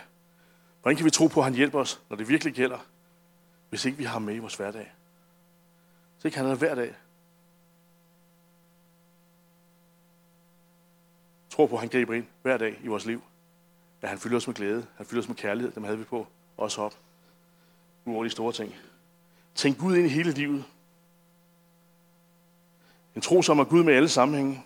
Hvordan 0.82 0.96
kan 0.96 1.04
vi 1.04 1.10
tro 1.10 1.26
på, 1.26 1.40
at 1.40 1.44
han 1.44 1.54
hjælper 1.54 1.78
os, 1.78 2.00
når 2.10 2.16
det 2.16 2.28
virkelig 2.28 2.54
gælder, 2.54 2.78
hvis 3.68 3.84
ikke 3.84 3.98
vi 3.98 4.04
har 4.04 4.12
ham 4.12 4.22
med 4.22 4.34
i 4.34 4.38
vores 4.38 4.54
hverdag? 4.54 4.92
Så 6.18 6.30
kan 6.30 6.46
han 6.46 6.58
hver 6.58 6.74
dag. 6.74 6.94
Tror 11.50 11.66
på, 11.66 11.74
at 11.74 11.80
han 11.80 11.88
griber 11.88 12.14
ind 12.14 12.26
hver 12.42 12.56
dag 12.56 12.80
i 12.82 12.86
vores 12.86 13.06
liv. 13.06 13.22
At 14.02 14.08
han 14.08 14.18
fylder 14.18 14.36
os 14.36 14.46
med 14.46 14.54
glæde. 14.54 14.86
Han 14.96 15.06
fylder 15.06 15.22
os 15.22 15.28
med 15.28 15.36
kærlighed. 15.36 15.72
Dem 15.72 15.84
havde 15.84 15.98
vi 15.98 16.04
på. 16.04 16.26
Også 16.56 16.82
op. 16.82 16.94
Nu 18.04 18.24
de 18.24 18.30
store 18.30 18.52
ting. 18.52 18.74
Tænk 19.54 19.78
Gud 19.78 19.96
ind 19.96 20.06
i 20.06 20.08
hele 20.10 20.30
livet. 20.30 20.64
En 23.14 23.20
tro, 23.20 23.42
som 23.42 23.58
er 23.58 23.64
Gud 23.64 23.82
med 23.82 23.94
alle 23.94 24.08
sammenhænge. 24.08 24.64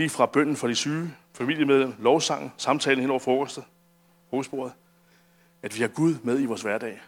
Lige 0.00 0.10
fra 0.10 0.26
bønden 0.26 0.56
for 0.56 0.68
de 0.68 0.74
syge, 0.74 1.14
familiemedlem, 1.34 1.94
lovsangen, 1.98 2.52
samtalen 2.56 3.00
hen 3.00 3.10
over 3.10 3.18
frokostet, 3.18 3.64
hovedsporet. 4.30 4.72
At 5.62 5.76
vi 5.76 5.80
har 5.80 5.88
Gud 5.88 6.14
med 6.22 6.40
i 6.40 6.44
vores 6.44 6.62
hverdag. 6.62 7.00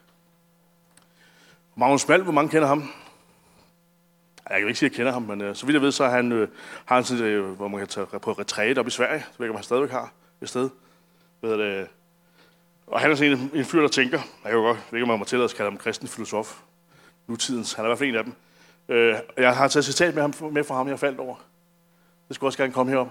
Magnus 1.77 2.09
Malm, 2.09 2.23
hvor 2.23 2.33
mange 2.33 2.51
kender 2.51 2.69
ham? 2.69 2.91
Jeg 4.51 4.59
kan 4.59 4.69
ikke 4.69 4.79
sige, 4.79 4.87
at 4.87 4.93
jeg 4.93 4.97
kender 4.97 5.13
ham, 5.13 5.23
men 5.23 5.41
øh, 5.41 5.57
så 5.57 5.67
vidt 5.67 5.75
jeg 5.75 5.83
ved, 5.83 5.93
så 5.93 6.09
han, 6.09 6.33
øh, 6.33 6.49
har 6.85 6.95
han 6.95 7.05
sådan, 7.05 7.25
øh, 7.25 7.51
hvor 7.51 7.69
man 7.69 7.79
kan 7.79 7.89
tage 7.89 8.07
på 8.07 8.33
retræte 8.33 8.79
op 8.79 8.87
i 8.87 8.91
Sverige. 8.91 9.19
Det 9.19 9.39
ved 9.39 9.47
ikke, 9.47 9.51
om 9.51 9.57
han 9.57 9.65
stadigvæk 9.65 9.91
har 9.91 10.13
et 10.43 10.49
sted. 10.49 10.71
Ved 11.41 11.59
det, 11.59 11.89
og 12.87 13.01
han 13.01 13.11
er 13.11 13.15
sådan 13.15 13.33
en, 13.33 13.51
en 13.55 13.65
fyr, 13.65 13.81
der 13.81 13.89
tænker, 13.89 14.19
jeg 14.19 14.51
kan 14.51 14.53
jo 14.53 14.61
godt, 14.61 14.77
jeg 14.77 14.85
ved 14.91 14.99
ikke, 14.99 15.03
om 15.03 15.09
man 15.09 15.19
må 15.19 15.25
tillade 15.25 15.45
at 15.45 15.55
kalde 15.55 15.71
ham 15.71 15.79
kristen 15.79 16.09
filosof, 16.09 16.61
nutidens, 17.27 17.73
han 17.73 17.85
er 17.85 17.89
i 17.89 17.91
hvert 17.91 17.99
fald 17.99 18.09
en 18.09 18.17
af 18.17 18.25
dem. 18.25 18.33
Øh, 18.89 19.17
jeg 19.37 19.57
har 19.57 19.69
taget 19.69 19.85
citat 19.85 20.15
med, 20.15 20.23
ham, 20.23 20.53
med 20.53 20.65
fra 20.65 20.75
ham, 20.75 20.89
jeg 20.89 20.99
faldt 20.99 21.21
over. 21.21 21.37
Det 22.33 22.37
skulle 22.37 22.49
også 22.49 22.59
gerne 22.59 22.73
komme 22.73 22.93
herop. 22.93 23.11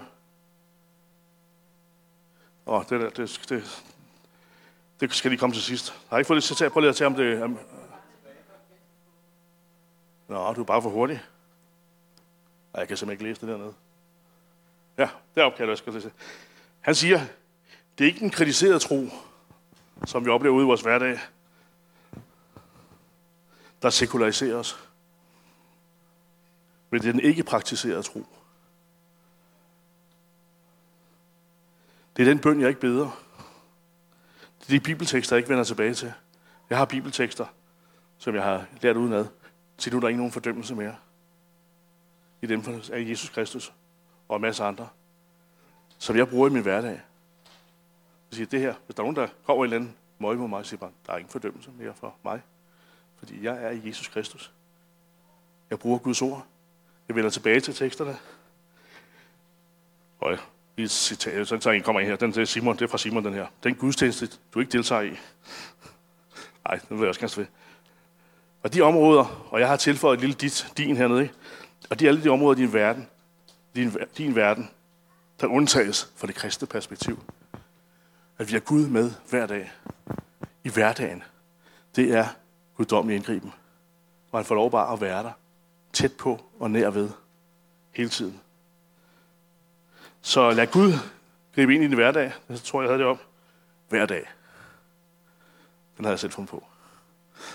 Åh, 2.66 2.82
det, 2.88 3.00
der, 3.00 3.10
det, 3.10 3.42
det, 3.48 3.84
det 5.00 5.14
skal 5.14 5.30
lige 5.30 5.38
komme 5.38 5.54
til 5.54 5.62
sidst. 5.62 5.90
Jeg 5.90 6.08
har 6.10 6.18
ikke 6.18 6.26
fået 6.26 6.36
det 6.36 6.44
citat. 6.44 6.72
Prøv 6.72 6.80
lige 6.80 6.88
at 6.88 6.96
tage 6.96 7.06
om 7.06 7.14
det. 7.14 7.42
Um, 7.42 7.58
Nå, 10.28 10.52
du 10.52 10.60
er 10.60 10.64
bare 10.64 10.82
for 10.82 10.90
hurtig. 10.90 11.14
Nej, 12.72 12.80
jeg 12.80 12.88
kan 12.88 12.96
simpelthen 12.96 13.26
ikke 13.26 13.30
læse 13.30 13.40
det 13.40 13.48
dernede. 13.48 13.74
Ja, 14.98 15.08
deroppe 15.34 15.56
kan 15.56 15.64
jeg 15.64 15.72
også 15.72 15.84
godt 15.84 16.12
Han 16.80 16.94
siger, 16.94 17.20
det 17.98 18.04
er 18.04 18.08
ikke 18.08 18.20
den 18.20 18.30
kritiserede 18.30 18.78
tro, 18.78 19.08
som 20.06 20.24
vi 20.24 20.30
oplever 20.30 20.54
ude 20.54 20.64
i 20.64 20.66
vores 20.66 20.82
hverdag, 20.82 21.18
der 23.82 23.90
sekulariserer 23.90 24.56
os. 24.56 24.88
Men 26.90 27.00
det 27.00 27.08
er 27.08 27.12
den 27.12 27.20
ikke 27.20 27.42
praktiserede 27.42 28.02
tro. 28.02 28.26
Det 32.16 32.22
er 32.22 32.26
den 32.26 32.38
bøn, 32.38 32.60
jeg 32.60 32.68
ikke 32.68 32.80
beder. 32.80 33.22
Det 34.60 34.66
er 34.66 34.70
de 34.70 34.80
bibeltekster, 34.80 35.36
jeg 35.36 35.38
ikke 35.38 35.48
vender 35.48 35.64
tilbage 35.64 35.94
til. 35.94 36.12
Jeg 36.70 36.78
har 36.78 36.84
bibeltekster, 36.84 37.46
som 38.18 38.34
jeg 38.34 38.42
har 38.42 38.66
lært 38.80 38.96
udenad. 38.96 39.26
Til 39.78 39.92
nu 39.92 39.96
er 39.96 40.00
der 40.00 40.08
ikke 40.08 40.18
nogen 40.18 40.32
fordømmelse 40.32 40.74
mere. 40.74 40.96
I 42.42 42.46
dem 42.46 42.64
af 42.92 43.08
Jesus 43.08 43.28
Kristus 43.28 43.72
og 44.28 44.36
en 44.36 44.42
masse 44.42 44.64
andre. 44.64 44.88
Som 45.98 46.16
jeg 46.16 46.28
bruger 46.28 46.48
i 46.48 46.52
min 46.52 46.62
hverdag. 46.62 46.90
Jeg 46.90 48.36
siger, 48.36 48.46
det 48.46 48.60
her, 48.60 48.74
hvis 48.86 48.94
der 48.94 49.02
er 49.02 49.04
nogen, 49.04 49.16
der 49.16 49.28
kommer 49.46 49.64
i 49.64 49.66
en 49.66 49.72
eller 49.72 49.76
anden 49.76 49.96
møg 50.18 50.36
på 50.36 50.46
mig, 50.46 50.66
siger 50.66 50.80
bare, 50.80 50.90
der 51.06 51.12
er 51.12 51.16
ingen 51.16 51.30
fordømmelse 51.30 51.70
mere 51.70 51.94
for 51.94 52.14
mig. 52.24 52.42
Fordi 53.16 53.44
jeg 53.44 53.64
er 53.64 53.70
i 53.70 53.88
Jesus 53.88 54.08
Kristus. 54.08 54.52
Jeg 55.70 55.78
bruger 55.78 55.98
Guds 55.98 56.22
ord. 56.22 56.46
Jeg 57.08 57.16
vender 57.16 57.30
tilbage 57.30 57.60
til 57.60 57.74
teksterne. 57.74 58.16
Og 60.20 60.38
i 60.76 60.82
et 60.82 60.90
citat, 60.90 61.48
så 61.48 61.58
tager 61.58 61.74
en 61.74 61.82
kommer 61.82 62.00
her, 62.00 62.16
den 62.16 62.40
er 62.40 62.44
Simon, 62.44 62.76
det 62.76 62.82
er 62.82 62.88
fra 62.88 62.98
Simon 62.98 63.24
den 63.24 63.34
her. 63.34 63.46
Den 63.64 63.74
gudstjeneste, 63.74 64.28
du 64.54 64.60
ikke 64.60 64.72
deltager 64.72 65.02
i. 65.02 65.18
Nej, 66.68 66.78
det 66.78 66.90
vil 66.90 66.98
jeg 66.98 67.08
også 67.08 67.20
gerne 67.20 67.36
ved. 67.36 67.46
Og 68.62 68.74
de 68.74 68.80
områder, 68.80 69.48
og 69.50 69.60
jeg 69.60 69.68
har 69.68 69.76
tilføjet 69.76 70.14
et 70.14 70.20
lille 70.20 70.34
dit, 70.34 70.72
din 70.76 70.96
hernede, 70.96 71.22
ikke? 71.22 71.34
og 71.90 72.00
de 72.00 72.08
alle 72.08 72.24
de 72.24 72.28
områder 72.28 72.58
i 72.58 72.62
din 72.62 72.72
verden, 72.72 73.08
din, 73.74 73.96
din 74.18 74.34
verden, 74.34 74.70
der 75.40 75.46
undtages 75.46 76.12
fra 76.16 76.26
det 76.26 76.34
kristne 76.34 76.66
perspektiv. 76.66 77.18
At 78.38 78.48
vi 78.48 78.52
har 78.52 78.60
Gud 78.60 78.86
med 78.86 79.12
hver 79.30 79.46
dag. 79.46 79.72
I 80.64 80.68
hverdagen. 80.68 81.22
Det 81.96 82.14
er 82.14 82.26
guddommelig 82.76 83.16
indgriben. 83.16 83.52
Og 84.32 84.38
han 84.38 84.44
får 84.44 84.54
lov 84.54 84.70
bare 84.70 84.92
at 84.92 85.00
være 85.00 85.22
der. 85.22 85.32
Tæt 85.92 86.12
på 86.12 86.44
og 86.60 86.70
nær 86.70 86.90
ved. 86.90 87.10
Hele 87.92 88.08
tiden. 88.08 88.40
Så 90.22 90.50
lad 90.50 90.66
Gud 90.66 90.92
gribe 91.54 91.74
ind 91.74 91.84
i 91.84 91.86
din 91.86 91.94
hverdag. 91.94 92.32
Jeg 92.48 92.60
tror, 92.60 92.82
jeg 92.82 92.88
havde 92.88 92.98
det 92.98 93.06
op. 93.06 93.18
Hver 93.88 94.06
dag. 94.06 94.30
Den 95.96 96.04
har 96.04 96.12
jeg 96.12 96.18
selv 96.18 96.32
fundet 96.32 96.50
på. 96.50 96.64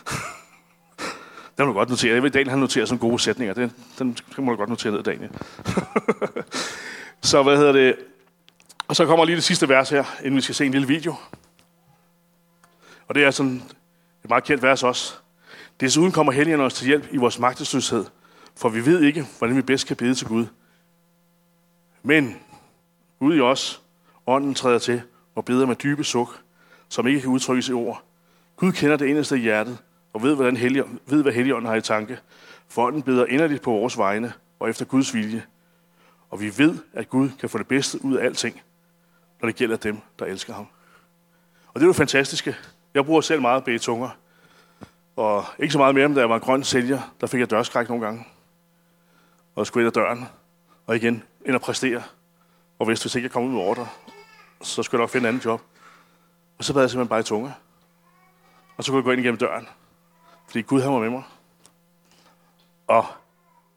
Den 1.58 1.66
må 1.66 1.72
du 1.72 1.78
godt 1.78 1.90
notere. 1.90 2.14
Jeg 2.14 2.24
ved, 2.24 2.32
Daniel 2.32 2.50
han 2.50 2.60
noterer 2.60 2.86
sådan 2.86 3.00
gode 3.00 3.20
sætninger. 3.20 3.54
Den, 3.54 3.74
den, 4.00 4.18
den 4.36 4.46
må 4.46 4.52
du 4.52 4.58
godt 4.58 4.70
notere 4.70 4.94
ned, 4.94 5.04
Daniel. 5.04 5.32
så 7.22 7.44
hvad 7.44 7.58
hedder 7.58 7.72
det? 7.72 7.96
Og 8.88 8.96
så 8.96 9.06
kommer 9.06 9.26
lige 9.26 9.36
det 9.36 9.44
sidste 9.44 9.70
vers 9.70 9.90
her, 9.90 10.04
inden 10.20 10.36
vi 10.36 10.42
skal 10.42 10.56
se 10.56 10.66
en 10.66 10.72
lille 10.72 10.88
video. 10.88 11.16
Og 13.08 13.16
det 13.16 13.24
er 13.24 13.32
sådan 13.32 13.64
et 14.24 14.30
meget 14.30 14.44
kendt 14.44 14.64
vers 14.64 14.84
også. 14.84 15.14
Desuden 15.80 16.12
kommer 16.12 16.32
helgen 16.32 16.62
os 16.62 16.74
til 16.74 16.88
hjælp 16.88 17.08
i 17.12 17.18
vores 17.18 17.40
magtesløshed, 17.40 18.06
for 18.56 18.70
vi 18.70 18.86
ved 18.86 19.02
ikke, 19.02 19.26
hvordan 19.38 19.56
vi 19.56 19.62
bedst 19.62 19.88
kan 19.88 19.96
bede 19.96 20.16
til 20.16 20.28
Gud. 20.28 20.46
Men 22.04 22.36
Gud 23.20 23.36
i 23.36 23.42
os, 23.42 23.82
ånden 24.28 24.54
træder 24.54 24.80
til 24.80 25.02
og 25.36 25.46
beder 25.46 25.66
med 25.66 25.76
dybe 25.76 26.04
suk, 26.04 26.42
som 26.90 27.08
ikke 27.08 27.22
kan 27.22 27.30
udtrykkes 27.30 27.70
i 27.70 27.74
ord. 27.74 28.04
Gud 28.56 28.72
kender 28.72 28.98
det 28.98 29.06
inderste 29.06 29.38
i 29.38 29.42
hjertet, 29.42 29.78
og 30.14 30.24
ved, 30.24 30.36
hvordan 30.36 30.58
Helligånd, 30.58 31.00
ved 31.06 31.22
hvad 31.22 31.34
Helligånden 31.34 31.70
har 31.70 31.76
i 31.76 31.82
tanke. 31.82 32.20
For 32.68 32.86
ånden 32.86 33.02
beder 33.02 33.26
inderligt 33.26 33.62
på 33.62 33.72
vores 33.72 33.98
vegne 33.98 34.34
og 34.60 34.70
efter 34.70 34.86
Guds 34.86 35.14
vilje. 35.14 35.44
Og 36.30 36.42
vi 36.42 36.58
ved, 36.58 36.78
at 36.94 37.10
Gud 37.10 37.30
kan 37.40 37.50
få 37.50 37.58
det 37.58 37.68
bedste 37.68 38.06
ud 38.06 38.16
af 38.16 38.26
alting, 38.26 38.62
når 39.42 39.48
det 39.48 39.56
gælder 39.56 39.78
dem, 39.78 39.98
der 40.20 40.26
elsker 40.26 40.54
ham. 40.54 40.68
Og 41.68 41.76
det 41.76 41.82
er 41.82 41.88
jo 41.88 41.94
fantastiske. 41.94 42.56
Jeg 42.94 43.06
bruger 43.06 43.22
selv 43.22 43.42
meget 43.42 43.64
betunger. 43.64 44.10
Og 45.16 45.46
ikke 45.60 45.72
så 45.72 45.78
meget 45.78 45.96
mere, 45.96 46.14
da 46.14 46.20
jeg 46.20 46.30
var 46.30 46.36
en 46.36 46.42
grøn 46.42 46.64
sælger, 46.64 47.16
der 47.22 47.28
fik 47.28 47.40
jeg 47.40 47.50
dørskræk 47.50 47.90
nogle 47.90 48.06
gange. 48.06 48.26
Og 49.56 49.68
skulle 49.68 49.82
ind 49.84 49.98
ad 49.98 50.02
døren. 50.02 50.26
Og 50.86 50.96
igen, 50.96 51.24
ind 51.46 51.56
og 51.56 51.62
præstere. 51.62 52.04
Og 52.80 52.86
hvis, 52.86 53.02
hvis 53.02 53.16
ikke 53.16 53.26
jeg 53.26 53.32
kom 53.32 53.44
ud 53.44 53.50
med 53.50 53.62
ordre, 53.62 53.88
så 54.62 54.84
skulle 54.84 55.00
jeg 55.00 55.04
nok 55.04 55.10
finde 55.10 55.28
en 55.28 55.36
anden 55.36 55.46
job. 55.46 55.62
Og 56.58 56.64
så 56.64 56.74
bad 56.74 56.82
jeg 56.82 56.90
simpelthen 56.90 57.10
bare 57.10 57.20
i 57.20 57.24
tunge. 57.24 57.54
Og 58.78 58.84
så 58.84 58.92
kunne 58.92 58.98
jeg 58.98 59.04
gå 59.04 59.12
ind 59.12 59.22
igennem 59.22 59.38
døren. 59.38 59.68
Fordi 60.48 60.62
Gud 60.62 60.82
han 60.82 60.94
var 60.94 61.00
med 61.00 61.10
mig. 61.10 61.24
Og 62.88 63.06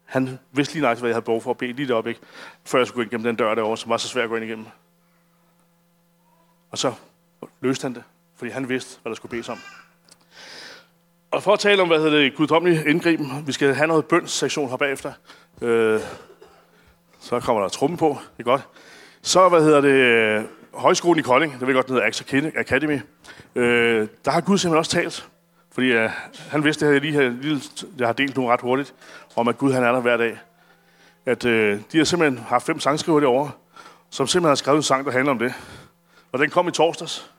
han 0.05 0.39
vidste 0.53 0.75
lige 0.75 0.83
nøjagtigt, 0.83 1.03
hvad 1.03 1.11
jeg 1.11 1.15
havde 1.15 1.25
behov 1.25 1.43
for 1.43 1.51
at 1.51 1.59
bede 1.59 1.73
lige 1.73 1.89
deroppe, 1.89 2.11
ikke? 2.11 2.21
før 2.65 2.79
jeg 2.79 2.87
skulle 2.87 2.97
gå 2.97 3.03
ind 3.03 3.13
igennem 3.13 3.25
den 3.25 3.37
dør 3.37 3.55
derovre, 3.55 3.77
som 3.77 3.91
var 3.91 3.97
så 3.97 4.09
svært 4.09 4.25
at 4.25 4.31
gå 4.31 4.37
ind 4.37 4.45
igennem. 4.45 4.67
Og 6.71 6.79
så 6.79 6.95
løste 7.61 7.83
han 7.83 7.95
det, 7.95 8.03
fordi 8.37 8.51
han 8.51 8.69
vidste, 8.69 9.01
hvad 9.03 9.11
der 9.11 9.17
skulle 9.17 9.31
bedes 9.31 9.49
om. 9.49 9.59
Og 11.31 11.43
for 11.43 11.53
at 11.53 11.59
tale 11.59 11.83
om, 11.83 11.89
hvad 11.89 11.99
hedder 11.99 12.19
det, 12.19 12.37
guddommelig 12.37 12.87
indgriben, 12.87 13.47
vi 13.47 13.53
skal 13.53 13.75
have 13.75 13.87
noget 13.87 14.07
bønssektion 14.07 14.71
her 14.71 14.77
bagefter. 14.77 15.13
Øh, 15.63 16.01
så 17.21 17.41
kommer 17.41 17.63
der 17.63 17.69
trummen 17.69 17.97
på, 17.97 18.19
det 18.37 18.43
er 18.43 18.51
godt. 18.51 18.69
Så, 19.23 19.49
hvad 19.49 19.63
hedder 19.63 19.81
det, 19.81 19.91
øh, 19.91 20.45
højskolen 20.75 21.19
i 21.19 21.23
Kolding, 21.23 21.53
det 21.53 21.61
ved 21.61 21.69
jeg 21.69 21.75
godt, 21.75 21.87
den 21.87 21.95
hedder 21.95 22.09
Axe 22.09 22.53
Academy. 22.57 23.01
Øh, 23.55 24.09
der 24.25 24.31
har 24.31 24.41
Gud 24.41 24.59
simpelthen 24.59 24.79
også 24.79 24.91
talt 24.91 25.31
fordi 25.73 25.93
øh, 25.93 26.11
han 26.51 26.65
vidste, 26.65 26.87
at 26.87 26.93
jeg 26.93 27.01
lige 27.01 27.15
har, 27.15 27.35
jeg 27.99 28.09
har 28.09 28.13
delt 28.13 28.37
nu 28.37 28.47
ret 28.47 28.61
hurtigt, 28.61 28.95
om 29.37 29.49
at 29.49 29.59
Gud 29.59 29.73
han 29.73 29.83
er 29.83 29.93
der 29.93 30.01
hver 30.01 30.17
dag. 30.17 30.39
At 31.27 31.45
øh, 31.45 31.81
de 31.93 31.99
har 31.99 32.05
simpelthen 32.05 32.45
haft 32.45 32.67
fem 32.67 32.81
sangskriver 32.81 33.21
derovre, 33.21 33.51
som 34.11 34.27
simpelthen 34.27 34.49
har 34.49 34.55
skrevet 34.55 34.77
en 34.77 34.83
sang, 34.83 35.07
der 35.07 35.13
handler 35.13 35.31
om 35.31 35.39
det. 35.39 35.55
Og 36.33 36.39
den 36.39 36.51
kom 36.51 36.69
i 36.69 36.71
torsdags. 36.71 37.31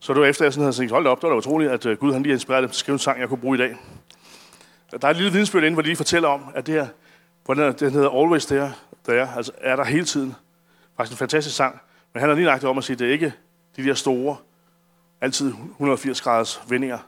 Så 0.00 0.12
det 0.14 0.20
var 0.20 0.26
efter, 0.26 0.44
jeg 0.44 0.52
sådan 0.52 0.64
havde 0.64 0.76
tænkt, 0.76 0.92
hold 0.92 1.06
op, 1.06 1.18
det 1.18 1.22
var 1.22 1.30
da 1.30 1.36
utroligt, 1.38 1.70
at 1.70 1.86
øh, 1.86 1.96
Gud 1.98 2.12
han 2.12 2.22
lige 2.22 2.32
inspirerede 2.32 2.62
dem 2.62 2.70
til 2.70 2.74
at 2.74 2.78
skrive 2.78 2.94
en 2.94 2.98
sang, 2.98 3.20
jeg 3.20 3.28
kunne 3.28 3.38
bruge 3.38 3.56
i 3.56 3.60
dag. 3.60 3.76
Der 4.90 5.06
er 5.06 5.10
et 5.10 5.16
lille 5.16 5.32
vidensbyrd 5.32 5.62
inde, 5.62 5.74
hvor 5.74 5.82
de 5.82 5.88
lige 5.88 5.96
fortæller 5.96 6.28
om, 6.28 6.44
at 6.54 6.66
det 6.66 6.74
her, 6.74 6.86
hvordan 7.44 7.72
den 7.72 7.92
hedder 7.92 8.10
Always 8.10 8.46
There, 8.46 8.72
der 9.06 9.12
er, 9.12 9.28
altså 9.36 9.52
er 9.60 9.76
der 9.76 9.84
hele 9.84 10.04
tiden. 10.04 10.34
Faktisk 10.96 11.12
en 11.12 11.18
fantastisk 11.18 11.56
sang. 11.56 11.80
Men 12.12 12.20
han 12.20 12.28
har 12.28 12.36
lige 12.36 12.46
lagt 12.46 12.64
om 12.64 12.78
at 12.78 12.84
sige, 12.84 12.94
at 12.94 12.98
det 12.98 13.08
er 13.08 13.12
ikke 13.12 13.32
de 13.76 13.84
der 13.84 13.94
store, 13.94 14.36
altid 15.20 15.46
180 15.46 16.20
graders 16.20 16.62
vendinger, 16.68 16.98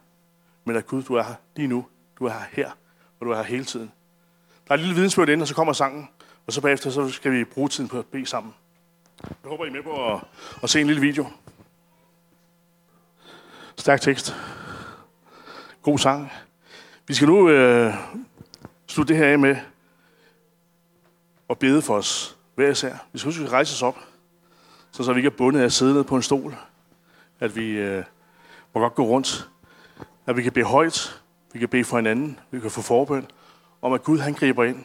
men 0.65 0.77
at 0.77 0.87
Gud, 0.87 1.03
du 1.03 1.15
er 1.15 1.23
her 1.23 1.35
lige 1.57 1.69
nu, 1.69 1.87
du 2.19 2.25
er 2.25 2.31
her 2.31 2.47
her, 2.53 2.71
og 3.21 3.27
du 3.27 3.31
er 3.31 3.37
her 3.37 3.43
hele 3.43 3.65
tiden. 3.65 3.93
Der 4.69 4.73
er 4.73 4.75
et 4.75 4.81
lille 4.81 4.95
vidensbyrd 4.95 5.29
ind, 5.29 5.43
og 5.43 5.49
så 5.49 5.55
kommer 5.55 5.73
sangen, 5.73 6.09
og 6.47 6.53
så 6.53 6.61
bagefter 6.61 6.91
så 6.91 7.09
skal 7.09 7.33
vi 7.33 7.45
bruge 7.45 7.69
tiden 7.69 7.89
på 7.89 7.99
at 7.99 8.07
bede 8.07 8.27
sammen. 8.27 8.55
Jeg 9.23 9.49
håber, 9.51 9.65
I 9.65 9.69
er 9.69 9.73
med 9.73 9.83
på 9.83 10.13
at, 10.13 10.21
at 10.63 10.71
se 10.71 10.81
en 10.81 10.87
lille 10.87 11.01
video. 11.01 11.27
Stærk 13.77 14.01
tekst. 14.01 14.37
God 15.83 15.99
sang. 15.99 16.33
Vi 17.07 17.15
skal 17.15 17.29
nu 17.29 17.49
øh, 17.49 17.95
slutte 18.87 19.15
det 19.15 19.23
her 19.23 19.33
af 19.33 19.39
med 19.39 19.57
at 21.51 21.59
bede 21.59 21.83
for 21.83 21.95
os 21.97 22.36
hver 22.57 22.71
især. 22.71 22.97
Vi 23.13 23.19
skal 23.19 23.29
huske, 23.29 23.41
at 23.41 23.47
vi 23.47 23.53
rejse 23.53 23.73
os 23.73 23.83
op, 23.83 23.99
så, 24.91 25.05
så 25.05 25.13
vi 25.13 25.19
ikke 25.19 25.27
er 25.27 25.37
bundet 25.39 25.61
af 25.61 25.65
at 25.65 25.73
sidde 25.73 25.95
ned 25.95 26.05
på 26.05 26.17
en 26.17 26.23
stol. 26.23 26.57
At 27.41 27.57
vi 27.57 27.71
øh, 27.71 28.05
må 28.75 28.81
godt 28.81 28.95
gå 28.95 29.05
rundt 29.05 29.51
at 30.27 30.37
vi 30.37 30.43
kan 30.43 30.53
bede 30.53 30.65
højt, 30.65 31.23
vi 31.53 31.59
kan 31.59 31.69
bede 31.69 31.85
for 31.85 31.97
hinanden, 31.97 32.39
vi 32.51 32.61
kan 32.61 32.71
få 32.71 32.83
forbøn, 32.83 33.27
om, 33.83 33.93
at 33.93 34.03
Gud 34.03 34.19
han 34.19 34.35
griber 34.35 34.65
ind. 34.65 34.85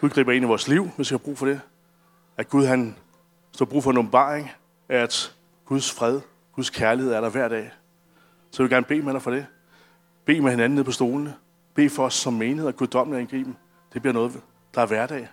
Gud 0.00 0.10
griber 0.10 0.32
ind 0.32 0.44
i 0.44 0.48
vores 0.48 0.68
liv, 0.68 0.90
hvis 0.96 1.10
vi 1.10 1.14
har 1.14 1.18
brug 1.18 1.38
for 1.38 1.46
det. 1.46 1.60
At 2.36 2.48
Gud 2.48 2.66
han 2.66 2.96
står 3.52 3.66
brug 3.66 3.82
for 3.82 3.90
en 3.90 3.98
åbenbaring, 3.98 4.50
at 4.88 5.34
Guds 5.64 5.92
fred, 5.92 6.20
Guds 6.52 6.70
kærlighed 6.70 7.12
er 7.12 7.20
der 7.20 7.28
hver 7.28 7.48
dag. 7.48 7.70
Så 8.50 8.62
jeg 8.62 8.64
vil 8.64 8.74
gerne 8.74 8.86
bede 8.86 9.02
med 9.02 9.12
dig 9.12 9.22
for 9.22 9.30
det. 9.30 9.46
Bed 10.24 10.40
med 10.40 10.50
hinanden 10.50 10.74
nede 10.74 10.84
på 10.84 10.92
stolene. 10.92 11.34
Bed 11.74 11.90
for 11.90 12.04
os 12.04 12.14
som 12.14 12.32
menighed 12.32 12.68
at 12.68 12.76
Gud 12.76 12.86
dommer 12.86 13.18
angriben. 13.18 13.56
Det 13.92 14.02
bliver 14.02 14.12
noget, 14.12 14.40
der 14.74 14.82
er 14.82 14.86
hverdag. 14.86 15.28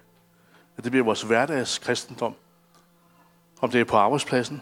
At 0.79 0.83
det 0.83 0.91
bliver 0.91 1.05
vores 1.05 1.21
hverdags 1.21 1.77
kristendom. 1.77 2.35
Om 3.61 3.71
det 3.71 3.81
er 3.81 3.85
på 3.85 3.97
arbejdspladsen, 3.97 4.61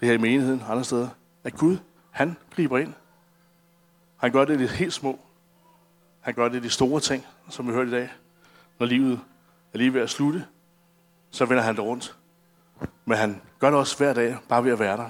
det 0.00 0.08
her 0.08 0.14
i 0.14 0.18
menigheden, 0.18 0.62
andre 0.68 0.84
steder. 0.84 1.08
At 1.44 1.54
Gud, 1.54 1.76
han 2.10 2.36
griber 2.50 2.78
ind. 2.78 2.94
Han 4.16 4.32
gør 4.32 4.44
det 4.44 4.54
i 4.54 4.62
det 4.62 4.70
helt 4.70 4.92
små. 4.92 5.18
Han 6.20 6.34
gør 6.34 6.48
det 6.48 6.58
i 6.58 6.60
de 6.60 6.70
store 6.70 7.00
ting, 7.00 7.26
som 7.48 7.66
vi 7.66 7.72
hørte 7.72 7.88
i 7.88 7.92
dag. 7.92 8.12
Når 8.78 8.86
livet 8.86 9.20
er 9.72 9.78
lige 9.78 9.94
ved 9.94 10.00
at 10.00 10.10
slutte, 10.10 10.46
så 11.30 11.44
vender 11.44 11.62
han 11.62 11.76
det 11.76 11.84
rundt. 11.84 12.16
Men 13.04 13.18
han 13.18 13.42
gør 13.58 13.70
det 13.70 13.78
også 13.78 13.96
hver 13.96 14.12
dag, 14.12 14.36
bare 14.48 14.64
ved 14.64 14.72
at 14.72 14.78
være 14.78 14.96
der. 14.96 15.08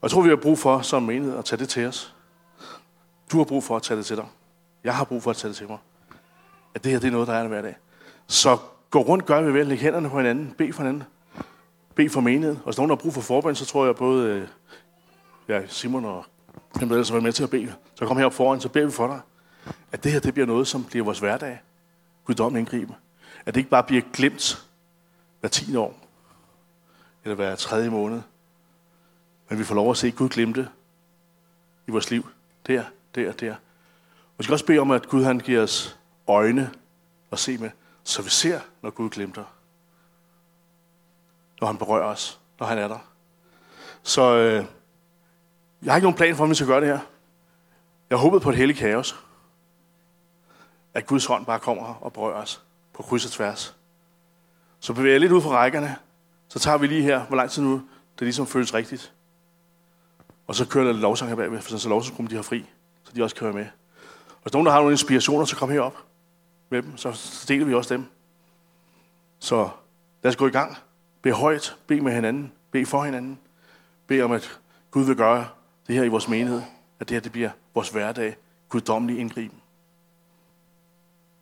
Og 0.00 0.02
jeg 0.02 0.10
tror, 0.10 0.22
vi 0.22 0.28
har 0.28 0.36
brug 0.36 0.58
for 0.58 0.80
som 0.80 1.02
menighed 1.02 1.38
at 1.38 1.44
tage 1.44 1.60
det 1.60 1.68
til 1.68 1.86
os. 1.86 2.14
Du 3.32 3.36
har 3.36 3.44
brug 3.44 3.64
for 3.64 3.76
at 3.76 3.82
tage 3.82 3.98
det 3.98 4.06
til 4.06 4.16
dig. 4.16 4.26
Jeg 4.84 4.96
har 4.96 5.04
brug 5.04 5.22
for 5.22 5.30
at 5.30 5.36
tage 5.36 5.48
det 5.48 5.56
til 5.56 5.68
mig. 5.68 5.78
At 6.74 6.84
det 6.84 6.92
her 6.92 6.98
det 6.98 7.08
er 7.08 7.12
noget, 7.12 7.28
der 7.28 7.34
er 7.34 7.40
der 7.40 7.48
hver 7.48 7.62
dag. 7.62 7.76
Så 8.30 8.58
gå 8.90 9.00
rundt, 9.00 9.26
gør 9.26 9.42
vi 9.42 9.52
vel, 9.52 9.66
læg 9.66 9.78
hænderne 9.78 10.10
på 10.10 10.16
hinanden, 10.16 10.54
bed 10.58 10.72
for 10.72 10.82
hinanden. 10.82 11.04
Bed 11.94 12.08
for 12.08 12.20
menighed. 12.20 12.56
Og 12.56 12.64
hvis 12.64 12.76
nogen 12.76 12.90
har 12.90 12.96
brug 12.96 13.14
for 13.14 13.20
forbøn, 13.20 13.54
så 13.54 13.66
tror 13.66 13.86
jeg 13.86 13.96
både 13.96 14.28
øh, 14.28 14.48
ja, 15.48 15.66
Simon 15.66 16.04
og 16.04 16.24
dem, 16.80 16.88
der 16.88 16.96
ellers 16.96 17.08
har 17.08 17.20
med 17.20 17.32
til 17.32 17.42
at 17.42 17.50
bede, 17.50 17.74
så 17.94 18.06
kom 18.06 18.16
herop 18.16 18.32
foran, 18.32 18.60
så 18.60 18.68
beder 18.68 18.86
vi 18.86 18.92
for 18.92 19.06
dig, 19.06 19.20
at 19.92 20.04
det 20.04 20.12
her 20.12 20.20
det 20.20 20.34
bliver 20.34 20.46
noget, 20.46 20.66
som 20.66 20.84
bliver 20.84 21.04
vores 21.04 21.18
hverdag. 21.18 21.60
Guddommen 22.24 22.58
indgribe. 22.58 22.94
At 23.46 23.54
det 23.54 23.60
ikke 23.60 23.70
bare 23.70 23.84
bliver 23.84 24.02
glemt 24.12 24.66
hver 25.40 25.48
10 25.48 25.76
år, 25.76 25.98
eller 27.24 27.34
hver 27.34 27.54
tredje 27.56 27.90
måned, 27.90 28.20
men 29.48 29.58
vi 29.58 29.64
får 29.64 29.74
lov 29.74 29.90
at 29.90 29.96
se 29.96 30.10
Gud 30.10 30.28
glimte 30.28 30.68
i 31.86 31.90
vores 31.90 32.10
liv. 32.10 32.28
Der, 32.66 32.84
der, 33.14 33.32
der. 33.32 33.52
Og 33.52 34.38
vi 34.38 34.44
skal 34.44 34.52
også 34.52 34.66
bede 34.66 34.78
om, 34.78 34.90
at 34.90 35.08
Gud 35.08 35.24
han 35.24 35.38
giver 35.38 35.62
os 35.62 35.98
øjne 36.26 36.70
at 37.32 37.38
se 37.38 37.58
med, 37.58 37.70
så 38.04 38.22
vi 38.22 38.30
ser, 38.30 38.60
når 38.82 38.90
Gud 38.90 39.10
glimter. 39.10 39.44
Når 41.60 41.66
han 41.66 41.78
berører 41.78 42.04
os, 42.04 42.40
når 42.58 42.66
han 42.66 42.78
er 42.78 42.88
der. 42.88 42.98
Så 44.02 44.36
øh, 44.36 44.64
jeg 45.82 45.92
har 45.92 45.96
ikke 45.96 46.04
nogen 46.04 46.16
plan 46.16 46.36
for, 46.36 46.44
om 46.44 46.50
vi 46.50 46.54
skal 46.54 46.66
gøre 46.66 46.80
det 46.80 46.88
her. 46.88 47.00
Jeg 48.10 48.18
har 48.18 48.22
håbet 48.22 48.42
på 48.42 48.50
et 48.50 48.56
helligt 48.56 48.78
kaos. 48.78 49.16
At 50.94 51.06
Guds 51.06 51.26
hånd 51.26 51.46
bare 51.46 51.60
kommer 51.60 51.94
og 51.94 52.12
berører 52.12 52.42
os 52.42 52.62
på 52.92 53.02
kryds 53.02 53.24
og 53.24 53.30
tværs. 53.30 53.76
Så 54.80 54.92
bevæger 54.92 55.12
jeg 55.12 55.20
lidt 55.20 55.32
ud 55.32 55.42
fra 55.42 55.50
rækkerne. 55.50 55.96
Så 56.48 56.58
tager 56.58 56.78
vi 56.78 56.86
lige 56.86 57.02
her, 57.02 57.24
hvor 57.24 57.36
lang 57.36 57.50
tid 57.50 57.62
nu 57.62 57.82
det 58.18 58.26
ligesom 58.26 58.46
føles 58.46 58.74
rigtigt. 58.74 59.12
Og 60.46 60.54
så 60.54 60.66
kører 60.66 60.84
der 60.84 60.92
lidt 60.92 61.02
lovsang 61.02 61.28
her 61.28 61.36
bagved, 61.36 61.60
for 61.60 61.78
så 61.78 61.88
lovsangsgruppen 61.88 62.30
de 62.30 62.36
har 62.36 62.42
fri, 62.42 62.66
så 63.04 63.12
de 63.14 63.22
også 63.22 63.36
kan 63.36 63.44
være 63.44 63.54
med. 63.54 63.66
Og 64.28 64.42
hvis 64.42 64.52
nogen, 64.52 64.66
der 64.66 64.72
har 64.72 64.78
nogle 64.78 64.92
inspirationer, 64.92 65.44
så 65.44 65.56
kom 65.56 65.70
herop 65.70 65.96
med 66.70 66.82
dem, 66.82 66.96
så 66.96 67.44
deler 67.48 67.66
vi 67.66 67.74
også 67.74 67.94
dem. 67.94 68.06
Så 69.38 69.68
lad 70.22 70.30
os 70.30 70.36
gå 70.36 70.46
i 70.46 70.50
gang. 70.50 70.76
Be 71.22 71.32
højt, 71.32 71.76
be 71.86 72.00
med 72.00 72.12
hinanden, 72.12 72.52
be 72.70 72.86
for 72.86 73.04
hinanden. 73.04 73.38
Be 74.06 74.24
om, 74.24 74.32
at 74.32 74.60
Gud 74.90 75.04
vil 75.04 75.16
gøre 75.16 75.48
det 75.86 75.94
her 75.94 76.04
i 76.04 76.08
vores 76.08 76.28
menighed, 76.28 76.62
at 77.00 77.08
det 77.08 77.14
her 77.14 77.20
det 77.20 77.32
bliver 77.32 77.50
vores 77.74 77.88
hverdag, 77.88 78.36
guddommelig 78.68 79.18
indgriben. 79.18 79.59